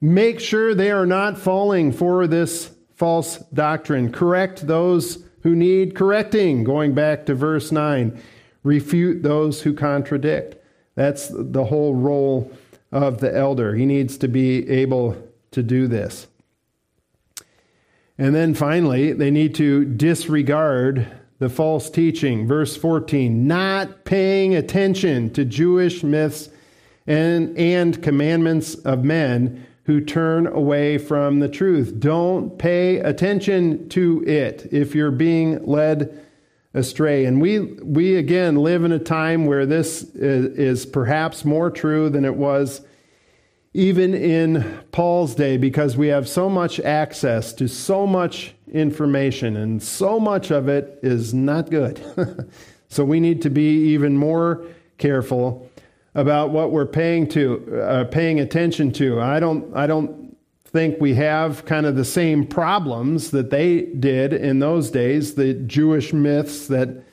make 0.00 0.40
sure 0.40 0.74
they 0.74 0.90
are 0.90 1.06
not 1.06 1.38
falling 1.38 1.92
for 1.92 2.26
this 2.26 2.70
false 2.94 3.38
doctrine. 3.52 4.12
Correct 4.12 4.66
those 4.66 5.24
who 5.42 5.54
need 5.54 5.94
correcting, 5.94 6.64
going 6.64 6.94
back 6.94 7.26
to 7.26 7.34
verse 7.34 7.72
9. 7.72 8.20
Refute 8.62 9.22
those 9.22 9.62
who 9.62 9.72
contradict. 9.72 10.56
That's 10.98 11.30
the 11.32 11.66
whole 11.66 11.94
role 11.94 12.50
of 12.90 13.20
the 13.20 13.32
elder. 13.32 13.76
He 13.76 13.86
needs 13.86 14.18
to 14.18 14.26
be 14.26 14.68
able 14.68 15.16
to 15.52 15.62
do 15.62 15.86
this. 15.86 16.26
And 18.18 18.34
then 18.34 18.52
finally, 18.52 19.12
they 19.12 19.30
need 19.30 19.54
to 19.54 19.84
disregard 19.84 21.06
the 21.38 21.48
false 21.48 21.88
teaching. 21.88 22.48
Verse 22.48 22.76
14, 22.76 23.46
not 23.46 24.04
paying 24.04 24.56
attention 24.56 25.30
to 25.34 25.44
Jewish 25.44 26.02
myths 26.02 26.48
and, 27.06 27.56
and 27.56 28.02
commandments 28.02 28.74
of 28.74 29.04
men 29.04 29.64
who 29.84 30.00
turn 30.00 30.48
away 30.48 30.98
from 30.98 31.38
the 31.38 31.48
truth. 31.48 32.00
Don't 32.00 32.58
pay 32.58 32.96
attention 32.96 33.88
to 33.90 34.24
it 34.26 34.66
if 34.72 34.96
you're 34.96 35.12
being 35.12 35.64
led 35.64 36.26
astray. 36.78 37.26
And 37.26 37.40
we, 37.40 37.58
we 37.60 38.16
again 38.16 38.56
live 38.56 38.84
in 38.84 38.92
a 38.92 38.98
time 38.98 39.46
where 39.46 39.66
this 39.66 40.02
is, 40.02 40.56
is 40.58 40.86
perhaps 40.86 41.44
more 41.44 41.70
true 41.70 42.08
than 42.08 42.24
it 42.24 42.36
was 42.36 42.80
even 43.74 44.14
in 44.14 44.80
Paul's 44.92 45.34
day 45.34 45.56
because 45.56 45.96
we 45.96 46.08
have 46.08 46.28
so 46.28 46.48
much 46.48 46.80
access 46.80 47.52
to 47.52 47.68
so 47.68 48.06
much 48.06 48.54
information 48.72 49.56
and 49.56 49.82
so 49.82 50.18
much 50.18 50.50
of 50.50 50.68
it 50.68 50.98
is 51.02 51.34
not 51.34 51.70
good. 51.70 52.00
so 52.88 53.04
we 53.04 53.20
need 53.20 53.42
to 53.42 53.50
be 53.50 53.92
even 53.92 54.16
more 54.16 54.64
careful 54.96 55.70
about 56.14 56.50
what 56.50 56.72
we're 56.72 56.86
paying 56.86 57.28
to 57.28 57.80
uh, 57.80 58.04
paying 58.04 58.40
attention 58.40 58.90
to. 58.92 59.20
I 59.20 59.38
don't 59.38 59.76
I 59.76 59.86
don't 59.86 60.27
think 60.70 61.00
we 61.00 61.14
have 61.14 61.64
kind 61.64 61.86
of 61.86 61.96
the 61.96 62.04
same 62.04 62.46
problems 62.46 63.30
that 63.30 63.50
they 63.50 63.82
did 63.86 64.34
in 64.34 64.58
those 64.58 64.90
days, 64.90 65.34
the 65.34 65.54
Jewish 65.54 66.12
myths 66.12 66.66
that 66.68 67.04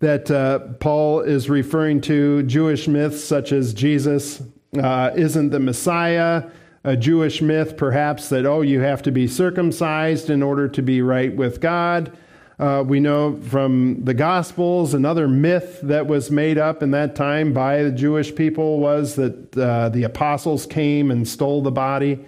that 0.00 0.30
uh, 0.30 0.58
Paul 0.78 1.20
is 1.20 1.48
referring 1.48 2.02
to, 2.02 2.42
Jewish 2.42 2.86
myths 2.86 3.24
such 3.24 3.50
as 3.52 3.72
Jesus 3.72 4.42
uh, 4.78 5.10
isn't 5.16 5.50
the 5.50 5.60
Messiah, 5.60 6.50
a 6.84 6.96
Jewish 6.96 7.40
myth 7.40 7.78
perhaps 7.78 8.28
that, 8.28 8.44
oh, 8.44 8.60
you 8.60 8.80
have 8.80 9.02
to 9.04 9.10
be 9.10 9.26
circumcised 9.26 10.28
in 10.28 10.42
order 10.42 10.68
to 10.68 10.82
be 10.82 11.00
right 11.00 11.34
with 11.34 11.62
God. 11.62 12.14
Uh, 12.58 12.84
we 12.86 13.00
know 13.00 13.40
from 13.40 14.04
the 14.04 14.12
Gospels, 14.12 14.92
another 14.92 15.28
myth 15.28 15.80
that 15.82 16.06
was 16.06 16.30
made 16.30 16.58
up 16.58 16.82
in 16.82 16.90
that 16.90 17.16
time 17.16 17.54
by 17.54 17.82
the 17.82 17.90
Jewish 17.90 18.34
people 18.34 18.80
was 18.80 19.14
that 19.14 19.56
uh, 19.56 19.88
the 19.88 20.02
apostles 20.02 20.66
came 20.66 21.10
and 21.10 21.26
stole 21.26 21.62
the 21.62 21.70
body. 21.70 22.24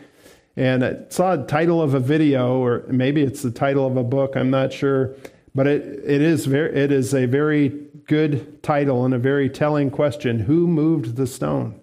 And 0.59 0.85
I 0.85 0.97
saw 1.09 1.35
a 1.35 1.47
title 1.47 1.81
of 1.81 1.95
a 1.95 2.01
video, 2.01 2.59
or 2.59 2.83
maybe 2.89 3.23
it's 3.23 3.43
the 3.43 3.51
title 3.53 3.87
of 3.87 3.97
a 3.97 4.03
book, 4.03 4.35
I'm 4.35 4.51
not 4.51 4.73
sure. 4.73 5.15
But 5.55 5.69
it, 5.69 6.03
it, 6.05 6.21
is, 6.21 6.47
very, 6.47 6.77
it 6.77 6.91
is 6.91 7.15
a 7.15 7.27
very 7.27 7.69
good 8.09 8.61
title 8.61 9.05
and 9.05 9.15
a 9.15 9.19
very 9.19 9.49
telling 9.49 9.89
question 9.89 10.41
Who 10.41 10.67
moved 10.67 11.15
the 11.15 11.29
stone? 11.29 11.81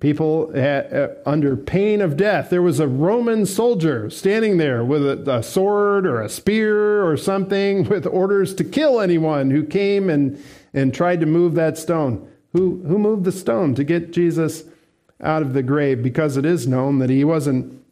People 0.00 0.50
had, 0.54 0.94
uh, 0.94 1.08
under 1.26 1.54
pain 1.54 2.00
of 2.00 2.16
death. 2.16 2.48
There 2.48 2.62
was 2.62 2.80
a 2.80 2.88
Roman 2.88 3.44
soldier 3.44 4.08
standing 4.08 4.56
there 4.56 4.82
with 4.82 5.06
a, 5.06 5.30
a, 5.30 5.42
sword 5.42 6.06
or 6.06 6.22
a 6.22 6.30
spear 6.30 7.06
or 7.06 7.18
something 7.18 7.84
with 7.90 8.06
orders 8.06 8.54
to 8.54 8.64
kill 8.64 8.98
anyone 8.98 9.50
who 9.50 9.62
came 9.62 10.08
and, 10.08 10.42
and 10.72 10.94
tried 10.94 11.20
to 11.20 11.26
move 11.26 11.54
that 11.56 11.76
stone. 11.76 12.26
Who, 12.54 12.82
who 12.86 12.98
moved 12.98 13.24
the 13.24 13.32
stone 13.32 13.74
to 13.74 13.84
get 13.84 14.10
Jesus 14.10 14.64
out 15.22 15.42
of 15.42 15.52
the 15.52 15.62
grave? 15.62 16.02
Because 16.02 16.36
it 16.36 16.44
is 16.44 16.66
known 16.66 16.98
that 16.98 17.10
he 17.10 17.24
wasn't 17.24 17.82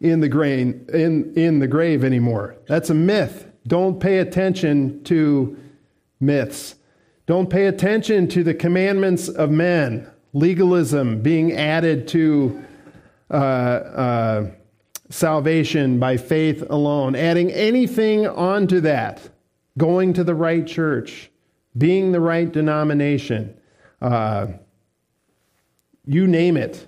in 0.00 0.20
the, 0.20 0.28
grain, 0.28 0.86
in, 0.92 1.32
in 1.34 1.58
the 1.58 1.66
grave 1.66 2.04
anymore. 2.04 2.56
That's 2.66 2.90
a 2.90 2.94
myth. 2.94 3.46
Don't 3.66 3.98
pay 3.98 4.18
attention 4.18 5.02
to 5.04 5.56
myths. 6.20 6.76
Don't 7.26 7.50
pay 7.50 7.66
attention 7.66 8.28
to 8.28 8.44
the 8.44 8.54
commandments 8.54 9.28
of 9.28 9.50
men 9.50 10.08
legalism 10.32 11.22
being 11.22 11.52
added 11.52 12.06
to 12.06 12.62
uh, 13.30 13.34
uh, 13.34 14.50
salvation 15.08 15.98
by 15.98 16.16
faith 16.16 16.62
alone, 16.68 17.16
adding 17.16 17.50
anything 17.52 18.26
onto 18.26 18.80
that, 18.80 19.30
going 19.78 20.12
to 20.12 20.22
the 20.22 20.34
right 20.34 20.66
church, 20.66 21.30
being 21.76 22.12
the 22.12 22.20
right 22.20 22.52
denomination, 22.52 23.56
uh, 24.02 24.46
you 26.06 26.26
name 26.26 26.56
it, 26.56 26.86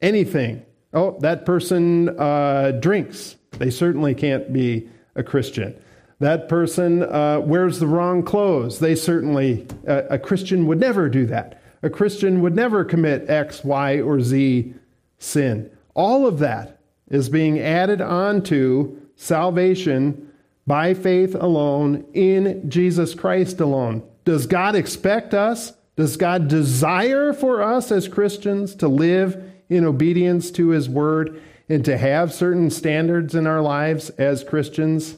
anything. 0.00 0.64
Oh, 0.92 1.18
that 1.20 1.44
person 1.44 2.08
uh, 2.18 2.72
drinks. 2.72 3.36
They 3.52 3.70
certainly 3.70 4.14
can't 4.14 4.52
be 4.52 4.88
a 5.14 5.22
Christian. 5.22 5.80
That 6.20 6.48
person 6.48 7.02
uh, 7.02 7.40
wears 7.40 7.78
the 7.78 7.86
wrong 7.86 8.22
clothes. 8.22 8.78
They 8.78 8.94
certainly, 8.94 9.66
uh, 9.86 10.02
a 10.10 10.18
Christian 10.18 10.66
would 10.66 10.80
never 10.80 11.08
do 11.08 11.26
that 11.26 11.58
a 11.82 11.90
Christian 11.90 12.40
would 12.42 12.54
never 12.54 12.84
commit 12.84 13.28
X, 13.30 13.64
Y, 13.64 14.00
or 14.00 14.20
Z 14.20 14.74
sin. 15.18 15.70
All 15.94 16.26
of 16.26 16.38
that 16.40 16.80
is 17.08 17.28
being 17.28 17.58
added 17.58 18.00
on 18.00 18.42
to 18.44 19.00
salvation 19.16 20.30
by 20.66 20.94
faith 20.94 21.34
alone 21.34 22.04
in 22.12 22.68
Jesus 22.68 23.14
Christ 23.14 23.60
alone. 23.60 24.02
Does 24.24 24.46
God 24.46 24.74
expect 24.74 25.32
us? 25.34 25.72
Does 25.98 26.16
God 26.16 26.46
desire 26.46 27.32
for 27.32 27.60
us 27.60 27.90
as 27.90 28.06
Christians 28.06 28.76
to 28.76 28.86
live 28.86 29.50
in 29.68 29.84
obedience 29.84 30.52
to 30.52 30.68
His 30.68 30.88
word 30.88 31.42
and 31.68 31.84
to 31.86 31.98
have 31.98 32.32
certain 32.32 32.70
standards 32.70 33.34
in 33.34 33.48
our 33.48 33.60
lives 33.60 34.08
as 34.10 34.44
Christians? 34.44 35.16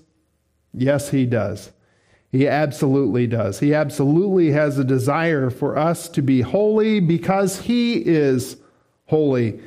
Yes, 0.72 1.10
He 1.10 1.26
does. 1.26 1.70
He 2.32 2.48
absolutely 2.48 3.26
does. 3.26 3.60
He 3.60 3.74
absolutely 3.74 4.52
has 4.52 4.78
a 4.78 4.84
desire 4.84 5.50
for 5.50 5.76
us 5.76 6.08
to 6.08 6.22
be 6.22 6.40
holy 6.40 6.98
because 6.98 7.60
He 7.60 7.96
is 7.96 8.56
holy. 9.04 9.60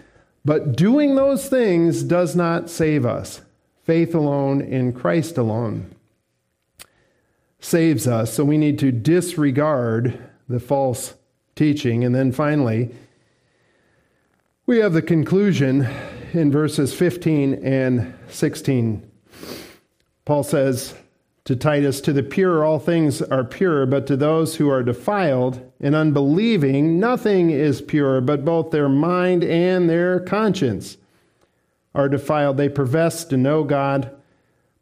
But 0.43 0.75
doing 0.75 1.13
those 1.13 1.47
things 1.47 2.01
does 2.01 2.35
not 2.35 2.71
save 2.71 3.05
us. 3.05 3.41
Faith 3.83 4.15
alone 4.15 4.61
in 4.61 4.93
Christ 4.93 5.37
alone 5.37 5.93
saves 7.59 8.07
us. 8.07 8.33
So 8.33 8.43
we 8.43 8.57
need 8.57 8.79
to 8.79 8.91
disregard 8.91 10.31
the 10.47 10.59
false 10.59 11.15
teaching. 11.55 12.03
And 12.03 12.13
then 12.13 12.31
finally, 12.31 12.93
we 14.65 14.77
have 14.79 14.93
the 14.93 15.01
conclusion 15.01 15.87
in 16.33 16.51
verses 16.51 16.93
15 16.93 17.55
and 17.55 18.13
16. 18.29 19.09
Paul 20.25 20.43
says, 20.43 20.95
to 21.45 21.55
Titus, 21.57 21.99
To 22.01 22.13
the 22.13 22.23
pure, 22.23 22.63
all 22.63 22.79
things 22.79 23.21
are 23.21 23.43
pure, 23.43 23.85
but 23.85 24.07
to 24.07 24.15
those 24.15 24.55
who 24.55 24.69
are 24.69 24.83
defiled 24.83 25.71
and 25.81 25.93
unbelieving, 25.93 26.99
nothing 26.99 27.49
is 27.49 27.81
pure, 27.81 28.21
but 28.21 28.45
both 28.45 28.71
their 28.71 28.89
mind 28.89 29.43
and 29.43 29.89
their 29.89 30.21
conscience 30.21 30.97
are 31.93 32.07
defiled. 32.07 32.57
They 32.57 32.69
profess 32.69 33.25
to 33.25 33.37
know 33.37 33.63
God, 33.63 34.15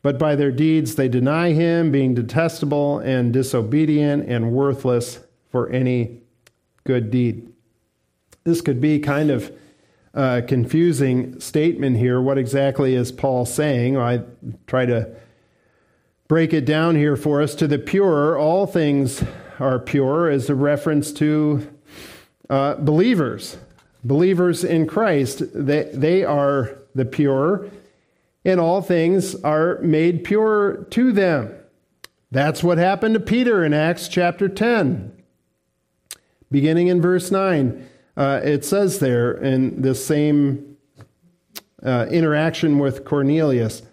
but 0.03 0.20
by 0.20 0.36
their 0.36 0.51
deeds 0.51 0.95
they 0.95 1.09
deny 1.09 1.53
Him, 1.53 1.91
being 1.91 2.14
detestable 2.14 2.99
and 2.99 3.34
disobedient 3.34 4.30
and 4.30 4.51
worthless 4.51 5.20
for 5.52 5.70
any 5.70 6.22
good 6.84 7.12
deed. 7.12 7.52
This 8.43 8.62
could 8.62 8.82
be 8.82 8.99
kind 8.99 9.30
of 9.30 9.52
a 10.14 10.41
confusing 10.41 11.39
statement 11.39 11.97
here. 11.97 12.22
What 12.22 12.38
exactly 12.38 12.95
is 12.95 13.12
Paul 13.12 13.45
saying? 13.45 13.97
I 13.97 14.24
try 14.68 14.86
to 14.86 15.16
break 16.28 16.54
it 16.54 16.66
down 16.66 16.95
here 16.95 17.16
for 17.16 17.41
us. 17.41 17.56
To 17.56 17.68
the 17.68 17.78
pure, 17.78 18.38
all 18.38 18.66
things 18.66 19.24
are 19.60 19.80
pure, 19.80 20.30
is 20.30 20.49
a 20.49 20.56
reference 20.56 21.12
to 21.14 21.70
uh, 22.49 22.76
believers. 22.76 23.58
Believers 24.04 24.64
in 24.64 24.88
Christ, 24.88 25.43
they, 25.54 25.89
they 25.93 26.24
are 26.24 26.80
the 26.95 27.06
pure, 27.06 27.70
and 28.43 28.60
all 28.60 28.82
things 28.82 29.36
are 29.43 29.80
made 29.82 30.24
pure 30.24 30.88
to 30.91 31.12
them. 31.12 31.54
That's 32.32 32.64
what 32.64 32.78
happened 32.78 33.14
to 33.14 33.20
Peter 33.20 33.64
in 33.64 33.74
Acts 33.74 34.08
chapter 34.08 34.49
10. 34.49 35.20
Beginning 36.52 36.88
in 36.88 37.02
verse 37.02 37.32
9, 37.32 37.88
uh, 38.18 38.41
it 38.43 38.66
says 38.66 38.99
there 38.99 39.32
in 39.32 39.82
this 39.82 40.06
same 40.06 40.78
uh, 41.82 42.08
interaction 42.12 42.78
with 42.78 43.06
Cornelius 43.06 43.84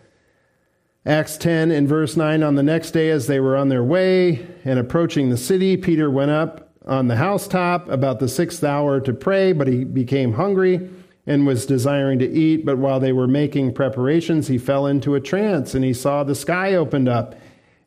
Acts 1.06 1.38
10 1.38 1.70
and 1.70 1.88
verse 1.88 2.16
9 2.16 2.42
On 2.42 2.54
the 2.54 2.62
next 2.62 2.90
day, 2.90 3.10
as 3.10 3.26
they 3.26 3.40
were 3.40 3.56
on 3.56 3.70
their 3.70 3.82
way 3.82 4.46
and 4.64 4.78
approaching 4.78 5.30
the 5.30 5.38
city, 5.38 5.76
Peter 5.76 6.10
went 6.10 6.30
up 6.30 6.70
on 6.84 7.08
the 7.08 7.16
housetop 7.16 7.88
about 7.88 8.18
the 8.18 8.28
sixth 8.28 8.62
hour 8.62 9.00
to 9.00 9.12
pray, 9.14 9.52
but 9.52 9.68
he 9.68 9.84
became 9.84 10.34
hungry 10.34 10.90
and 11.26 11.46
was 11.46 11.64
desiring 11.64 12.18
to 12.18 12.28
eat. 12.28 12.66
But 12.66 12.78
while 12.78 13.00
they 13.00 13.12
were 13.12 13.26
making 13.26 13.72
preparations, 13.72 14.48
he 14.48 14.58
fell 14.58 14.86
into 14.86 15.14
a 15.14 15.20
trance 15.20 15.74
and 15.74 15.84
he 15.84 15.94
saw 15.94 16.24
the 16.24 16.34
sky 16.34 16.74
opened 16.74 17.08
up 17.08 17.34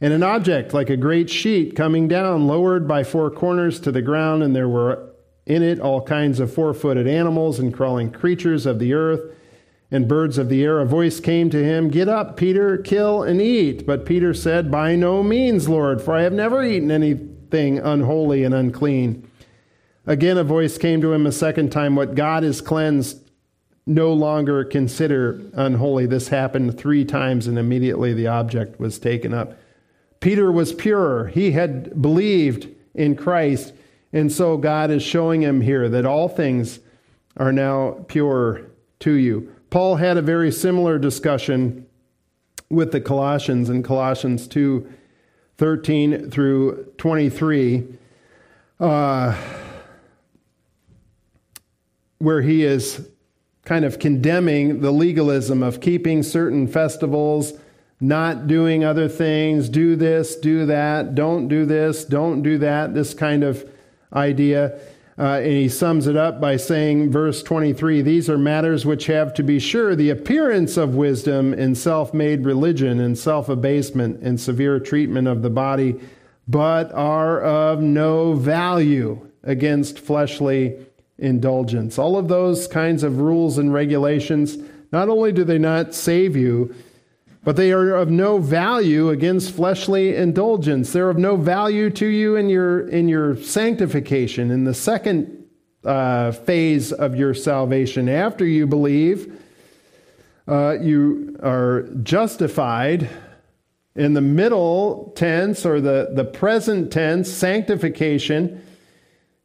and 0.02 0.14
an 0.14 0.24
object 0.24 0.74
like 0.74 0.90
a 0.90 0.98
great 0.98 1.30
sheet 1.30 1.76
coming 1.76 2.08
down, 2.08 2.48
lowered 2.48 2.88
by 2.88 3.04
four 3.04 3.32
corners 3.32 3.80
to 3.82 3.92
the 3.92 4.02
ground, 4.02 4.44
and 4.44 4.56
there 4.56 4.68
were 4.68 5.14
in 5.46 5.64
it 5.64 5.80
all 5.80 6.02
kinds 6.02 6.40
of 6.40 6.54
four 6.54 6.74
footed 6.74 7.08
animals 7.08 7.60
and 7.60 7.74
crawling 7.74 8.12
creatures 8.12 8.66
of 8.66 8.80
the 8.80 8.94
earth 8.94 9.32
and 9.92 10.08
birds 10.08 10.38
of 10.38 10.48
the 10.48 10.64
air, 10.64 10.80
a 10.80 10.86
voice 10.86 11.20
came 11.20 11.50
to 11.50 11.64
him, 11.64 11.90
Get 11.90 12.08
up, 12.08 12.38
Peter, 12.38 12.78
kill 12.78 13.24
and 13.24 13.42
eat. 13.42 13.86
But 13.86 14.06
Peter 14.06 14.34
said, 14.34 14.72
By 14.72 14.96
no 14.96 15.22
means, 15.22 15.68
Lord, 15.68 16.02
for 16.02 16.16
I 16.16 16.22
have 16.22 16.32
never 16.32 16.64
eaten 16.64 16.90
anything 16.90 17.78
unholy 17.78 18.46
and 18.46 18.56
unclean. 18.56 19.30
Again, 20.08 20.38
a 20.38 20.46
voice 20.46 20.78
came 20.78 21.02
to 21.02 21.12
him 21.12 21.26
a 21.26 21.32
second 21.32 21.72
time, 21.72 21.96
What 21.96 22.16
God 22.16 22.44
has 22.44 22.62
cleansed, 22.62 23.30
no 23.86 24.14
longer 24.14 24.64
consider 24.64 25.42
unholy. 25.54 26.06
This 26.06 26.30
happened 26.30 26.78
three 26.78 27.04
times, 27.04 27.46
and 27.46 27.60
immediately 27.60 28.14
the 28.14 28.28
object 28.28 28.80
was 28.80 28.98
taken 28.98 29.34
up. 29.34 29.58
Peter 30.22 30.52
was 30.52 30.72
pure. 30.72 31.28
He 31.28 31.52
had 31.52 32.02
believed 32.02 32.70
in 32.94 33.16
Christ. 33.16 33.74
And 34.14 34.32
so 34.32 34.56
God 34.56 34.92
is 34.92 35.04
showing 35.04 35.42
him 35.42 35.62
here 35.62 35.90
that 35.90 36.06
all 36.06 36.30
things 36.30 36.80
are 37.38 37.52
now 37.52 38.06
pure 38.08 38.62
to 39.00 39.12
you. 39.14 39.54
Paul 39.70 39.96
had 39.96 40.18
a 40.18 40.22
very 40.22 40.52
similar 40.52 41.00
discussion 41.00 41.88
with 42.70 42.92
the 42.92 43.02
Colossians 43.02 43.70
in 43.70 43.84
Colossians 43.84 44.48
2 44.48 44.88
13 45.58 46.32
through 46.32 46.92
23, 46.98 47.88
uh, 48.80 49.38
where 52.18 52.42
he 52.42 52.64
is 52.64 53.08
kind 53.64 53.86
of 53.86 54.00
condemning 54.00 54.82
the 54.82 54.90
legalism 54.90 55.62
of 55.62 55.80
keeping 55.80 56.24
certain 56.24 56.68
festivals, 56.68 57.54
not 58.02 58.48
doing 58.48 58.84
other 58.84 59.08
things, 59.08 59.70
do 59.70 59.96
this, 59.96 60.36
do 60.36 60.66
that, 60.66 61.14
don't 61.14 61.48
do 61.48 61.66
this, 61.66 62.04
don't 62.04 62.42
do 62.42 62.58
that, 62.58 62.96
this 62.96 63.14
kind 63.14 63.44
of 63.44 63.70
idea. 64.12 64.80
Uh, 65.20 65.38
and 65.38 65.52
he 65.52 65.70
sums 65.70 66.08
it 66.08 66.16
up 66.16 66.42
by 66.42 66.58
saying, 66.58 67.12
verse 67.12 67.44
23 67.44 68.02
These 68.02 68.28
are 68.28 68.40
matters 68.40 68.88
which 68.88 69.06
have, 69.06 69.36
to 69.36 69.44
be 69.44 69.60
sure, 69.60 69.96
the 69.96 70.10
appearance 70.10 70.78
of 70.78 70.96
wisdom 70.96 71.54
in 71.54 71.76
self 71.76 72.12
made 72.12 72.44
religion 72.44 73.00
and 73.00 73.16
self 73.16 73.48
abasement 73.48 74.20
and 74.24 74.42
severe 74.42 74.80
treatment 74.80 75.28
of 75.28 75.44
the 75.44 75.50
body, 75.52 76.00
but 76.48 76.92
are 76.94 77.40
of 77.40 77.82
no 77.82 78.34
value 78.34 79.30
against 79.44 80.00
fleshly 80.00 80.76
indulgence. 81.20 82.00
All 82.00 82.18
of 82.18 82.30
those 82.30 82.68
kinds 82.68 83.04
of 83.04 83.20
rules 83.20 83.60
and 83.60 83.72
regulations, 83.72 84.58
not 84.92 85.08
only 85.08 85.32
do 85.32 85.44
they 85.44 85.60
not 85.60 85.94
save 85.94 86.36
you, 86.36 86.74
but 87.44 87.56
they 87.56 87.72
are 87.72 87.96
of 87.96 88.10
no 88.10 88.38
value 88.38 89.10
against 89.10 89.56
fleshly 89.56 90.16
indulgence. 90.16 90.94
They're 90.94 91.10
of 91.10 91.18
no 91.18 91.36
value 91.36 91.90
to 91.92 92.06
you 92.06 92.36
in 92.36 92.50
your, 92.50 92.88
in 92.88 93.08
your 93.08 93.36
sanctification, 93.36 94.52
in 94.52 94.64
the 94.64 94.74
second 94.74 95.46
uh, 95.84 96.32
phase 96.32 96.92
of 96.92 97.16
your 97.16 97.34
salvation. 97.34 98.08
After 98.08 98.46
you 98.46 98.68
believe, 98.68 99.42
uh, 100.48 100.78
you 100.80 101.38
are 101.42 101.88
justified. 102.04 103.10
In 103.96 104.14
the 104.14 104.22
middle 104.22 105.12
tense 105.16 105.66
or 105.66 105.82
the, 105.82 106.12
the 106.14 106.24
present 106.24 106.92
tense, 106.94 107.30
sanctification, 107.30 108.64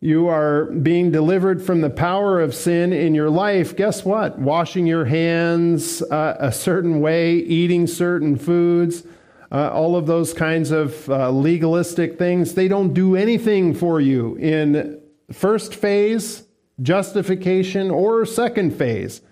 you 0.07 0.29
are 0.29 0.67
being 0.67 1.11
delivered 1.11 1.61
from 1.61 1.81
the 1.81 1.91
power 1.91 2.41
of 2.41 2.55
sin 2.55 2.93
in 2.93 3.13
your 3.13 3.29
life, 3.29 3.75
guess 3.75 4.05
what? 4.05 4.39
Washing 4.39 4.87
your 4.87 5.05
hands 5.05 6.01
uh, 6.01 6.37
a 6.39 6.53
certain 6.53 7.01
way, 7.01 7.35
eating 7.35 7.89
certain 7.89 8.37
foods, 8.37 9.03
uh, 9.51 9.71
all 9.73 9.97
of 9.97 10.07
those 10.07 10.33
kinds 10.33 10.71
of 10.71 11.11
uh, 11.11 11.29
legalistic 11.31 12.21
things, 12.21 12.55
they 12.55 12.69
don't 12.69 12.95
do 12.95 13.17
anything 13.17 13.75
for 13.75 14.01
you 14.01 14.37
in 14.37 15.01
first 15.33 15.75
phase, 15.75 16.45
justification, 16.81 17.91
or 17.91 18.25
second 18.25 18.79
phase, 18.79 19.23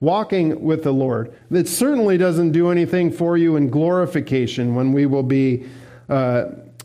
walking 0.00 0.62
with 0.62 0.82
the 0.82 0.92
Lord. 0.92 1.36
It 1.50 1.68
certainly 1.68 2.16
doesn't 2.16 2.52
do 2.52 2.70
anything 2.70 3.12
for 3.12 3.36
you 3.36 3.56
in 3.56 3.68
glorification 3.68 4.74
when 4.74 4.94
we 4.94 5.04
will 5.04 5.24
be 5.24 5.66
uh, 6.08 6.44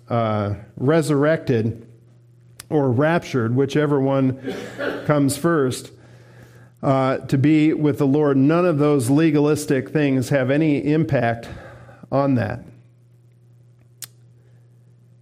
uh, 0.09 0.55
resurrected 0.75 1.86
or 2.70 2.91
raptured, 2.91 3.55
whichever 3.55 3.99
one 3.99 4.55
comes 5.05 5.38
first, 5.38 5.91
uh, 6.84 7.18
to 7.18 7.38
be 7.38 7.74
with 7.74 7.97
the 7.97 8.07
Lord. 8.07 8.38
None 8.38 8.65
of 8.65 8.78
those 8.78 9.09
legalistic 9.09 9.89
things 9.89 10.30
have 10.30 10.51
any 10.51 10.91
impact 10.91 11.47
on 12.11 12.36
that. 12.36 12.63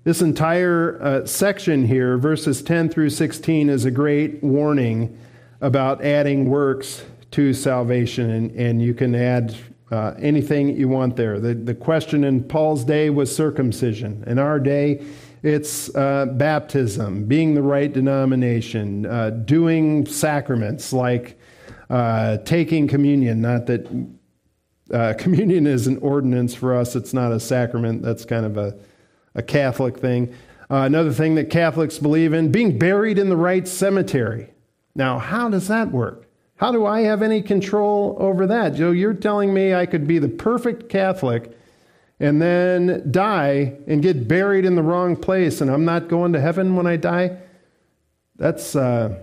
This 0.04 0.22
entire 0.22 1.02
uh, 1.02 1.26
section 1.26 1.88
here, 1.88 2.18
verses 2.18 2.62
10 2.62 2.89
through 2.89 3.10
16, 3.10 3.70
is 3.70 3.86
a 3.86 3.91
great 3.91 4.43
warning 4.43 5.18
about 5.62 6.04
adding 6.04 6.48
works 6.48 7.04
to 7.32 7.54
salvation, 7.54 8.30
and, 8.30 8.52
and 8.52 8.82
you 8.82 8.93
can 8.93 9.16
add 9.16 9.56
uh, 9.91 10.14
anything 10.20 10.78
you 10.78 10.88
want 10.88 11.16
there. 11.16 11.39
The, 11.39 11.56
the 11.56 11.74
question 11.74 12.24
in 12.24 12.43
Paul's 12.43 12.84
day 12.84 13.10
was 13.10 13.36
circumcision. 13.36 14.24
In 14.28 14.38
our 14.38 14.60
day, 14.60 15.04
it's 15.46 15.93
uh, 15.96 16.26
baptism, 16.26 17.26
being 17.26 17.54
the 17.54 17.62
right 17.62 17.93
denomination, 17.93 19.06
uh, 19.06 19.30
doing 19.30 20.08
sacraments 20.08 20.91
like 20.91 21.39
uh, 21.91 22.38
taking 22.38 22.88
communion. 22.88 23.41
Not 23.41 23.68
that 23.68 24.08
uh, 24.91 25.14
communion 25.20 25.68
is 25.68 25.86
an 25.86 25.98
ordinance 26.00 26.56
for 26.56 26.76
us, 26.76 26.96
it's 26.96 27.14
not 27.14 27.32
a 27.32 27.39
sacrament. 27.39 28.02
That's 28.02 28.26
kind 28.26 28.43
of 28.43 28.58
a, 28.58 28.76
a 29.36 29.43
Catholic 29.43 30.00
thing. 30.00 30.34
Uh, 30.72 30.78
another 30.78 31.14
thing 31.14 31.36
that 31.36 31.52
Catholics 31.52 32.00
believe 32.00 32.34
in 32.34 32.52
being 32.52 32.80
buried 32.80 33.20
in 33.20 33.30
the 33.30 33.38
right 33.38 33.68
cemetery. 33.68 34.50
Now, 34.96 35.20
how 35.20 35.50
does 35.50 35.68
that 35.68 35.91
work? 35.91 36.26
How 36.56 36.72
do 36.72 36.88
I 36.88 37.02
have 37.02 37.22
any 37.22 37.43
control 37.43 38.18
over 38.20 38.48
that? 38.48 38.74
Joe, 38.74 38.89
you're 38.89 39.14
telling 39.14 39.54
me 39.54 39.76
I 39.76 39.86
could 39.86 40.08
be 40.08 40.18
the 40.18 40.30
perfect 40.30 40.89
Catholic 40.89 41.56
and 42.26 42.41
then 42.41 43.07
die 43.11 43.78
and 43.86 44.01
get 44.01 44.28
buried 44.28 44.65
in 44.65 44.76
the 44.76 44.82
wrong 44.82 45.15
place 45.15 45.61
and 45.61 45.69
I'm 45.69 45.86
not 45.86 46.07
going 46.07 46.34
to 46.34 46.41
heaven 46.41 46.76
when 46.76 46.88
I 46.88 46.95
die, 46.95 47.38
that's, 48.36 48.76
uh, 48.76 49.21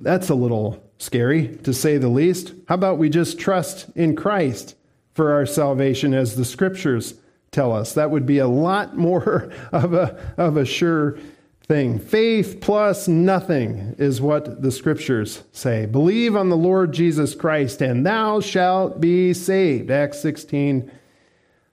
that's 0.00 0.30
a 0.30 0.34
little 0.34 0.82
scary 0.96 1.48
to 1.58 1.74
say 1.74 1.98
the 1.98 2.08
least. 2.08 2.54
How 2.68 2.76
about 2.76 2.96
we 2.96 3.10
just 3.10 3.38
trust 3.38 3.86
in 3.94 4.16
Christ 4.16 4.76
for 5.12 5.32
our 5.32 5.44
salvation 5.44 6.14
as 6.14 6.36
the 6.36 6.44
scriptures 6.46 7.14
tell 7.50 7.70
us? 7.70 7.92
That 7.92 8.10
would 8.10 8.24
be 8.24 8.38
a 8.38 8.48
lot 8.48 8.96
more 8.96 9.52
of 9.72 9.92
a, 9.92 10.34
of 10.38 10.56
a 10.56 10.64
sure 10.64 11.18
thing. 11.64 11.98
Faith 11.98 12.62
plus 12.62 13.08
nothing 13.08 13.94
is 13.98 14.22
what 14.22 14.62
the 14.62 14.72
scriptures 14.72 15.42
say. 15.52 15.84
Believe 15.84 16.34
on 16.34 16.48
the 16.48 16.56
Lord 16.56 16.92
Jesus 16.92 17.34
Christ 17.34 17.82
and 17.82 18.06
thou 18.06 18.40
shalt 18.40 19.02
be 19.02 19.34
saved. 19.34 19.90
Acts 19.90 20.20
16 20.20 20.90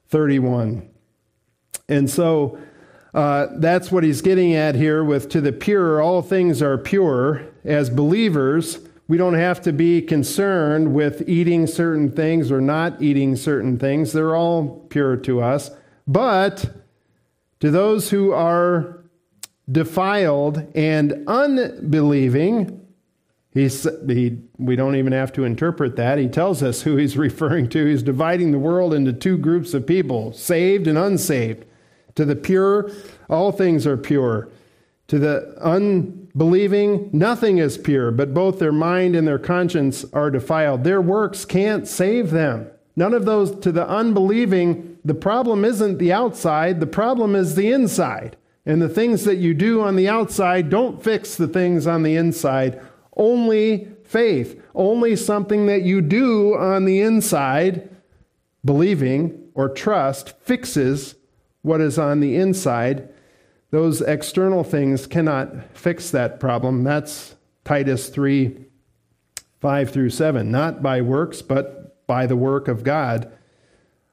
31. 0.10 0.90
And 1.88 2.10
so 2.10 2.60
uh, 3.14 3.48
that's 3.58 3.92
what 3.92 4.04
he's 4.04 4.22
getting 4.22 4.54
at 4.54 4.76
here 4.76 5.04
with 5.04 5.30
to 5.30 5.42
the 5.42 5.52
pure, 5.52 6.02
all 6.02 6.22
things 6.22 6.62
are 6.62 6.78
pure. 6.78 7.48
As 7.64 7.90
believers, 7.90 8.80
we 9.08 9.18
don't 9.18 9.34
have 9.34 9.62
to 9.64 9.74
be 9.74 10.02
concerned 10.02 10.94
with 10.94 11.28
eating 11.28 11.66
certain 11.66 12.12
things 12.12 12.52
or 12.52 12.62
not 12.62 13.02
eating 13.02 13.36
certain 13.36 13.80
things. 13.80 14.14
They're 14.14 14.36
all 14.36 14.86
pure 14.90 15.18
to 15.18 15.42
us. 15.42 15.72
But 16.08 16.70
to 17.60 17.72
those 17.72 18.12
who 18.12 18.32
are 18.32 19.04
defiled 19.72 20.72
and 20.76 21.24
unbelieving, 21.28 22.79
He's, 23.52 23.88
he, 24.08 24.38
we 24.58 24.76
don't 24.76 24.96
even 24.96 25.12
have 25.12 25.34
to 25.34 25.44
interpret 25.44 25.96
that. 25.96 26.20
He 26.20 26.28
tells 26.28 26.62
us 26.62 26.84
who 26.84 26.98
he's 26.98 27.18
referring 27.28 27.70
to. 27.70 27.86
He's 27.86 28.04
dividing 28.04 28.52
the 28.52 28.60
world 28.60 28.94
into 28.94 29.14
two 29.14 29.38
groups 29.38 29.74
of 29.74 29.88
people 29.88 30.34
saved 30.34 30.88
and 30.88 30.98
unsaved. 30.98 31.66
To 32.16 32.26
the 32.26 32.36
pure, 32.36 32.92
all 33.30 33.52
things 33.52 33.88
are 33.88 33.98
pure. 33.98 34.50
To 35.08 35.18
the 35.18 35.56
unbelieving, 35.60 37.10
nothing 37.12 37.58
is 37.58 37.78
pure, 37.78 38.12
but 38.12 38.34
both 38.34 38.60
their 38.60 38.72
mind 38.72 39.16
and 39.16 39.28
their 39.28 39.40
conscience 39.40 40.06
are 40.14 40.30
defiled. 40.30 40.84
Their 40.84 41.02
works 41.02 41.46
can't 41.46 41.88
save 41.88 42.30
them. 42.30 42.68
None 42.96 43.14
of 43.14 43.26
those, 43.26 43.58
to 43.62 43.72
the 43.72 43.88
unbelieving, 43.88 44.98
the 45.04 45.16
problem 45.16 45.66
isn't 45.66 45.98
the 45.98 46.14
outside, 46.14 46.80
the 46.80 46.86
problem 46.86 47.36
is 47.36 47.56
the 47.56 47.72
inside. 47.72 48.36
And 48.66 48.82
the 48.82 48.90
things 48.90 49.24
that 49.24 49.38
you 49.38 49.54
do 49.54 49.82
on 49.82 49.96
the 49.96 50.10
outside 50.10 50.70
don't 50.70 51.04
fix 51.04 51.36
the 51.36 51.48
things 51.48 51.88
on 51.88 52.04
the 52.04 52.16
inside 52.16 52.80
only 53.20 53.88
faith, 54.04 54.60
only 54.74 55.16
something 55.16 55.68
that 55.68 55.84
you 55.84 56.02
do 56.02 56.56
on 56.56 56.86
the 56.86 57.02
inside, 57.02 57.96
believing 58.66 59.52
or 59.54 59.70
trust, 59.70 60.40
fixes 60.40 61.16
what 61.62 61.82
is 61.82 62.00
on 62.00 62.22
the 62.22 62.36
inside. 62.38 63.10
Those 63.70 64.02
external 64.02 64.64
things 64.64 65.06
cannot 65.06 65.78
fix 65.78 66.10
that 66.10 66.40
problem. 66.40 66.84
That's 66.84 67.36
Titus 67.64 68.10
3 68.10 68.66
5 69.62 69.92
through 69.92 70.10
7. 70.10 70.50
Not 70.50 70.82
by 70.82 71.02
works, 71.02 71.42
but 71.42 72.08
by 72.08 72.26
the 72.26 72.38
work 72.38 72.70
of 72.70 72.84
God 72.84 73.32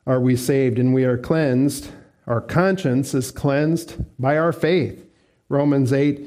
are 0.07 0.21
we 0.21 0.37
saved 0.37 0.79
and 0.79 0.93
we 0.93 1.05
are 1.05 1.17
cleansed. 1.17 1.91
Our 2.27 2.41
conscience 2.41 3.15
is 3.15 3.31
cleansed 3.31 3.95
by 4.21 4.37
our 4.37 4.53
faith. 4.53 5.07
Romans 5.49 5.93
8 5.93 6.27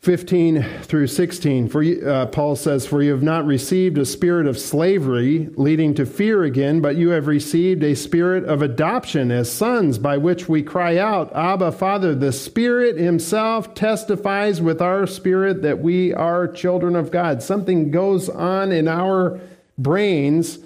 15 0.00 0.62
through 0.84 1.06
16, 1.06 1.68
for 1.68 1.84
uh, 1.84 2.24
Paul 2.26 2.56
says, 2.56 2.86
For 2.86 3.02
you 3.02 3.10
have 3.10 3.22
not 3.22 3.44
received 3.44 3.98
a 3.98 4.06
spirit 4.06 4.46
of 4.46 4.58
slavery 4.58 5.50
leading 5.56 5.94
to 5.96 6.06
fear 6.06 6.42
again, 6.42 6.80
but 6.80 6.96
you 6.96 7.10
have 7.10 7.26
received 7.26 7.82
a 7.82 7.94
spirit 7.94 8.44
of 8.44 8.62
adoption 8.62 9.30
as 9.30 9.52
sons, 9.52 9.98
by 9.98 10.16
which 10.16 10.48
we 10.48 10.62
cry 10.62 10.96
out, 10.96 11.30
Abba, 11.36 11.72
Father. 11.72 12.14
The 12.14 12.32
Spirit 12.32 12.96
Himself 12.96 13.74
testifies 13.74 14.62
with 14.62 14.80
our 14.80 15.06
spirit 15.06 15.60
that 15.60 15.80
we 15.80 16.14
are 16.14 16.48
children 16.48 16.96
of 16.96 17.10
God. 17.10 17.42
Something 17.42 17.90
goes 17.90 18.30
on 18.30 18.72
in 18.72 18.88
our 18.88 19.38
brains 19.76 20.60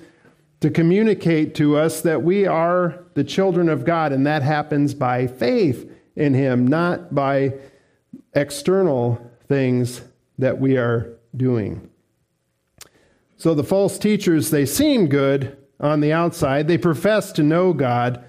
to 0.60 0.70
communicate 0.70 1.56
to 1.56 1.76
us 1.76 2.02
that 2.02 2.22
we 2.22 2.46
are 2.46 3.02
the 3.14 3.24
children 3.24 3.68
of 3.68 3.84
God, 3.84 4.12
and 4.12 4.28
that 4.28 4.42
happens 4.42 4.94
by 4.94 5.26
faith 5.26 5.90
in 6.14 6.34
Him, 6.34 6.68
not 6.68 7.12
by 7.12 7.54
external 8.34 9.30
things 9.48 10.02
that 10.38 10.58
we 10.58 10.76
are 10.76 11.18
doing. 11.36 11.88
So 13.36 13.54
the 13.54 13.64
false 13.64 13.98
teachers, 13.98 14.50
they 14.50 14.66
seem 14.66 15.08
good 15.08 15.56
on 15.80 16.00
the 16.00 16.12
outside, 16.12 16.68
they 16.68 16.78
profess 16.78 17.32
to 17.32 17.42
know 17.42 17.72
God, 17.72 18.24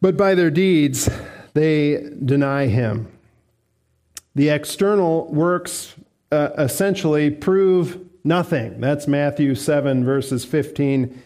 But 0.00 0.16
by 0.16 0.34
their 0.34 0.50
deeds, 0.50 1.08
they 1.54 2.10
deny 2.24 2.66
him. 2.66 3.06
The 4.34 4.48
external 4.48 5.32
works 5.32 5.94
uh, 6.32 6.50
essentially 6.58 7.30
prove 7.30 8.04
nothing. 8.24 8.80
That's 8.80 9.06
Matthew 9.06 9.54
7, 9.54 10.04
verses 10.04 10.44
15 10.44 11.22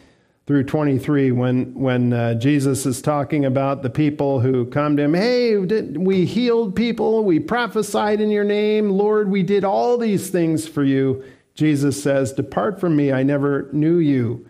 through 0.47 0.63
23, 0.63 1.33
when, 1.33 1.75
when 1.75 2.13
uh, 2.13 2.35
Jesus 2.35 2.87
is 2.87 3.03
talking 3.03 3.45
about 3.45 3.83
the 3.83 3.91
people 3.91 4.41
who 4.41 4.65
come 4.65 4.97
to 4.97 5.03
him. 5.03 5.15
Hey, 5.15 5.57
we 5.57 6.25
healed 6.25 6.77
people, 6.77 7.25
we 7.25 7.41
prophesied 7.41 8.21
in 8.21 8.31
your 8.31 8.45
name. 8.45 8.91
Lord, 8.91 9.29
we 9.29 9.43
did 9.43 9.65
all 9.65 9.99
these 9.99 10.31
things 10.31 10.69
for 10.69 10.85
you. 10.85 11.25
Jesus 11.55 12.01
says, 12.01 12.33
Depart 12.33 12.79
from 12.79 12.95
me, 12.95 13.13
I 13.13 13.25
never 13.25 13.69
knew 13.73 13.99
you. 13.99 14.47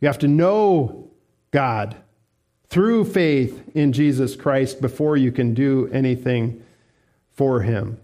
You 0.00 0.08
have 0.08 0.18
to 0.20 0.28
know 0.28 1.08
God 1.52 1.96
through 2.68 3.04
faith 3.04 3.62
in 3.74 3.92
Jesus 3.92 4.34
Christ 4.34 4.80
before 4.80 5.16
you 5.16 5.30
can 5.30 5.54
do 5.54 5.88
anything 5.92 6.64
for 7.30 7.62
him. 7.62 7.98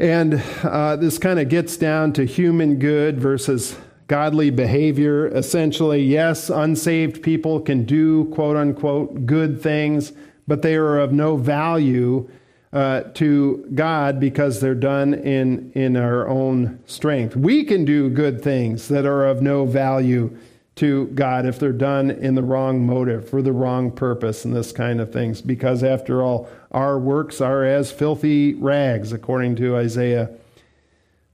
And 0.00 0.42
uh, 0.64 0.96
this 0.96 1.18
kind 1.18 1.38
of 1.38 1.48
gets 1.48 1.76
down 1.76 2.12
to 2.14 2.24
human 2.24 2.80
good 2.80 3.20
versus 3.20 3.76
godly 4.12 4.50
behavior. 4.50 5.26
Essentially, 5.28 6.02
yes, 6.02 6.50
unsaved 6.50 7.22
people 7.22 7.58
can 7.58 7.82
do 7.86 8.26
quote 8.26 8.58
unquote 8.58 9.24
good 9.24 9.58
things, 9.62 10.12
but 10.46 10.60
they 10.60 10.74
are 10.74 10.98
of 10.98 11.14
no 11.14 11.34
value 11.38 12.28
uh, 12.74 13.04
to 13.14 13.66
God 13.74 14.20
because 14.20 14.60
they're 14.60 14.74
done 14.74 15.14
in, 15.14 15.72
in 15.72 15.96
our 15.96 16.28
own 16.28 16.78
strength. 16.84 17.36
We 17.36 17.64
can 17.64 17.86
do 17.86 18.10
good 18.10 18.42
things 18.42 18.88
that 18.88 19.06
are 19.06 19.24
of 19.24 19.40
no 19.40 19.64
value 19.64 20.36
to 20.74 21.06
God 21.14 21.46
if 21.46 21.58
they're 21.58 21.72
done 21.72 22.10
in 22.10 22.34
the 22.34 22.42
wrong 22.42 22.84
motive, 22.84 23.30
for 23.30 23.40
the 23.40 23.52
wrong 23.52 23.90
purpose, 23.90 24.44
and 24.44 24.54
this 24.54 24.72
kind 24.72 25.00
of 25.00 25.10
things. 25.10 25.40
Because 25.40 25.82
after 25.82 26.22
all, 26.22 26.50
our 26.70 26.98
works 26.98 27.40
are 27.40 27.64
as 27.64 27.90
filthy 27.90 28.52
rags, 28.52 29.10
according 29.10 29.56
to 29.56 29.74
Isaiah 29.74 30.28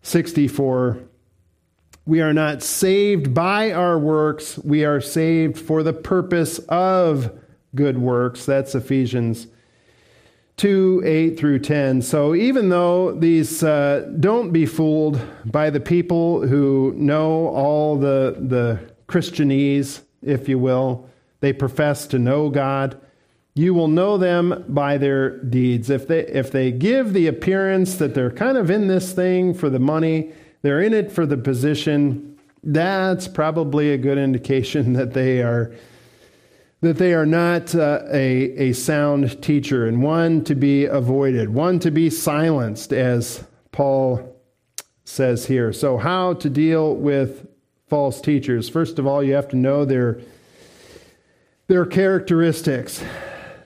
64. 0.02 1.07
We 2.08 2.22
are 2.22 2.32
not 2.32 2.62
saved 2.62 3.34
by 3.34 3.70
our 3.70 3.98
works, 3.98 4.56
we 4.56 4.82
are 4.82 4.98
saved 4.98 5.58
for 5.58 5.82
the 5.82 5.92
purpose 5.92 6.58
of 6.70 7.38
good 7.74 7.98
works. 7.98 8.46
That's 8.46 8.74
Ephesians 8.74 9.46
2 10.56 11.02
8 11.04 11.38
through 11.38 11.58
10. 11.58 12.00
So 12.00 12.34
even 12.34 12.70
though 12.70 13.12
these, 13.12 13.62
uh, 13.62 14.10
don't 14.18 14.52
be 14.52 14.64
fooled 14.64 15.20
by 15.44 15.68
the 15.68 15.80
people 15.80 16.48
who 16.48 16.94
know 16.96 17.48
all 17.48 17.98
the, 17.98 18.36
the 18.40 18.80
Christianese, 19.06 20.00
if 20.22 20.48
you 20.48 20.58
will. 20.58 21.10
They 21.40 21.52
profess 21.52 22.06
to 22.06 22.18
know 22.18 22.48
God. 22.48 22.98
You 23.52 23.74
will 23.74 23.86
know 23.86 24.16
them 24.16 24.64
by 24.66 24.96
their 24.96 25.36
deeds. 25.40 25.90
If 25.90 26.08
they, 26.08 26.20
if 26.20 26.52
they 26.52 26.72
give 26.72 27.12
the 27.12 27.26
appearance 27.26 27.96
that 27.96 28.14
they're 28.14 28.30
kind 28.30 28.56
of 28.56 28.70
in 28.70 28.86
this 28.86 29.12
thing 29.12 29.52
for 29.52 29.68
the 29.68 29.78
money, 29.78 30.32
they're 30.62 30.82
in 30.82 30.92
it 30.92 31.12
for 31.12 31.26
the 31.26 31.36
position, 31.36 32.38
that's 32.62 33.28
probably 33.28 33.92
a 33.92 33.98
good 33.98 34.18
indication 34.18 34.92
that 34.94 35.12
they 35.12 35.42
are 35.42 35.72
that 36.80 36.96
they 36.96 37.12
are 37.12 37.26
not 37.26 37.74
uh, 37.74 38.02
a, 38.08 38.68
a 38.68 38.72
sound 38.72 39.42
teacher 39.42 39.88
and 39.88 40.00
one 40.00 40.44
to 40.44 40.54
be 40.54 40.84
avoided, 40.84 41.48
one 41.48 41.80
to 41.80 41.90
be 41.90 42.08
silenced, 42.08 42.92
as 42.92 43.42
Paul 43.72 44.36
says 45.04 45.46
here. 45.46 45.72
So, 45.72 45.96
how 45.96 46.34
to 46.34 46.48
deal 46.48 46.94
with 46.94 47.48
false 47.88 48.20
teachers. 48.20 48.68
First 48.68 48.98
of 48.98 49.06
all, 49.06 49.22
you 49.22 49.34
have 49.34 49.48
to 49.48 49.56
know 49.56 49.84
their, 49.84 50.20
their 51.66 51.86
characteristics. 51.86 53.02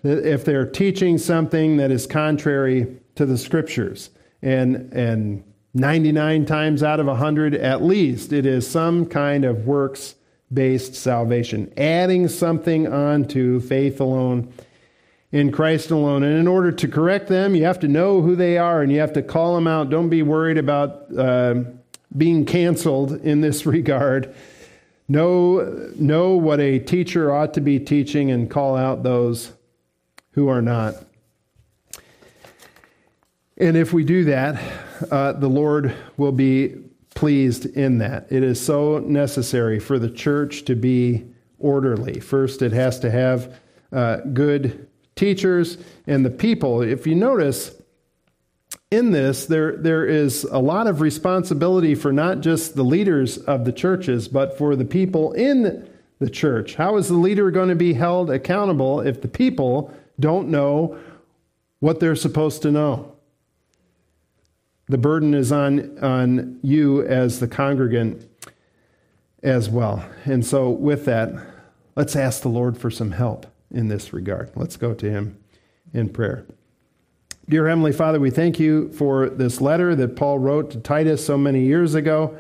If 0.05 0.45
they're 0.45 0.67
teaching 0.67 1.19
something 1.19 1.77
that 1.77 1.91
is 1.91 2.07
contrary 2.07 2.97
to 3.17 3.27
the 3.27 3.39
scriptures, 3.39 4.11
and, 4.43 4.93
and 4.93 5.45
99 5.75 6.47
times 6.47 6.83
out 6.83 7.01
of 7.01 7.07
100 7.07 7.55
at 7.55 7.83
least, 7.83 8.33
it 8.33 8.45
is 8.47 8.69
some 8.69 9.07
kind 9.07 9.45
of 9.45 9.67
works 9.67 10.15
based 10.53 10.95
salvation, 10.95 11.73
adding 11.77 12.29
something 12.29 12.87
onto 12.87 13.59
faith 13.61 14.01
alone 14.01 14.53
in 15.31 15.51
Christ 15.51 15.91
alone. 15.91 16.23
And 16.23 16.39
in 16.39 16.47
order 16.47 16.71
to 16.73 16.89
correct 16.89 17.29
them, 17.29 17.55
you 17.55 17.65
have 17.65 17.81
to 17.81 17.89
know 17.89 18.21
who 18.21 18.37
they 18.37 18.59
are 18.59 18.83
and 18.83 18.93
you 18.93 19.01
have 19.01 19.15
to 19.15 19.23
call 19.23 19.55
them 19.55 19.67
out. 19.67 19.89
Don't 19.89 20.11
be 20.11 20.23
worried 20.23 20.59
about. 20.59 21.17
Uh, 21.17 21.63
being 22.17 22.45
canceled 22.45 23.13
in 23.13 23.41
this 23.41 23.67
regard. 23.67 24.35
Know, 25.09 25.91
know 25.97 26.37
what 26.37 26.61
a 26.61 26.79
teacher 26.79 27.35
ought 27.35 27.55
to 27.55 27.61
be 27.61 27.79
teaching 27.79 28.31
and 28.31 28.51
call 28.51 28.77
out 28.77 29.03
those 29.03 29.53
who 30.33 30.49
are 30.49 30.63
not. 30.63 30.95
And 33.59 33.77
if 33.77 33.93
we 33.93 34.05
do 34.05 34.25
that, 34.25 34.61
uh, 35.11 35.33
the 35.33 35.49
Lord 35.49 35.95
will 36.17 36.33
be 36.33 36.77
pleased 37.15 37.67
in 37.67 37.99
that. 37.99 38.27
It 38.31 38.43
is 38.43 38.61
so 38.61 38.99
necessary 38.99 39.79
for 39.79 39.99
the 39.99 40.11
church 40.11 40.65
to 40.65 40.75
be 40.75 41.27
orderly. 41.59 42.21
First, 42.21 42.63
it 42.63 42.73
has 42.73 42.99
to 43.01 43.11
have 43.11 43.59
uh, 43.93 44.17
good 44.33 44.89
teachers 45.15 45.79
and 46.07 46.25
the 46.25 46.31
people. 46.31 46.83
If 46.83 47.07
you 47.07 47.15
notice, 47.15 47.73
in 48.91 49.11
this, 49.11 49.47
there, 49.47 49.77
there 49.77 50.07
is 50.07 50.45
a 50.45 50.59
lot 50.59 50.87
of 50.87 51.01
responsibility 51.01 51.95
for 51.95 52.13
not 52.13 52.41
just 52.41 52.75
the 52.75 52.83
leaders 52.83 53.39
of 53.39 53.65
the 53.65 53.73
churches, 53.73 54.29
but 54.29 54.57
for 54.59 54.77
the 54.77 54.85
people 54.85 55.33
in 55.33 55.89
the 56.19 56.31
church. 56.31 56.75
How 56.75 56.97
is 56.97 57.09
the 57.09 57.15
leader 57.15 57.51
going 57.51 57.69
to 57.69 57.75
be 57.75 57.95
held 57.95 58.31
accountable 58.31 59.01
if 59.01 59.21
the 59.21 59.29
people 59.29 59.93
don't 60.21 60.49
know 60.49 60.99
what 61.81 62.01
they're 62.01 62.17
supposed 62.17 62.63
to 62.63 62.71
know? 62.71 63.17
The 64.89 64.99
burden 64.99 65.35
is 65.35 65.53
on, 65.53 65.99
on 66.01 66.59
you 66.63 67.03
as 67.03 67.41
the 67.41 67.49
congregant 67.49 68.29
as 69.43 69.71
well. 69.71 70.05
And 70.25 70.45
so, 70.45 70.71
with 70.71 71.05
that, 71.07 71.33
let's 71.97 72.17
ask 72.17 72.43
the 72.43 72.49
Lord 72.49 72.77
for 72.77 72.91
some 72.91 73.13
help 73.13 73.47
in 73.71 73.89
this 73.89 74.13
regard. 74.13 74.51
Let's 74.55 74.77
go 74.77 74.95
to 74.95 75.11
Him 75.11 75.39
in 75.93 76.09
prayer. 76.09 76.47
Dear 77.49 77.69
Heavenly 77.69 77.93
Father, 77.93 78.21
we 78.21 78.31
thank 78.31 78.59
you 78.61 78.93
for 78.93 79.29
this 79.29 79.61
letter 79.61 79.95
that 79.97 80.17
Paul 80.17 80.39
wrote 80.39 80.71
to 80.73 80.81
Titus 80.81 81.25
so 81.25 81.37
many 81.37 81.65
years 81.65 81.95
ago 81.95 82.39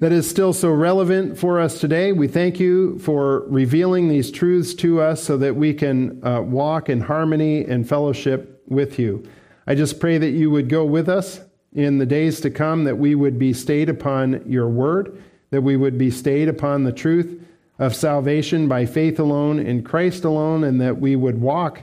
that 0.00 0.12
is 0.12 0.28
still 0.28 0.52
so 0.52 0.70
relevant 0.70 1.38
for 1.38 1.60
us 1.60 1.80
today. 1.80 2.12
We 2.12 2.28
thank 2.28 2.58
you 2.58 2.98
for 2.98 3.40
revealing 3.48 4.08
these 4.08 4.30
truths 4.30 4.74
to 4.76 5.00
us 5.00 5.22
so 5.22 5.36
that 5.38 5.56
we 5.56 5.74
can 5.74 6.24
uh, 6.24 6.40
walk 6.40 6.88
in 6.88 7.00
harmony 7.00 7.64
and 7.64 7.88
fellowship 7.88 8.62
with 8.66 8.98
you. 8.98 9.26
I 9.70 9.76
just 9.76 10.00
pray 10.00 10.18
that 10.18 10.30
you 10.30 10.50
would 10.50 10.68
go 10.68 10.84
with 10.84 11.08
us 11.08 11.42
in 11.72 11.98
the 11.98 12.04
days 12.04 12.40
to 12.40 12.50
come, 12.50 12.82
that 12.82 12.98
we 12.98 13.14
would 13.14 13.38
be 13.38 13.52
stayed 13.52 13.88
upon 13.88 14.42
your 14.44 14.68
word, 14.68 15.22
that 15.50 15.62
we 15.62 15.76
would 15.76 15.96
be 15.96 16.10
stayed 16.10 16.48
upon 16.48 16.82
the 16.82 16.90
truth 16.90 17.40
of 17.78 17.94
salvation 17.94 18.66
by 18.66 18.84
faith 18.84 19.20
alone 19.20 19.60
in 19.60 19.84
Christ 19.84 20.24
alone, 20.24 20.64
and 20.64 20.80
that 20.80 20.98
we 20.98 21.14
would 21.14 21.40
walk 21.40 21.82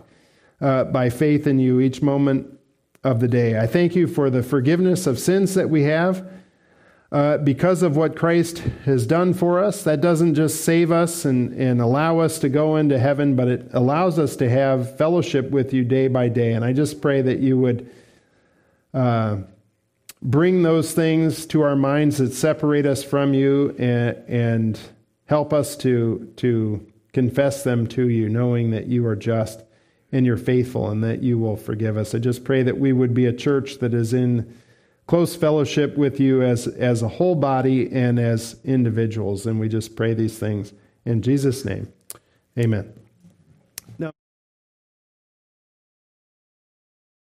uh, 0.59 0.83
by 0.83 1.09
faith 1.09 1.47
in 1.47 1.59
you 1.59 1.79
each 1.79 2.01
moment 2.01 2.59
of 3.05 3.21
the 3.21 3.27
day. 3.29 3.57
I 3.57 3.65
thank 3.65 3.95
you 3.95 4.05
for 4.05 4.29
the 4.29 4.43
forgiveness 4.43 5.07
of 5.07 5.17
sins 5.17 5.53
that 5.53 5.69
we 5.69 5.83
have 5.83 6.29
uh, 7.11 7.37
because 7.39 7.83
of 7.83 7.95
what 7.95 8.15
Christ 8.15 8.59
has 8.85 9.05
done 9.05 9.33
for 9.33 9.63
us. 9.63 9.83
That 9.83 10.01
doesn't 10.01 10.35
just 10.35 10.63
save 10.63 10.91
us 10.91 11.25
and, 11.25 11.53
and 11.53 11.81
allow 11.81 12.19
us 12.19 12.39
to 12.39 12.49
go 12.49 12.75
into 12.75 12.99
heaven, 12.99 13.35
but 13.35 13.47
it 13.47 13.69
allows 13.73 14.19
us 14.19 14.35
to 14.37 14.49
have 14.49 14.97
fellowship 14.97 15.49
with 15.51 15.73
you 15.73 15.83
day 15.83 16.07
by 16.07 16.27
day. 16.27 16.53
And 16.53 16.65
I 16.65 16.73
just 16.73 17.01
pray 17.01 17.21
that 17.21 17.39
you 17.39 17.57
would. 17.57 17.89
Uh, 18.93 19.37
bring 20.21 20.63
those 20.63 20.93
things 20.93 21.45
to 21.47 21.61
our 21.61 21.75
minds 21.75 22.17
that 22.17 22.33
separate 22.33 22.85
us 22.85 23.03
from 23.03 23.33
you 23.33 23.75
and, 23.77 24.17
and 24.27 24.79
help 25.25 25.53
us 25.53 25.75
to, 25.77 26.31
to 26.37 26.85
confess 27.13 27.63
them 27.63 27.87
to 27.87 28.09
you, 28.09 28.29
knowing 28.29 28.71
that 28.71 28.87
you 28.87 29.05
are 29.05 29.15
just 29.15 29.63
and 30.11 30.25
you're 30.25 30.37
faithful 30.37 30.89
and 30.89 31.03
that 31.03 31.21
you 31.21 31.37
will 31.37 31.57
forgive 31.57 31.97
us. 31.97 32.15
I 32.15 32.19
just 32.19 32.43
pray 32.43 32.63
that 32.63 32.79
we 32.79 32.93
would 32.93 33.13
be 33.13 33.25
a 33.25 33.33
church 33.33 33.79
that 33.79 33.93
is 33.93 34.13
in 34.13 34.53
close 35.07 35.35
fellowship 35.35 35.97
with 35.97 36.19
you 36.19 36.43
as, 36.43 36.67
as 36.67 37.01
a 37.01 37.07
whole 37.07 37.35
body 37.35 37.91
and 37.91 38.19
as 38.19 38.57
individuals. 38.63 39.45
And 39.45 39.59
we 39.59 39.69
just 39.69 39.95
pray 39.95 40.13
these 40.13 40.37
things 40.37 40.73
in 41.05 41.21
Jesus' 41.21 41.65
name. 41.65 41.91
Amen. 42.59 42.96